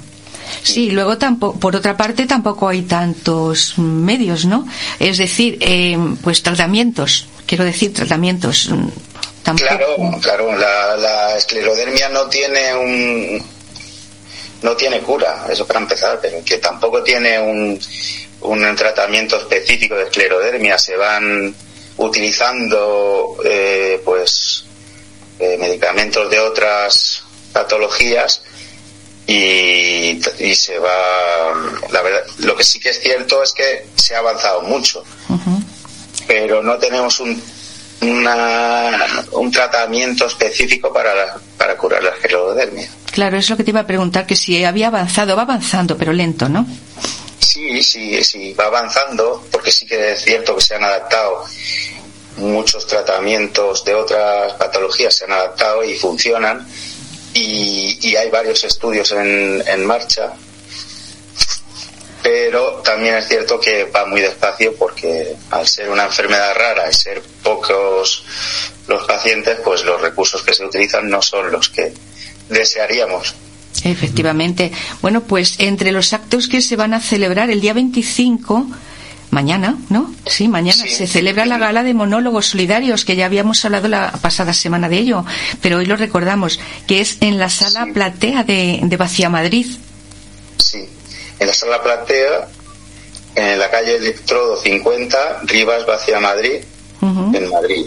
[0.64, 4.68] Sí, luego tampoco, por otra parte tampoco hay tantos medios, ¿no?
[5.00, 8.70] Es decir, eh, pues tratamientos, quiero decir tratamientos.
[8.70, 8.88] mm.
[9.58, 13.46] Claro, claro, la, la esclerodermia no tiene un
[14.64, 17.80] no tiene cura, eso para empezar, pero que tampoco tiene un,
[18.42, 21.54] un tratamiento específico de esclerodermia, se van
[21.98, 24.66] utilizando eh, pues
[25.38, 27.22] eh, medicamentos de otras
[27.54, 28.42] patologías
[29.28, 31.54] y, y se va
[31.92, 35.04] la verdad lo que sí que es cierto es que se ha avanzado mucho
[36.28, 37.42] pero no tenemos un
[38.02, 43.72] una- un tratamiento específico para la- para curar la esclerodermia Claro, es lo que te
[43.72, 46.68] iba a preguntar, que si había avanzado, va avanzando, pero lento, ¿no?
[47.40, 51.46] Sí, sí, sí, va avanzando, porque sí que es cierto que se han adaptado
[52.36, 56.68] muchos tratamientos de otras patologías, se han adaptado y funcionan,
[57.36, 60.34] y, y hay varios estudios en, en marcha,
[62.24, 66.94] pero también es cierto que va muy despacio porque al ser una enfermedad rara y
[66.94, 68.24] ser pocos
[68.88, 71.94] los pacientes, pues los recursos que se utilizan no son los que
[72.50, 73.36] desearíamos.
[73.84, 74.72] Efectivamente.
[75.02, 78.66] Bueno, pues entre los actos que se van a celebrar el día 25,
[79.32, 80.14] mañana, ¿no?
[80.26, 84.54] Sí, mañana se celebra la gala de monólogos solidarios, que ya habíamos hablado la pasada
[84.54, 85.26] semana de ello,
[85.62, 89.68] pero hoy lo recordamos, que es en la sala platea de, de Vacía Madrid.
[90.58, 90.88] Sí,
[91.40, 92.48] en la sala platea,
[93.36, 96.64] en la calle Electrodo 50, Rivas, Vacía Madrid,
[97.02, 97.86] en Madrid.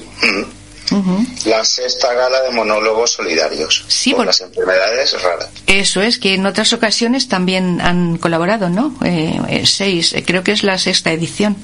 [1.44, 5.48] La sexta gala de monólogos solidarios Sí, por por- las enfermedades raras.
[5.66, 8.94] Eso es, que en otras ocasiones también han colaborado, ¿no?
[9.05, 11.56] Eh, eh, seis, eh, creo que es la sexta edición.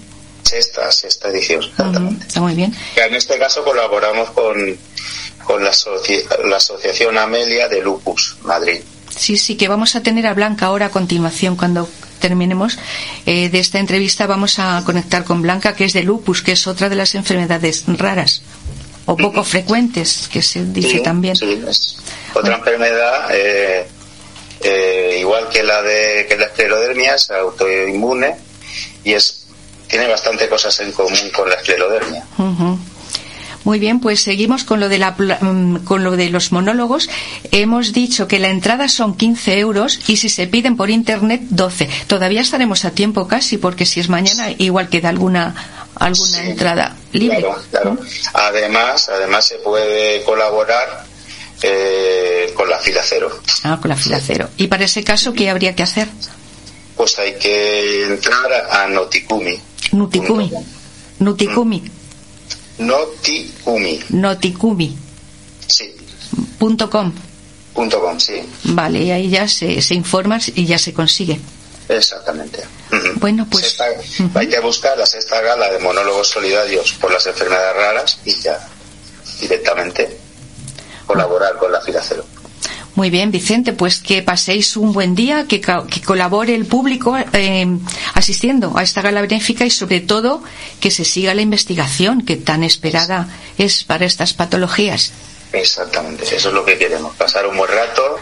[0.42, 1.62] Sexta, sexta edición.
[2.26, 2.74] Está muy bien.
[2.96, 4.76] En este caso colaboramos con,
[5.44, 8.80] con la, asoci- la Asociación Amelia de Lupus, Madrid.
[9.16, 11.88] Sí, sí, que vamos a tener a Blanca ahora a continuación cuando
[12.20, 12.78] terminemos
[13.26, 16.66] eh, de esta entrevista vamos a conectar con Blanca que es de lupus, que es
[16.66, 18.40] otra de las enfermedades raras
[19.06, 21.36] o poco frecuentes que se dice Sí, también.
[21.36, 21.96] sí, es
[22.34, 23.86] otra enfermedad eh,
[24.62, 28.34] eh, igual que la de que la esclerodermia es autoinmune
[29.04, 29.46] y es
[29.88, 32.24] tiene bastante cosas en común con la esclerodermia.
[33.64, 37.08] Muy bien, pues seguimos con lo de la mm, con lo de los monólogos.
[37.50, 41.88] Hemos dicho que la entrada son 15 euros y si se piden por internet 12.
[42.06, 45.54] Todavía estaremos a tiempo casi porque si es mañana igual queda alguna
[45.96, 47.38] alguna entrada libre.
[47.38, 47.98] Claro, claro.
[48.34, 51.04] Además, además se puede colaborar
[51.62, 53.40] eh, con la fila cero.
[53.62, 54.48] Ah, con la fila cero.
[54.56, 56.08] Y para ese caso qué habría que hacer?
[56.96, 59.58] Pues hay que entrar a Notikumi.
[59.92, 60.50] Nutikumi.
[61.18, 61.82] Nutikumi.
[62.78, 64.00] Notikumi.
[64.10, 64.96] Notikumi.
[65.66, 65.94] Sí.
[66.58, 67.12] Punto com.
[67.72, 68.34] Punto com, sí.
[68.64, 71.40] Vale, y ahí ya se, se informa y ya se consigue.
[71.88, 72.62] Exactamente.
[73.16, 77.76] Bueno, pues Sexta- Hay que buscar la sexta gala de monólogos solidarios por las enfermedades
[77.76, 78.58] raras y ya
[79.40, 80.18] directamente
[81.06, 82.24] colaborar con la fila cero.
[82.94, 87.16] muy bien, Vicente, pues que paséis un buen día, que, ca- que colabore el público
[87.32, 87.66] eh,
[88.14, 90.42] asistiendo a esta gala benéfica y sobre todo
[90.80, 93.28] que se siga la investigación que tan esperada
[93.58, 95.12] es para estas patologías.
[95.52, 98.16] Exactamente, eso es lo que queremos, pasar un buen rato,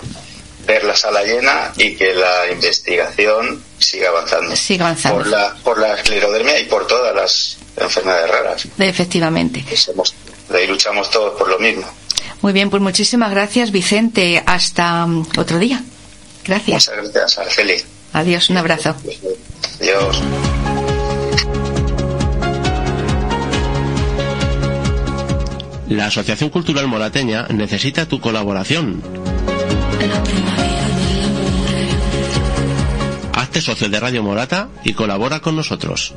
[0.66, 4.55] ver la sala llena y que la investigación siga avanzando.
[4.56, 5.18] Siga avanzando.
[5.18, 8.68] Por la, por la esclerodermia y por todas las enfermedades raras.
[8.78, 9.64] Efectivamente.
[9.76, 10.14] Somos-
[10.48, 11.86] de ahí luchamos todos por lo mismo.
[12.43, 14.43] Muy bien, pues muchísimas gracias, Vicente.
[14.47, 15.82] Hasta mm, otro día.
[16.44, 16.89] Gracias.
[16.89, 17.82] Muchas gracias, Araceli.
[18.12, 18.94] Adiós, un abrazo.
[19.80, 20.22] Adiós.
[25.89, 29.02] La Asociación Cultural Morateña necesita tu colaboración.
[33.34, 36.14] Hazte socio de Radio Morata y colabora con nosotros.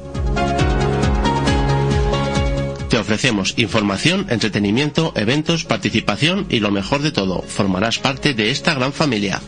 [2.90, 8.74] Te ofrecemos información, entretenimiento, eventos, participación y lo mejor de todo, formarás parte de esta
[8.74, 9.42] gran familia.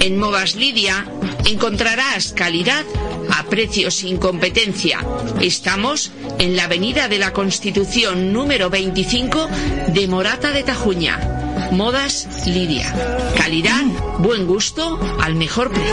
[0.00, 1.06] En Modas Lidia
[1.46, 2.84] encontrarás calidad
[3.30, 5.00] a precios sin competencia.
[5.40, 9.48] Estamos en la Avenida de la Constitución número 25
[9.88, 11.68] de Morata de Tajuña.
[11.72, 12.92] Modas Lidia.
[13.36, 13.84] Calidad,
[14.18, 15.92] buen gusto, al mejor precio.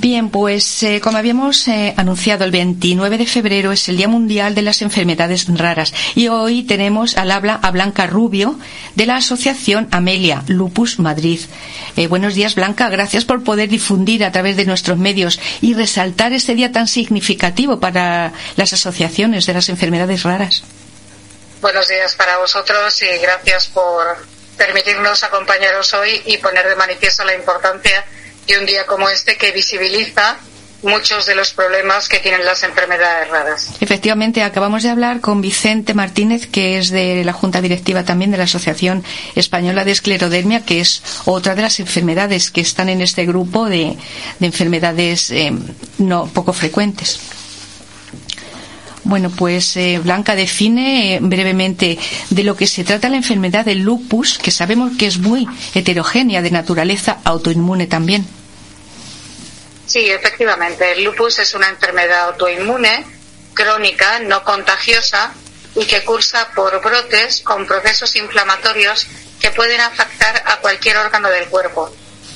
[0.00, 4.54] Bien, pues eh, como habíamos eh, anunciado, el 29 de febrero es el Día Mundial
[4.54, 8.56] de las Enfermedades Raras y hoy tenemos al habla a Blanca Rubio
[8.94, 11.40] de la Asociación Amelia Lupus Madrid.
[11.96, 12.88] Eh, buenos días, Blanca.
[12.90, 17.80] Gracias por poder difundir a través de nuestros medios y resaltar este día tan significativo
[17.80, 20.62] para las asociaciones de las enfermedades raras.
[21.60, 24.16] Buenos días para vosotros y gracias por
[24.56, 28.04] permitirnos acompañaros hoy y poner de manifiesto la importancia
[28.48, 30.38] de un día como este que visibiliza
[30.82, 33.70] muchos de los problemas que tienen las enfermedades raras.
[33.80, 38.38] Efectivamente, acabamos de hablar con Vicente Martínez, que es de la Junta Directiva también de
[38.38, 39.04] la Asociación
[39.34, 43.96] Española de Esclerodermia, que es otra de las enfermedades que están en este grupo de,
[44.38, 45.52] de enfermedades eh,
[45.98, 47.20] no poco frecuentes.
[49.08, 51.98] Bueno, pues eh, Blanca define eh, brevemente
[52.28, 56.42] de lo que se trata la enfermedad del lupus, que sabemos que es muy heterogénea
[56.42, 58.26] de naturaleza autoinmune también.
[59.86, 60.92] Sí, efectivamente.
[60.92, 63.06] El lupus es una enfermedad autoinmune,
[63.54, 65.32] crónica, no contagiosa
[65.74, 69.06] y que cursa por brotes con procesos inflamatorios
[69.40, 71.90] que pueden afectar a cualquier órgano del cuerpo.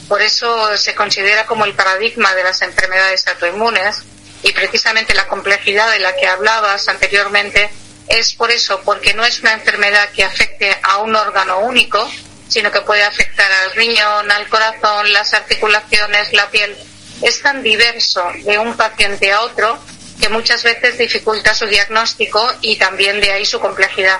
[0.08, 4.04] Por eso se considera como el paradigma de las enfermedades autoinmunes
[4.42, 7.70] y precisamente la complejidad de la que hablabas anteriormente
[8.08, 12.10] es por eso, porque no es una enfermedad que afecte a un órgano único,
[12.48, 16.76] sino que puede afectar al riñón, al corazón, las articulaciones, la piel.
[17.22, 19.78] Es tan diverso de un paciente a otro
[20.20, 24.18] que muchas veces dificulta su diagnóstico y también de ahí su complejidad.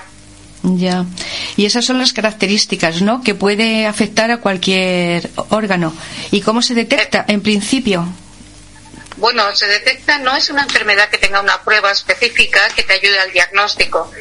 [0.63, 1.05] Ya.
[1.57, 3.21] Y esas son las características, ¿no?
[3.21, 5.93] Que puede afectar a cualquier órgano.
[6.31, 8.07] ¿Y cómo se detecta en principio?
[9.23, 13.17] Bueno, se detecta, no es una enfermedad que tenga una prueba específica que te ayude
[13.21, 14.11] al diagnóstico.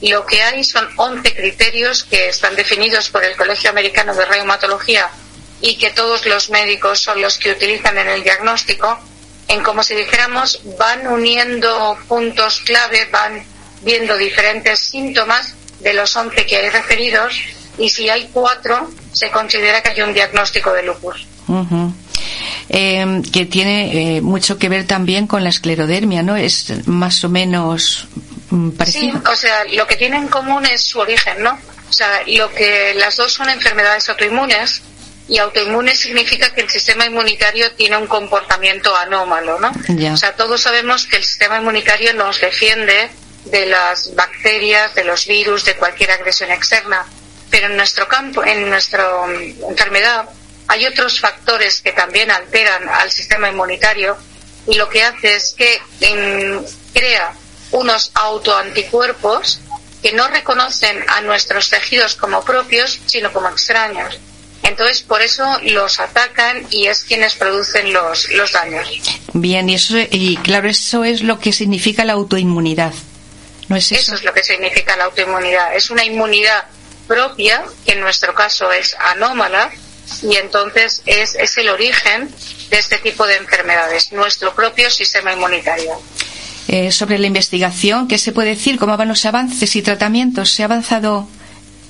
[0.00, 5.10] Lo que hay son 11 criterios que están definidos por el Colegio Americano de Reumatología
[5.60, 8.98] y que todos los médicos son los que utilizan en el diagnóstico,
[9.46, 13.46] en como si dijéramos, van uniendo puntos clave, van
[13.82, 17.40] viendo diferentes síntomas de los 11 que hay referidos
[17.78, 21.26] y si hay cuatro, se considera que hay un diagnóstico de lupus.
[22.68, 26.36] Eh, que tiene eh, mucho que ver también con la esclerodermia, ¿no?
[26.36, 28.06] Es más o menos
[28.50, 29.16] mm, parecido.
[29.16, 31.58] Sí, o sea, lo que tiene en común es su origen, ¿no?
[31.88, 34.82] O sea, lo que las dos son enfermedades autoinmunes
[35.28, 39.72] y autoinmune significa que el sistema inmunitario tiene un comportamiento anómalo, ¿no?
[40.12, 43.08] O sea, todos sabemos que el sistema inmunitario nos defiende
[43.46, 47.06] de las bacterias, de los virus, de cualquier agresión externa,
[47.50, 49.08] pero en nuestro campo, en nuestra
[49.68, 50.28] enfermedad,
[50.66, 54.16] hay otros factores que también alteran al sistema inmunitario
[54.66, 55.80] y lo que hace es que
[56.92, 57.32] crea
[57.72, 59.60] unos autoanticuerpos
[60.02, 64.18] que no reconocen a nuestros tejidos como propios, sino como extraños.
[64.62, 68.88] Entonces, por eso los atacan y es quienes producen los, los daños.
[69.32, 72.92] Bien, y, eso, y claro, eso es lo que significa la autoinmunidad.
[73.68, 74.00] ¿No es eso?
[74.00, 75.74] Eso es lo que significa la autoinmunidad.
[75.74, 76.64] Es una inmunidad
[77.08, 79.72] propia, que en nuestro caso es anómala,
[80.22, 82.30] y entonces es, es el origen
[82.70, 86.00] de este tipo de enfermedades, nuestro propio sistema inmunitario.
[86.68, 88.78] Eh, sobre la investigación, ¿qué se puede decir?
[88.78, 90.52] ¿Cómo van los avances y tratamientos?
[90.52, 91.26] ¿Se ha avanzado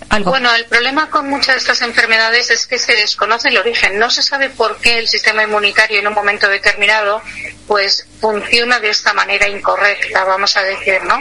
[0.09, 0.31] algo?
[0.31, 3.99] Bueno, el problema con muchas de estas enfermedades es que se desconoce el origen.
[3.99, 7.21] No se sabe por qué el sistema inmunitario en un momento determinado
[7.67, 11.21] pues funciona de esta manera incorrecta, vamos a decir, ¿no?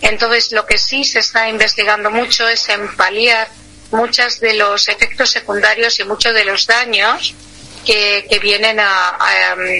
[0.00, 3.48] Entonces, lo que sí se está investigando mucho es en paliar
[3.90, 7.34] muchos de los efectos secundarios y muchos de los daños
[7.84, 9.18] que, que vienen a,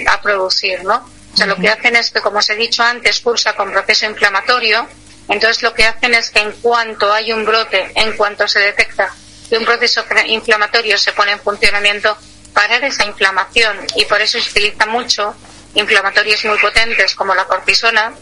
[0.07, 1.09] a, producir, ¿no?
[1.33, 4.05] O sea, lo que hacen es que, como os he dicho antes, cursa con proceso
[4.05, 4.87] inflamatorio.
[5.29, 9.13] Entonces lo que hacen es que en cuanto hay un brote, en cuanto se detecta
[9.49, 12.17] que un proceso inflamatorio se pone en funcionamiento,
[12.53, 13.77] parar esa inflamación.
[13.95, 15.35] Y por eso se utiliza mucho
[15.75, 18.13] inflamatorios muy potentes como la cortisona,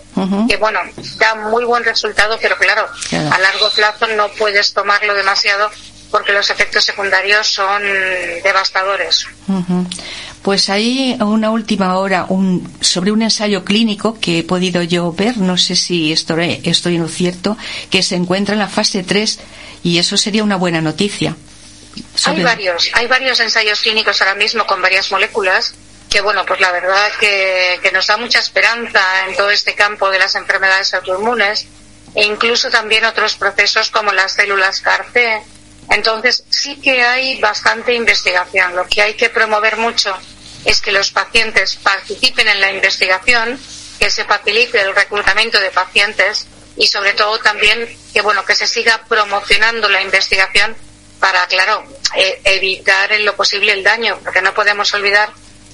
[0.47, 0.79] que bueno,
[1.17, 5.69] da muy buen resultado, pero claro, a largo plazo no puedes tomarlo demasiado
[6.11, 7.81] porque los efectos secundarios son
[8.43, 9.27] devastadores.
[10.41, 15.37] Pues hay una última hora un, sobre un ensayo clínico que he podido yo ver,
[15.37, 17.57] no sé si estoy, estoy en lo cierto,
[17.89, 19.39] que se encuentra en la fase 3
[19.83, 21.35] y eso sería una buena noticia.
[22.25, 25.73] Hay varios, hay varios ensayos clínicos ahora mismo con varias moléculas
[26.09, 30.09] que bueno, pues la verdad que, que nos da mucha esperanza en todo este campo
[30.09, 31.67] de las enfermedades autoinmunes
[32.15, 35.43] e incluso también otros procesos como las células CAR-T.
[35.91, 38.75] Entonces sí que hay bastante investigación.
[38.75, 40.15] Lo que hay que promover mucho
[40.65, 43.59] es que los pacientes participen en la investigación,
[43.99, 48.67] que se facilite el reclutamiento de pacientes y sobre todo también que bueno que se
[48.67, 50.75] siga promocionando la investigación
[51.19, 51.83] para claro
[52.15, 55.29] eh, evitar en lo posible el daño, porque no podemos olvidar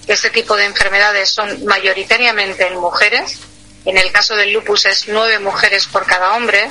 [0.07, 3.40] este tipo de enfermedades son mayoritariamente en mujeres.
[3.86, 6.69] En el caso del lupus es nueve mujeres por cada hombre.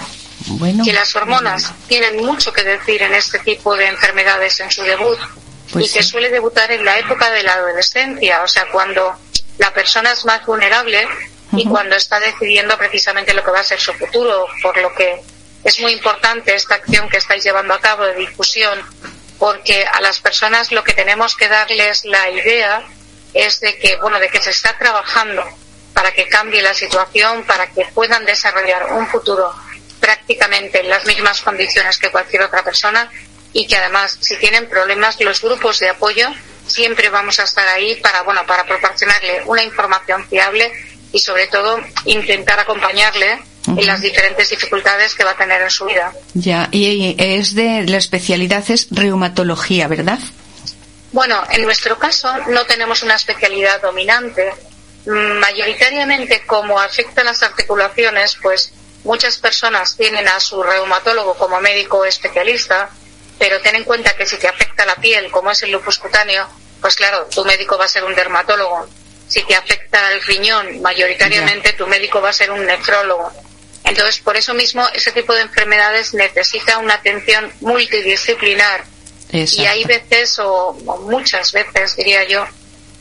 [0.84, 5.18] que las hormonas tienen mucho que decir en este tipo de enfermedades en su debut
[5.72, 9.16] pues y que suele debutar en la época de la adolescencia, o sea, cuando
[9.58, 11.06] la persona es más vulnerable
[11.52, 15.20] y cuando está decidiendo precisamente lo que va a ser su futuro, por lo que
[15.62, 18.78] es muy importante esta acción que estáis llevando a cabo de difusión,
[19.38, 22.84] porque a las personas lo que tenemos que darles la idea
[23.34, 25.44] es de que, bueno, de que se está trabajando
[25.92, 29.52] para que cambie la situación, para que puedan desarrollar un futuro
[30.00, 33.10] prácticamente en las mismas condiciones que cualquier otra persona
[33.52, 36.28] y que además si tienen problemas los grupos de apoyo
[36.66, 40.70] siempre vamos a estar ahí para bueno para proporcionarle una información fiable
[41.12, 45.86] y sobre todo intentar acompañarle en las diferentes dificultades que va a tener en su
[45.86, 46.12] vida.
[46.34, 50.18] Ya, y es de la especialidad es reumatología, ¿verdad?
[51.14, 54.52] Bueno, en nuestro caso no tenemos una especialidad dominante.
[55.06, 58.72] Mayoritariamente, como afectan las articulaciones, pues
[59.04, 62.90] muchas personas tienen a su reumatólogo como médico especialista,
[63.38, 66.48] pero ten en cuenta que si te afecta la piel, como es el lupus cutáneo,
[66.80, 68.88] pues claro, tu médico va a ser un dermatólogo.
[69.28, 73.30] Si te afecta el riñón, mayoritariamente tu médico va a ser un nefrólogo.
[73.84, 78.93] Entonces, por eso mismo, ese tipo de enfermedades necesita una atención multidisciplinar
[79.34, 80.74] y hay veces, o,
[81.08, 82.44] muchas veces, diría yo,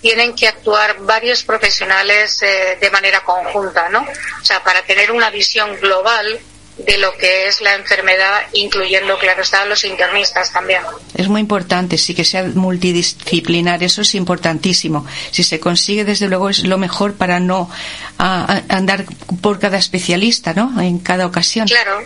[0.01, 4.01] tienen que actuar varios profesionales eh, de manera conjunta, ¿no?
[4.01, 6.39] O sea, para tener una visión global
[6.77, 10.81] de lo que es la enfermedad, incluyendo, claro está, los internistas también.
[11.13, 15.05] Es muy importante, sí que sea multidisciplinar, eso es importantísimo.
[15.31, 17.69] Si se consigue, desde luego, es lo mejor para no
[18.17, 19.05] andar
[19.39, 20.81] por cada especialista, ¿no?
[20.81, 21.67] En cada ocasión.
[21.67, 22.03] Claro,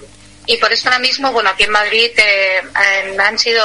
[0.47, 2.61] y por eso ahora mismo, bueno, aquí en Madrid eh,
[3.19, 3.63] han sido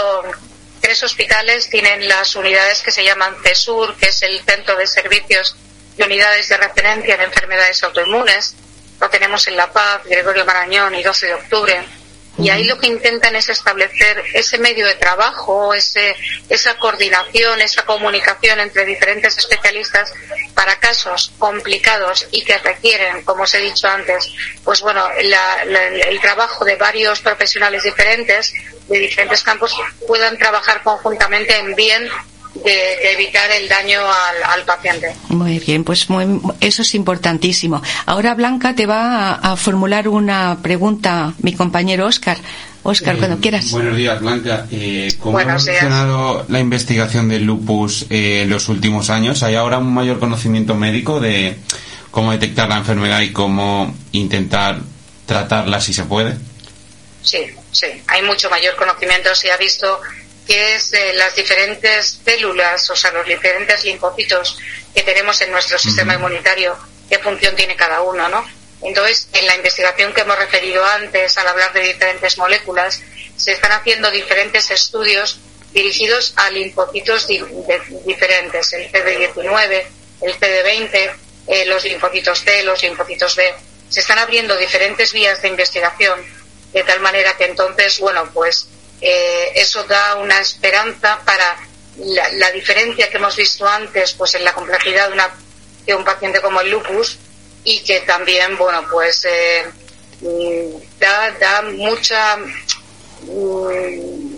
[0.82, 5.56] tres hospitales, tienen las unidades que se llaman CESUR, que es el Centro de Servicios
[5.96, 8.54] y Unidades de Referencia en Enfermedades Autoinmunes.
[9.00, 11.84] Lo tenemos en La Paz, Gregorio Marañón y 12 de octubre
[12.42, 16.16] y ahí lo que intentan es establecer ese medio de trabajo, ese,
[16.48, 20.12] esa coordinación, esa comunicación entre diferentes especialistas
[20.52, 24.28] para casos complicados y que requieren, como os he dicho antes,
[24.64, 28.52] pues bueno, el trabajo de varios profesionales diferentes,
[28.88, 29.76] de diferentes campos,
[30.08, 32.10] puedan trabajar conjuntamente en bien
[32.54, 34.00] de, evitar el daño
[34.48, 35.14] al, paciente.
[35.28, 36.06] Muy bien, pues
[36.60, 37.82] eso es importantísimo.
[38.06, 42.38] Ahora Blanca te va a, formular una pregunta mi compañero Oscar.
[42.84, 43.70] Oscar, cuando eh, quieras.
[43.70, 44.66] Buenos días, Blanca.
[44.70, 49.44] Eh, ¿Cómo ha funcionado la investigación del lupus eh, en los últimos años?
[49.44, 51.58] ¿Hay ahora un mayor conocimiento médico de
[52.10, 54.80] cómo detectar la enfermedad y cómo intentar
[55.26, 56.36] tratarla si se puede?
[57.22, 57.86] Sí, sí.
[58.08, 59.32] Hay mucho mayor conocimiento.
[59.36, 60.00] Se ha visto
[60.52, 64.58] que es las diferentes células, o sea, los diferentes linfocitos
[64.94, 66.76] que tenemos en nuestro sistema inmunitario,
[67.08, 68.46] qué función tiene cada uno, ¿no?
[68.82, 73.00] Entonces, en la investigación que hemos referido antes, al hablar de diferentes moléculas,
[73.34, 75.38] se están haciendo diferentes estudios
[75.72, 77.26] dirigidos a linfocitos
[78.04, 79.84] diferentes, el CD19,
[80.20, 81.12] el CD20,
[81.46, 83.54] eh, los linfocitos T, los linfocitos B.
[83.88, 86.22] Se están abriendo diferentes vías de investigación
[86.74, 88.68] de tal manera que entonces, bueno, pues
[89.02, 91.56] eh, eso da una esperanza para
[91.98, 95.28] la, diferencia que hemos visto antes pues en la complejidad de, una,
[95.84, 97.18] de un paciente como el lupus
[97.64, 99.64] y que también bueno pues eh,
[100.20, 104.32] mm, da, da mucha mm,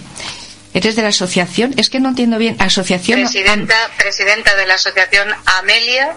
[0.75, 3.21] eres de la asociación, es que no entiendo bien, asociación.
[3.21, 6.15] Presidenta, presidenta de la asociación Amelia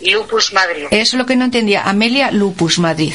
[0.00, 0.86] Lupus Madrid.
[0.90, 3.14] Eso es lo que no entendía, Amelia Lupus Madrid.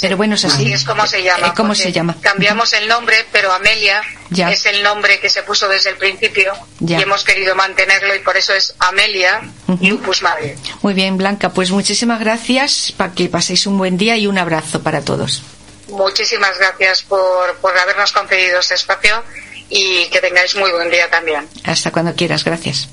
[0.00, 0.62] Pero bueno, es así.
[0.62, 1.48] Así es como se llama.
[1.48, 2.16] Eh, ¿Cómo se llama?
[2.20, 6.52] Cambiamos el nombre, pero Amelia es el nombre que se puso desde el principio
[6.86, 9.42] y hemos querido mantenerlo y por eso es Amelia
[9.80, 10.52] Lupus Madrid.
[10.82, 14.82] Muy bien, Blanca, pues muchísimas gracias para que paséis un buen día y un abrazo
[14.82, 15.42] para todos.
[15.88, 19.24] Muchísimas gracias por, por habernos concedido este espacio
[19.70, 21.48] y que tengáis muy buen día también.
[21.64, 22.88] Hasta cuando quieras, gracias.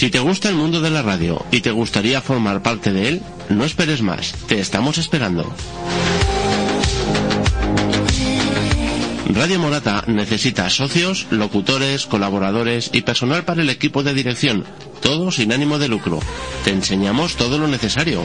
[0.00, 3.22] Si te gusta el mundo de la radio y te gustaría formar parte de él,
[3.50, 5.44] no esperes más, te estamos esperando.
[9.34, 14.64] Radio Morata necesita socios, locutores, colaboradores y personal para el equipo de dirección,
[15.00, 16.18] todo sin ánimo de lucro.
[16.64, 18.22] Te enseñamos todo lo necesario.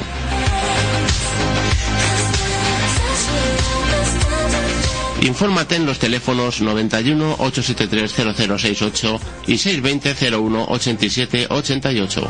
[5.22, 12.27] Infórmate en los teléfonos 91 873 0068 y 620 01 87 88.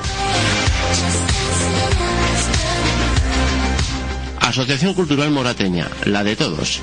[4.39, 6.81] Asociación Cultural Morateña, la de todos.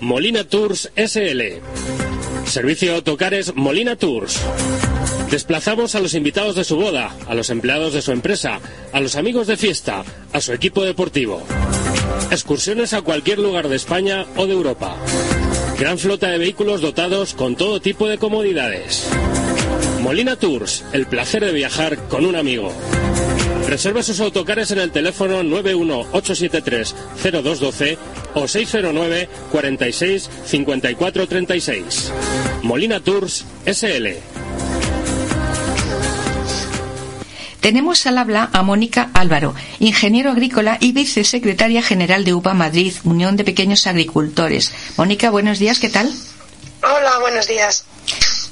[0.00, 1.60] Molina Tours SL.
[2.46, 4.40] Servicio autocares Molina Tours.
[5.30, 8.60] Desplazamos a los invitados de su boda, a los empleados de su empresa,
[8.92, 10.02] a los amigos de fiesta,
[10.32, 11.42] a su equipo deportivo.
[12.30, 14.96] Excursiones a cualquier lugar de España o de Europa.
[15.78, 19.06] Gran flota de vehículos dotados con todo tipo de comodidades.
[20.00, 22.72] Molina Tours, el placer de viajar con un amigo.
[23.70, 27.96] Reserve sus autocares en el teléfono 918730212
[28.34, 32.12] o 609 46 54 36.
[32.62, 34.08] Molina Tours SL.
[37.60, 43.36] Tenemos al habla a Mónica Álvaro, ingeniero agrícola y vicesecretaria general de UPA Madrid, Unión
[43.36, 44.74] de Pequeños Agricultores.
[44.96, 46.12] Mónica, buenos días, ¿qué tal?
[46.82, 47.84] Hola, buenos días.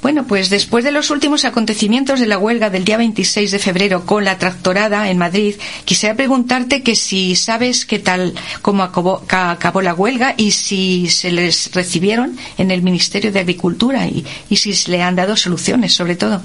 [0.01, 4.05] Bueno, pues después de los últimos acontecimientos de la huelga del día 26 de febrero
[4.05, 9.93] con la tractorada en Madrid, quisiera preguntarte que si sabes qué tal, cómo acabó, la
[9.93, 15.03] huelga y si se les recibieron en el Ministerio de Agricultura y, y si le
[15.03, 16.41] han dado soluciones, sobre todo.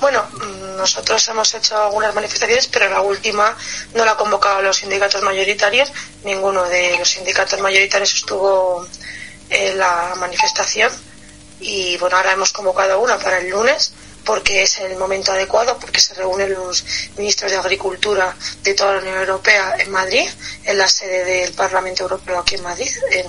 [0.00, 3.56] Bueno, mm, nosotros hemos hecho algunas manifestaciones, pero la última
[3.94, 5.92] no la ha los sindicatos mayoritarios.
[6.22, 8.86] Ninguno de los sindicatos mayoritarios estuvo
[9.50, 11.07] en la manifestación
[11.60, 13.92] y bueno, ahora hemos convocado una para el lunes
[14.24, 16.84] porque es el momento adecuado, porque se reúnen los
[17.16, 20.28] ministros de Agricultura de toda la Unión Europea en Madrid,
[20.64, 23.26] en la sede del Parlamento Europeo aquí en Madrid, en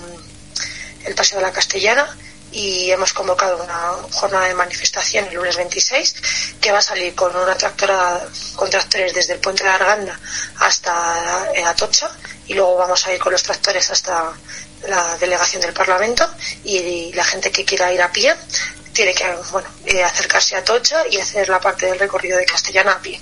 [1.05, 2.17] el Paseo de la Castellana,
[2.51, 6.15] y hemos convocado una jornada de manifestación el lunes 26
[6.59, 10.19] que va a salir con una tractora con tractores desde el puente de Arganda
[10.57, 12.11] hasta Atocha
[12.47, 14.33] y luego vamos a ir con los tractores hasta
[14.87, 16.27] la delegación del Parlamento
[16.63, 18.33] y la gente que quiera ir a pie
[18.93, 22.93] tiene que bueno, eh, acercarse a Atocha y hacer la parte del recorrido de Castellana
[22.93, 23.19] a pie.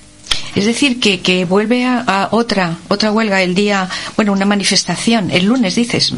[0.56, 5.46] Es decir, que, que vuelve a, otra otra huelga el día, bueno, una manifestación, el
[5.46, 6.14] lunes dices.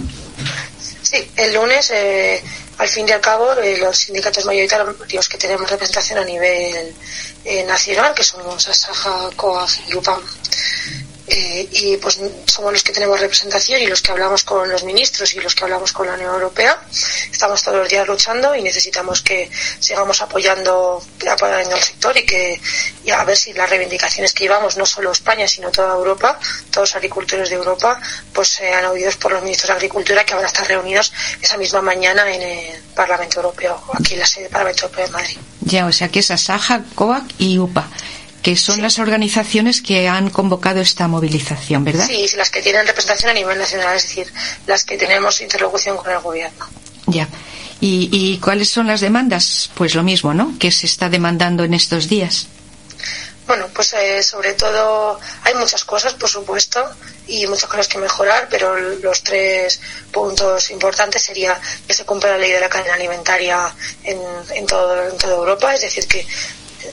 [1.02, 2.42] Sí, el lunes, eh,
[2.78, 6.94] al fin y al cabo, eh, los sindicatos mayoritarios que tenemos representación a nivel
[7.44, 10.22] eh, nacional, que son Asaja, COAG y UPAM,
[11.32, 15.34] eh, y pues somos los que tenemos representación y los que hablamos con los ministros
[15.36, 16.82] y los que hablamos con la Unión Europea.
[17.32, 19.50] Estamos todos los días luchando y necesitamos que
[19.80, 22.60] sigamos apoyando, apoyando al sector y que
[23.06, 26.40] y a ver si las reivindicaciones que llevamos, no solo España, sino toda Europa,
[26.72, 28.02] todos los agricultores de Europa,
[28.34, 31.82] pues sean oídos por los ministros de Agricultura que van a estar reunidos esa misma
[31.82, 35.38] mañana en el Parlamento Europeo, aquí en la sede del Parlamento Europeo de Madrid.
[35.62, 37.88] Ya, o sea que es Asaja, COAC y UPA
[38.42, 42.08] que son las organizaciones que han convocado esta movilización, ¿verdad?
[42.08, 44.32] Sí, las que tienen representación a nivel nacional, es decir,
[44.66, 46.68] las que tenemos interlocución con el gobierno.
[47.08, 47.28] Ya.
[47.82, 49.70] ¿Y, cuáles son las demandas?
[49.76, 50.54] Pues lo mismo, ¿no?
[50.60, 52.48] Que se está demandando en estos días.
[53.48, 56.88] Bueno, pues eh, sobre todo hay muchas cosas, por supuesto,
[57.26, 62.38] y muchas cosas que mejorar, pero los tres puntos importantes sería que se cumpla la
[62.38, 64.20] ley de la cadena alimentaria en,
[64.54, 66.28] en, todo, en toda Europa, es decir, que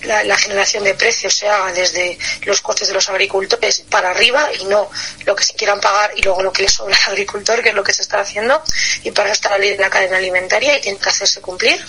[0.02, 4.64] la, generación de precios se haga desde los costes de los agricultores para arriba y
[4.64, 4.90] no
[5.24, 7.74] lo que se quieran pagar y luego lo que le sobra al agricultor, que es
[7.74, 8.62] lo que se está haciendo,
[9.02, 11.84] y para eso está la ley de la cadena alimentaria y tiene que hacerse cumplir.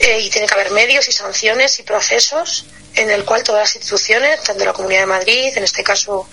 [0.00, 2.66] Eh, y tiene que haber medios y sanciones y procesos
[2.96, 6.28] en el cual todas las instituciones, tanto la Comunidad de Madrid, en este caso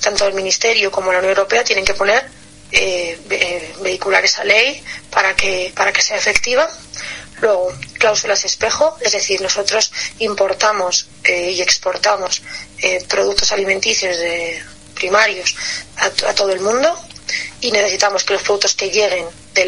[0.00, 2.26] tanto el Ministerio como la Unión Europea, tienen que poner
[2.72, 3.18] eh,
[3.80, 6.68] vehicular esa ley para que para que sea efectiva
[7.42, 12.40] Luego, cláusulas espejo, es decir, nosotros importamos eh, y exportamos
[12.78, 14.62] eh, productos alimenticios de,
[14.94, 15.56] primarios
[15.96, 16.96] a, todo el mundo
[17.60, 19.64] y necesitamos que los productos que lleguen de,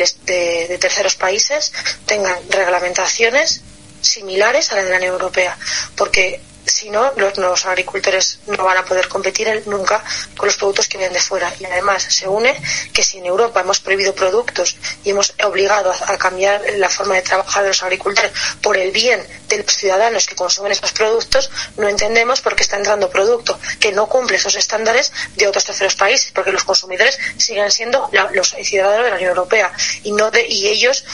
[0.69, 1.73] de terceros países
[2.07, 3.63] tengan reglamentaciones
[4.01, 5.59] similares a la de la Unión Europea,
[5.97, 10.03] porque si no, los nuevos agricultores no van a poder competir nunca
[10.37, 11.53] con los productos que vienen de fuera.
[11.61, 12.57] Y además se une
[12.93, 17.23] que si en Europa hemos prohibido productos y hemos obligado a, cambiar la forma de
[17.23, 18.33] trabajar de los agricultores
[18.63, 22.77] por el bien de los ciudadanos que consumen esos productos, no entendemos por qué está
[22.77, 27.71] entrando producto que no cumple esos estándares de otros terceros países, porque los consumidores siguen
[27.71, 29.73] siendo los ciudadanos de la Unión Europea
[30.03, 31.05] y, no y ellos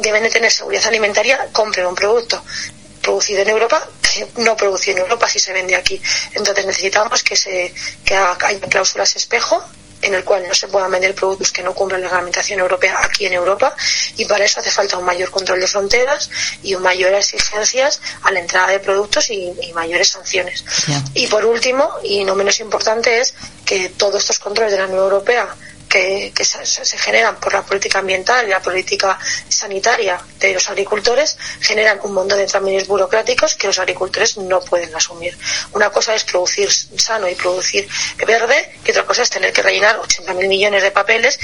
[0.00, 2.42] deben de tener seguridad alimentaria, compren un producto
[3.00, 3.88] producido en Europa
[4.36, 6.00] no producido en Europa si se vende aquí.
[6.34, 7.72] Entonces necesitamos que se
[8.04, 8.36] que haya
[8.68, 9.64] cláusulas espejo
[10.02, 13.26] en el cual no se puedan vender productos que no cumplan la reglamentación europea aquí
[13.26, 13.74] en Europa
[14.16, 16.30] y para eso hace falta un mayor control de fronteras
[16.62, 20.64] y mayores exigencias a la entrada de productos y, mayores sanciones.
[21.14, 23.34] Y por último, y no menos importante, es
[23.64, 25.54] que todos estos controles de la Unión Europea
[25.90, 29.18] que, se, generan por la política ambiental y la política
[29.48, 34.94] sanitaria de los agricultores generan un montón de trámites burocráticos que los agricultores no pueden
[34.94, 35.36] asumir.
[35.72, 37.88] Una cosa es producir sano y producir
[38.24, 41.38] verde y otra cosa es tener que rellenar 80.000 millones de papeles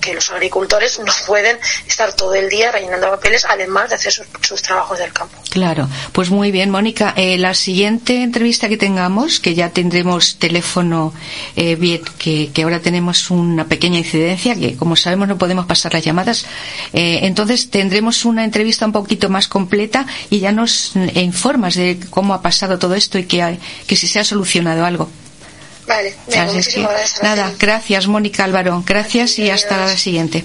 [0.00, 4.60] que, los, agricultores no pueden estar todo el día rellenando papeles además de hacer sus,
[4.60, 5.38] trabajos del campo.
[5.48, 7.14] Claro, pues muy bien, Mónica.
[7.16, 11.14] Eh, la siguiente entrevista que tengamos, que ya tendremos teléfono
[11.54, 15.94] eh, bien, que, que ahora tenemos una pequeña incidencia, que como sabemos no podemos pasar
[15.94, 16.46] las llamadas.
[16.92, 22.34] Eh, entonces tendremos una entrevista un poquito más completa y ya nos informas de cómo
[22.34, 25.08] ha pasado todo esto y que, que si se ha solucionado algo.
[25.86, 26.76] Vale, gracias.
[27.22, 30.44] Nada, gracias Mónica Álvaro, gracias y hasta la siguiente.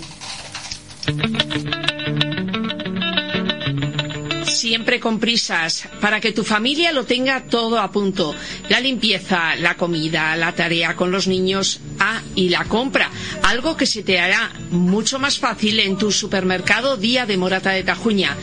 [4.71, 8.33] Siempre con prisas, para que tu familia lo tenga todo a punto.
[8.69, 13.09] La limpieza, la comida, la tarea con los niños, ah, y la compra.
[13.43, 17.83] Algo que se te hará mucho más fácil en tu supermercado Día de Morata de
[17.83, 18.37] Tajuña.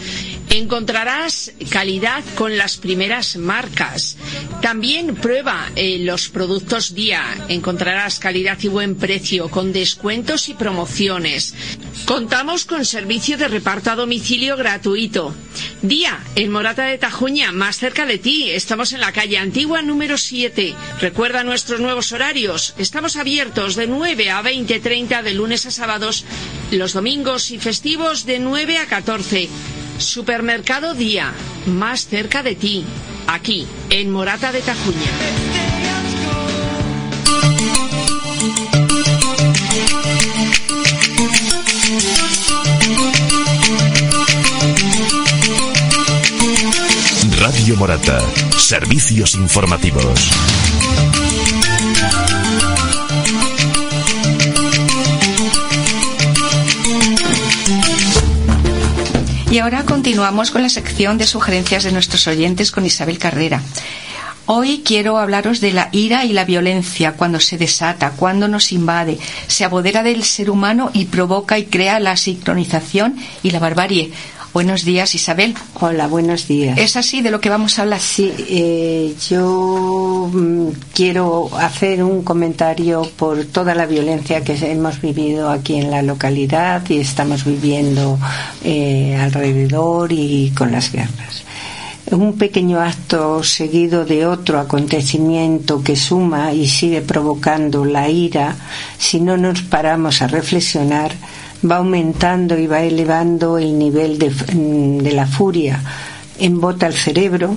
[0.50, 4.16] Encontrarás calidad con las primeras marcas.
[4.62, 7.22] También prueba eh, los productos día.
[7.48, 11.54] Encontrarás calidad y buen precio con descuentos y promociones.
[12.06, 15.34] Contamos con servicio de reparto a domicilio gratuito.
[15.82, 18.50] Día en Morata de Tajuña, más cerca de ti.
[18.50, 20.74] Estamos en la calle Antigua número 7.
[21.00, 22.74] Recuerda nuestros nuevos horarios.
[22.78, 26.24] Estamos abiertos de 9 a 20.30 de lunes a sábados,
[26.70, 29.48] los domingos y festivos de 9 a 14.
[29.98, 31.32] Supermercado Día,
[31.66, 32.84] más cerca de ti,
[33.26, 35.10] aquí, en Morata de Tajuña.
[47.40, 48.20] Radio Morata,
[48.56, 50.30] servicios informativos.
[59.50, 63.62] Y ahora continuamos con la sección de sugerencias de nuestros oyentes con Isabel Carrera.
[64.44, 69.18] Hoy quiero hablaros de la ira y la violencia cuando se desata, cuando nos invade,
[69.46, 74.12] se apodera del ser humano y provoca y crea la sincronización y la barbarie.
[74.52, 75.54] Buenos días, Isabel.
[75.80, 76.78] Hola, buenos días.
[76.78, 78.00] ¿Es así de lo que vamos a hablar?
[78.00, 85.50] Sí, eh, yo mm, quiero hacer un comentario por toda la violencia que hemos vivido
[85.50, 88.18] aquí en la localidad y estamos viviendo
[88.64, 91.44] eh, alrededor y con las guerras.
[92.10, 98.56] Un pequeño acto seguido de otro acontecimiento que suma y sigue provocando la ira,
[98.98, 101.12] si no nos paramos a reflexionar,
[101.64, 105.82] va aumentando y va elevando el nivel de, la furia,
[106.38, 107.56] embota el cerebro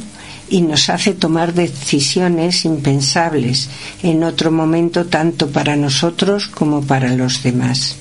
[0.49, 3.69] y nos hace tomar decisiones impensables
[4.03, 7.95] en otro momento tanto para nosotros como para los demás.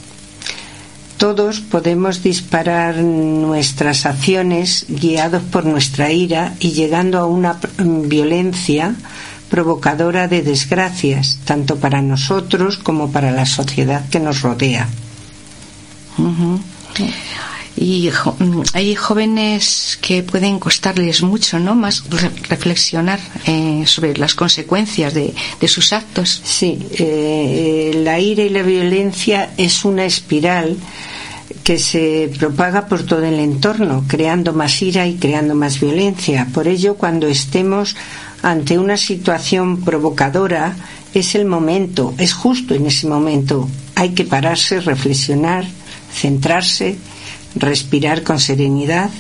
[1.17, 8.95] Todos podemos disparar nuestras acciones guiados por nuestra ira y llegando a una violencia
[9.51, 14.89] provocadora de desgracias, tanto para nosotros como para la sociedad que nos rodea.
[17.77, 21.75] Y mm, hay jóvenes que pueden costarles mucho, ¿no?
[21.75, 22.05] Más
[22.49, 25.33] reflexionar eh, sobre las consecuencias de,
[25.67, 26.43] sus actos.
[26.45, 30.77] Sí, eh, la ira y la violencia es una espiral
[31.65, 36.49] que se propaga por todo el entorno, creando más ira y creando más violencia.
[36.53, 37.97] Por ello, cuando estemos
[38.43, 40.77] ante una situación provocadora,
[41.15, 43.69] es el momento, es justo en ese momento.
[43.95, 45.67] Hay que pararse, reflexionar,
[46.13, 46.99] centrarse,
[47.57, 49.11] respirar con serenidad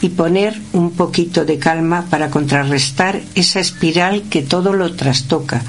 [0.00, 5.62] y poner un poquito de calma para contrarrestar esa espiral que todo lo trastoca.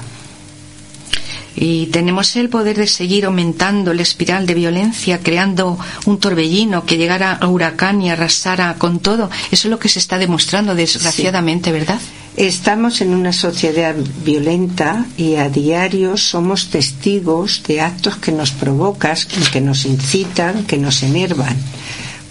[1.56, 6.98] Y tenemos el poder de seguir aumentando la espiral de violencia, creando un torbellino que
[6.98, 9.30] llegara a huracán y arrasara con todo.
[9.52, 12.00] Eso es lo que se está demostrando, desgraciadamente, ¿verdad?
[12.36, 13.94] Estamos en una sociedad
[14.26, 19.16] violenta y a diario somos testigos de actos que nos provocan,
[19.52, 21.56] que nos incitan, que nos enervan.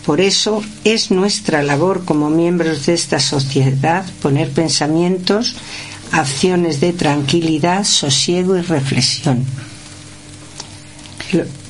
[0.04, 5.54] Por eso es nuestra labor como miembros de esta sociedad poner pensamientos,
[6.10, 9.46] acciones de tranquilidad, sosiego y reflexión.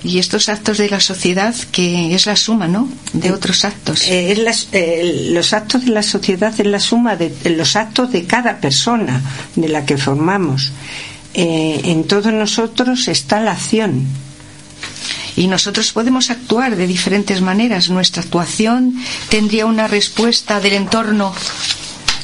[0.04, 2.88] Y estos actos de la sociedad, que es la suma, ¿no?
[3.12, 4.02] De eh, otros actos.
[4.08, 8.58] Eh, eh, los actos de la sociedad es la suma de, los actos de cada
[8.58, 9.22] persona
[9.54, 10.72] de la que formamos.
[11.34, 14.06] en todos nosotros está la acción.
[15.36, 17.88] Y nosotros podemos actuar de diferentes maneras.
[17.88, 18.94] Nuestra actuación
[19.30, 21.32] tendría una respuesta del entorno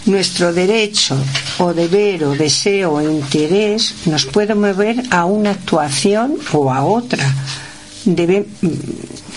[0.09, 1.16] nuestro derecho
[1.59, 7.24] o deber o deseo o interés nos puede mover a una actuación o a otra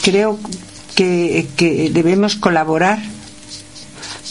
[0.01, 0.39] creo
[0.95, 2.99] que, debemos colaborar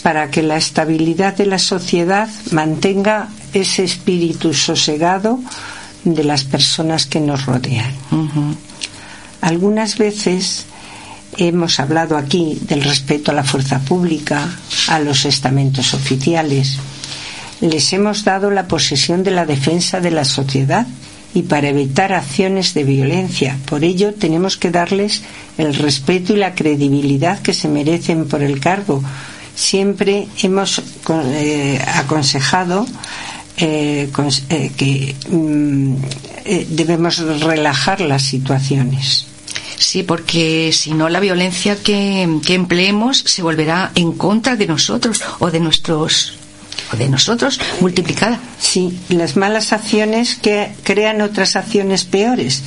[0.03, 5.39] para que la estabilidad de la sociedad mantenga ese espíritu sosegado
[6.03, 7.93] de las personas que nos rodean.
[9.41, 10.65] Algunas veces
[11.37, 14.49] hemos hablado aquí del respeto a la fuerza pública,
[14.87, 16.77] a los estamentos oficiales.
[17.61, 20.87] Les hemos dado la posesión de la defensa de la sociedad
[21.33, 23.57] y para evitar acciones de violencia.
[23.65, 25.21] Por ello tenemos que darles
[25.57, 29.01] el respeto y la credibilidad que se merecen por el cargo.
[29.55, 32.85] Siempre hemos eh, aconsejado
[33.57, 34.09] eh,
[34.49, 35.95] eh, que mm,
[36.69, 39.27] debemos relajar las situaciones.
[39.81, 45.23] Sí, porque si no la violencia que, que empleemos se volverá en contra de nosotros
[45.39, 46.35] o de nuestros
[46.95, 48.39] de nosotros multiplicada.
[48.59, 52.63] Sí, las malas acciones que crean otras acciones peores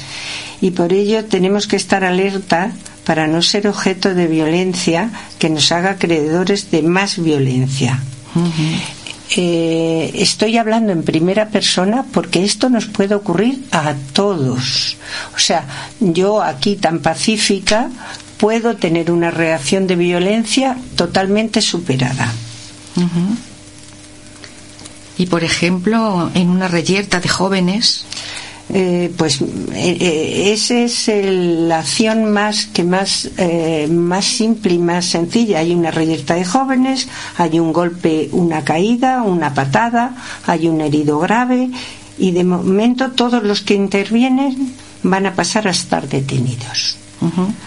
[0.60, 2.72] y por ello tenemos que estar alerta
[3.04, 8.00] para no ser objeto de violencia que nos haga acreedores de más violencia.
[9.36, 14.96] Eh, estoy hablando en primera persona porque esto nos puede ocurrir a todos.
[15.34, 15.64] O sea,
[16.00, 17.90] yo aquí tan pacífica
[18.36, 22.32] puedo tener una reacción de violencia totalmente superada.
[25.16, 28.04] Y, por ejemplo, en una reyerta de jóvenes.
[28.72, 33.30] Eh, pues eh, eh, esa es la acción más que más
[33.90, 35.58] más simple y más sencilla.
[35.58, 40.16] Hay una reyerta de jóvenes hay un golpe una caída una patada
[40.46, 41.70] hay un herido grave
[42.16, 46.96] y de momento todos los que intervienen van a pasar a estar detenidos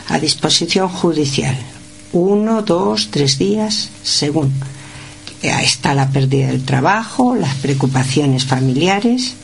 [0.10, 1.56] a disposición judicial.
[2.14, 4.53] Uno dos tres días según.
[5.41, 9.36] Eh, está la pérdida del trabajo, las preocupaciones familiares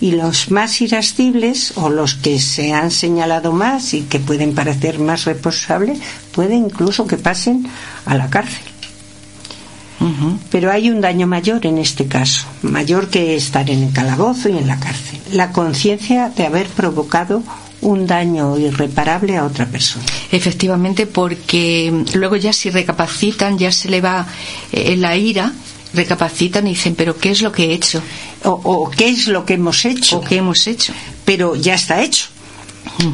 [0.00, 4.98] y los más irascibles o los que se han señalado más y que pueden parecer
[4.98, 5.98] más responsables
[6.32, 7.66] puede incluso que pasen
[8.04, 8.62] a la cárcel.
[10.50, 14.56] Pero hay un daño mayor en este caso, mayor que estar en el calabozo y
[14.56, 15.18] en la cárcel.
[15.32, 17.42] La conciencia de haber provocado
[17.80, 20.04] un daño irreparable a otra persona.
[20.30, 24.26] Efectivamente, porque luego ya si recapacitan, ya se le va
[24.72, 25.52] eh, la ira,
[25.94, 28.02] recapacitan y dicen, pero ¿qué es lo que he hecho?
[28.44, 30.18] O, ¿qué es lo que hemos hecho?
[30.18, 30.92] O qué hemos hecho.
[31.24, 32.26] Pero ya está hecho.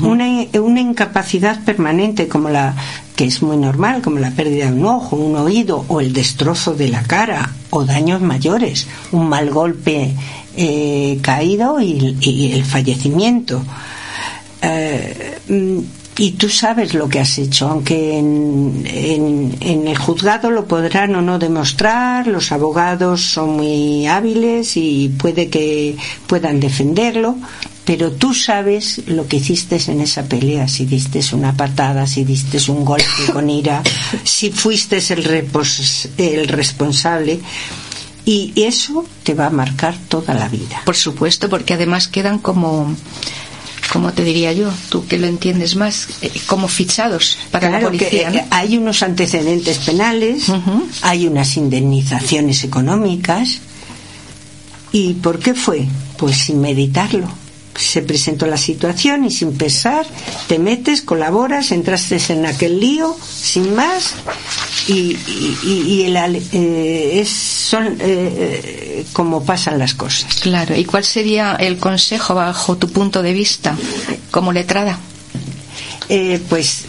[0.02, 0.26] una,
[0.60, 2.74] una incapacidad permanente como la
[3.16, 6.74] que es muy normal, como la pérdida de un ojo, un oído o el destrozo
[6.74, 10.14] de la cara o daños mayores, un mal golpe
[10.56, 13.62] eh, caído y, el fallecimiento.
[14.62, 15.38] Eh,
[16.18, 21.22] y tú sabes lo que has hecho, aunque en, en, el juzgado lo podrán o
[21.22, 27.36] no demostrar, los abogados son muy hábiles y puede que puedan defenderlo,
[27.86, 32.58] pero tú sabes lo que hiciste en esa pelea, si diste una patada, si diste
[32.70, 33.82] un golpe con ira,
[34.22, 35.48] si fuiste el,
[36.18, 37.40] el responsable.
[38.24, 40.80] Y eso te va a marcar toda la vida.
[40.84, 42.94] Por supuesto, porque además quedan como
[43.90, 48.30] como te diría yo, tú que lo entiendes más, eh, como fichados para la policía.
[48.30, 50.46] Que, hay unos antecedentes penales,
[51.02, 53.60] hay unas indemnizaciones económicas.
[54.92, 55.86] ¿Y por qué fue?
[56.16, 57.41] Pues sin meditarlo
[57.74, 60.06] se presentó la situación y sin pensar
[60.46, 64.14] te metes, colaboras, entraste en aquel lío sin más
[64.88, 70.34] y, el, eh, es, son eh, eh, como pasan las cosas.
[70.40, 73.76] Claro, ¿y cuál sería el consejo bajo tu punto de vista
[74.30, 74.98] como letrada?
[76.50, 76.82] pues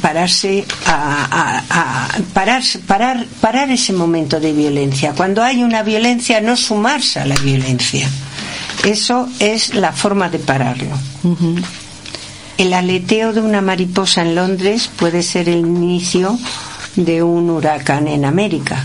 [0.00, 5.12] pararse a, a, parar, parar, parar ese momento de violencia.
[5.14, 8.08] Cuando hay una violencia, no sumarse a la violencia
[8.84, 10.96] eso es la forma de pararlo.
[12.58, 16.38] El aleteo de una mariposa en Londres puede ser el inicio
[16.96, 18.84] de un huracán en América.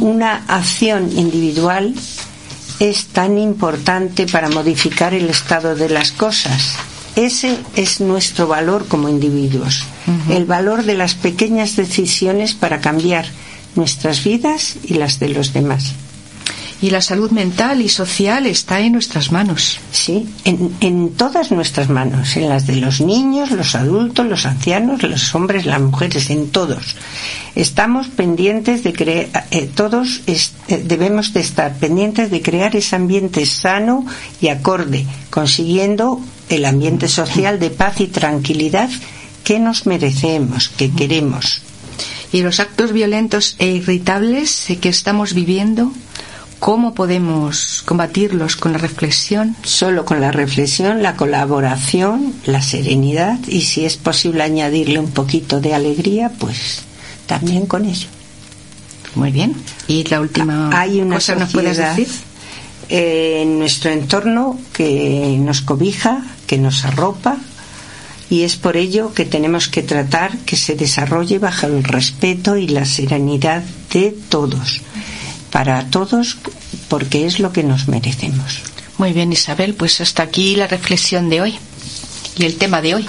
[0.00, 1.94] Una acción individual
[2.80, 6.76] es tan importante para modificar el estado de las cosas.
[7.16, 9.84] Ese es nuestro valor como individuos,
[10.30, 13.26] el valor de las pequeñas decisiones para cambiar
[13.74, 15.94] nuestras vidas y las de los demás
[16.80, 19.80] y la salud mental y social está en nuestras manos.
[19.90, 25.34] Sí, en, todas nuestras manos, en las de los niños, los adultos, los ancianos, los
[25.34, 26.96] hombres, las mujeres, en todos.
[27.56, 30.38] Estamos pendientes de crear, eh, todos eh,
[30.84, 34.06] debemos de estar pendientes de crear ese ambiente sano
[34.40, 38.88] y acorde, consiguiendo el ambiente social de paz y tranquilidad
[39.42, 41.62] que nos merecemos, que queremos.
[42.30, 45.90] Y los actos violentos e irritables que estamos viviendo
[46.60, 49.54] ¿Cómo podemos combatirlos con la reflexión?
[49.62, 55.60] Solo con la reflexión, la colaboración, la serenidad y si es posible añadirle un poquito
[55.60, 56.82] de alegría, pues
[57.26, 58.08] también con ello.
[59.14, 59.54] Muy bien.
[59.86, 62.08] ¿Y la última Hay una cosa nos puedes decir?
[62.88, 67.36] Eh, en nuestro entorno que nos cobija, que nos arropa,
[68.30, 72.66] y es por ello que tenemos que tratar que se desarrolle bajo el respeto y
[72.66, 73.62] la serenidad
[73.92, 74.82] de todos
[75.50, 76.36] para todos
[76.88, 78.62] porque es lo que nos merecemos.
[78.98, 81.58] Muy bien, Isabel, pues hasta aquí la reflexión de hoy
[82.36, 83.06] y el tema de hoy.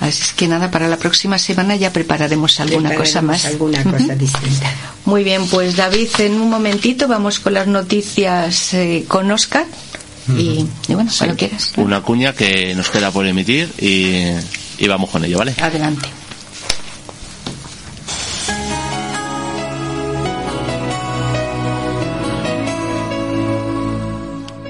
[0.00, 3.44] Así es que nada, para la próxima semana ya prepararemos alguna cosa más.
[3.46, 4.72] Alguna cosa distinta.
[5.04, 9.66] Muy bien, pues David, en un momentito vamos con las noticias eh, con Oscar.
[10.28, 11.72] y, bueno, cuando quieras.
[11.76, 14.32] Una cuña que nos queda por emitir y,
[14.78, 15.54] y vamos con ello, ¿vale?
[15.60, 16.08] Adelante.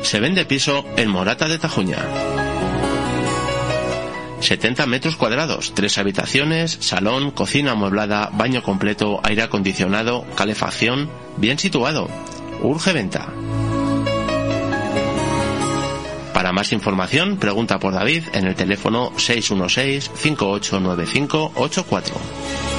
[0.06, 1.98] Se vende piso en Morata de Tajuña.
[4.38, 12.08] 70 metros cuadrados, tres habitaciones, salón, cocina amueblada, baño completo, aire acondicionado, calefacción, bien situado.
[12.62, 13.26] Urge venta.
[16.32, 22.75] Para más información, pregunta por David en el teléfono 616 589584.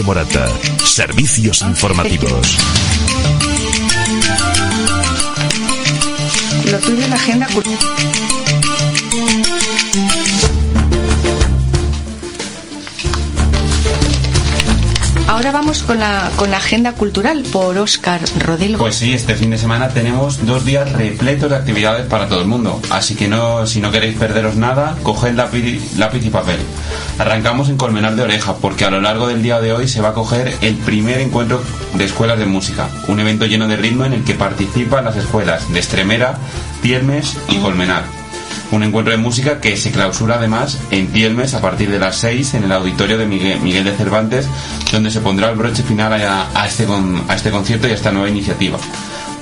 [0.00, 0.48] Radio Morata.
[0.82, 2.56] Servicios informativos.
[6.70, 7.46] Lo tuyo la agenda
[15.28, 18.78] Ahora vamos con la, con la agenda cultural por Óscar Rodelo.
[18.78, 22.46] Pues sí, este fin de semana tenemos dos días repletos de actividades para todo el
[22.46, 22.80] mundo.
[22.90, 26.58] Así que no, si no queréis perderos nada, coged lápiz, lápiz y papel.
[27.20, 30.08] Arrancamos en Colmenar de Oreja, porque a lo largo del día de hoy se va
[30.08, 32.88] a coger el primer encuentro de escuelas de música.
[33.08, 36.38] Un evento lleno de ritmo en el que participan las escuelas de Estremera,
[36.80, 38.04] Tiermes y Colmenar
[38.72, 42.54] un encuentro de música que se clausura además en Tielmes a partir de las 6
[42.54, 44.46] en el auditorio de Miguel, de Cervantes,
[44.92, 46.86] donde se pondrá el broche final a, este,
[47.28, 48.78] a este concierto y a esta nueva iniciativa.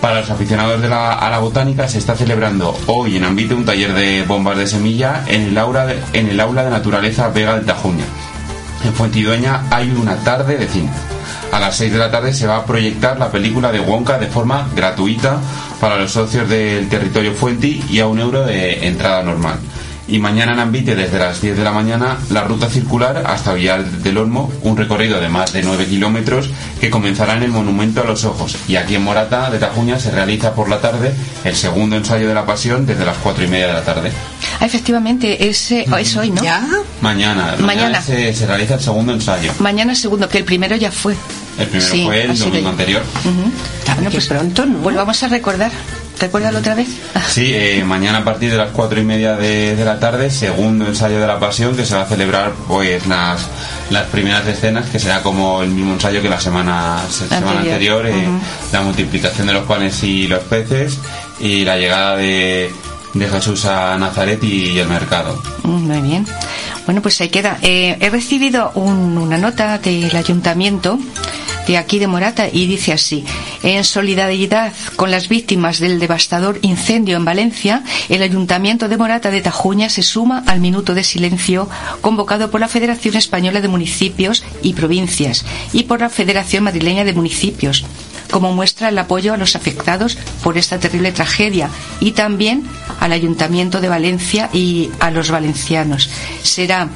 [0.01, 3.65] Para los aficionados de la, a la botánica se está celebrando hoy en Ambite un
[3.65, 7.57] taller de bombas de semilla en el aula de, en el aula de naturaleza Vega
[7.57, 8.05] del Tajuña.
[8.85, 10.91] En Fuentidueña hay una tarde de cine.
[11.51, 14.29] A las 6 de la tarde se va a proyectar la película de Wonka de
[14.29, 15.41] forma gratuita
[15.81, 19.59] para los socios del territorio Fuenti y a un euro de entrada normal.
[20.09, 23.85] Y mañana en Ambite, desde las 10 de la mañana, la ruta circular hasta Villar
[23.85, 26.49] del Olmo, un recorrido de más de 9 kilómetros
[26.81, 28.57] que comenzará en el Monumento a los Ojos.
[28.69, 31.15] Y aquí en Morata de Tajuña se realiza por la tarde
[31.45, 34.11] el segundo ensayo de la Pasión desde las 4 y media de la tarde.
[34.61, 36.43] Ah, efectivamente, es, es hoy, ¿no?
[36.43, 36.67] ¿Ya?
[37.03, 37.57] Mañana.
[37.61, 39.53] Mañana, Se, realiza el segundo ensayo.
[39.59, 41.15] Mañana segundo, que el primero ya fue.
[41.59, 43.03] El primero fue el domingo anterior.
[44.11, 44.79] pues pronto, ¿no?
[44.79, 45.71] Pues vamos a recordar.
[46.21, 46.89] ¿Recuérdalo otra vez?
[47.29, 51.21] Sí, eh, mañana a partir de las cuatro y media de, la tarde, segundo ensayo
[51.21, 53.47] de la pasión, que se va a celebrar pues las,
[53.91, 58.29] las primeras escenas, que será como el mismo ensayo que la semana, semana anterior, eh,
[58.73, 60.99] la multiplicación de los panes y los peces
[61.41, 62.73] y la llegada de,
[63.15, 65.41] de Jesús a Nazaret y el mercado.
[65.63, 66.27] Mm, muy bien.
[66.87, 67.59] Bueno, pues ahí queda.
[67.63, 70.99] Eh, he recibido una nota del ayuntamiento
[71.69, 73.25] de aquí de Morata y dice así,
[73.63, 79.43] en solidaridad con las víctimas del devastador incendio en Valencia, el Ayuntamiento de Morata de
[79.43, 81.69] Tajuña se suma al minuto de silencio
[82.01, 87.13] convocado por la Federación Española de Municipios y Provincias y por la Federación Madrileña de
[87.13, 87.85] Municipios
[88.31, 91.71] como muestra el apoyo a los afectados por esta terrible tragedia
[92.01, 92.65] y también
[93.01, 96.11] al Ayuntamiento de Valencia y a los valencianos.
[96.43, 96.89] Será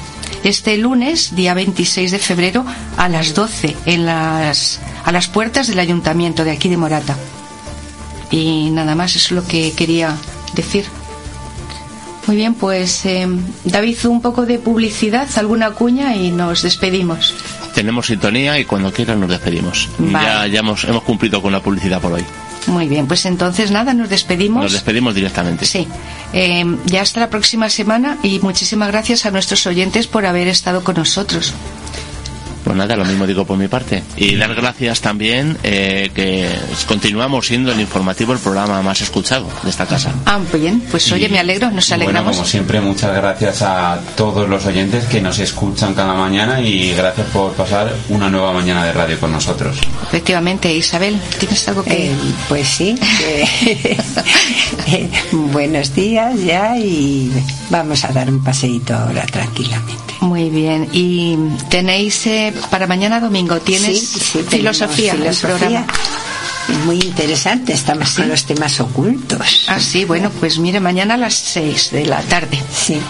[0.45, 2.65] este lunes, día 26 de febrero,
[2.97, 7.17] a las 12, en las, a las puertas del ayuntamiento de aquí de Morata.
[8.31, 10.17] Y nada más, es lo que quería
[10.55, 10.85] decir.
[12.27, 13.27] Muy bien, pues eh,
[13.65, 17.35] David, un poco de publicidad, alguna cuña y nos despedimos.
[17.75, 19.89] Tenemos sintonía y cuando quieran nos despedimos.
[19.99, 22.25] Ya, ya hemos, hemos cumplido con la publicidad por hoy.
[22.67, 24.63] Muy bien, pues entonces nada, nos despedimos.
[24.63, 25.65] Nos despedimos directamente.
[25.67, 25.87] Sí.
[26.33, 30.85] Eh, ya hasta la próxima semana y muchísimas gracias a nuestros oyentes por haber estado
[30.85, 31.55] con nosotros.
[32.73, 34.03] Pues nada, lo mismo digo por mi parte.
[34.17, 36.49] Y dar gracias también eh, que
[36.89, 40.11] continuamos siendo el informativo el programa más escuchado de esta casa.
[40.25, 42.23] Ah, bien, pues oye, me alegro, nos alegramos.
[42.25, 46.95] Bueno, como siempre, muchas gracias a todos los oyentes que nos escuchan cada mañana y
[46.95, 49.77] gracias por pasar una nueva mañana de radio con nosotros.
[50.05, 52.07] Efectivamente, Isabel, ¿tienes algo que...?
[52.07, 52.17] Eh,
[52.49, 52.99] pues sí,
[54.87, 57.31] eh, buenos días ya y
[57.69, 60.15] vamos a dar un paseíto ahora tranquilamente.
[60.23, 61.37] Muy bien, y
[61.69, 62.29] tenéis
[62.71, 64.17] para mañana domingo tienes
[64.49, 65.87] filosofía, en el programa.
[66.85, 69.67] Muy interesante, estamos con los temas ocultos.
[69.69, 72.63] Ah, sí, bueno, pues mire, mañana a las 6 de la tarde.
[72.73, 73.01] Sí.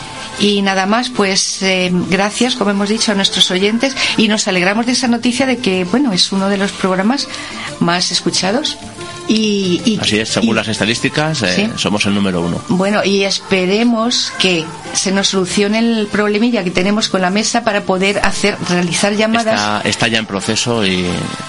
[0.40, 4.86] Y nada más, pues eh, gracias, como hemos dicho, a nuestros oyentes y nos alegramos
[4.86, 7.28] de esa noticia de que, bueno, es uno de los programas
[7.80, 8.78] más escuchados
[9.34, 12.60] y, Así es, según las estadísticas, eh, somos el número uno.
[12.68, 17.84] Bueno, y esperemos que se nos solucione el problemilla que tenemos con la mesa para
[17.84, 19.84] poder hacer realizar llamadas.
[19.86, 21.06] Está, ya en proceso y,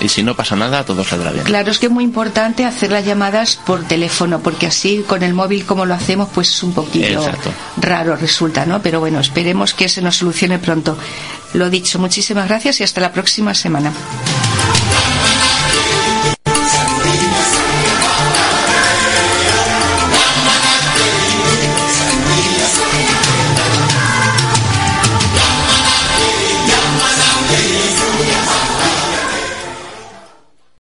[0.08, 1.44] si no pasa nada, todo saldrá bien.
[1.44, 5.34] Claro, es que es muy importante hacer las llamadas por teléfono, porque así con el
[5.34, 7.26] móvil como lo hacemos, pues es un poquito
[7.78, 8.82] raro resulta, ¿no?
[8.82, 10.98] Pero bueno, esperemos que se nos solucione pronto.
[11.54, 13.92] Lo dicho, muchísimas gracias y hasta la próxima semana.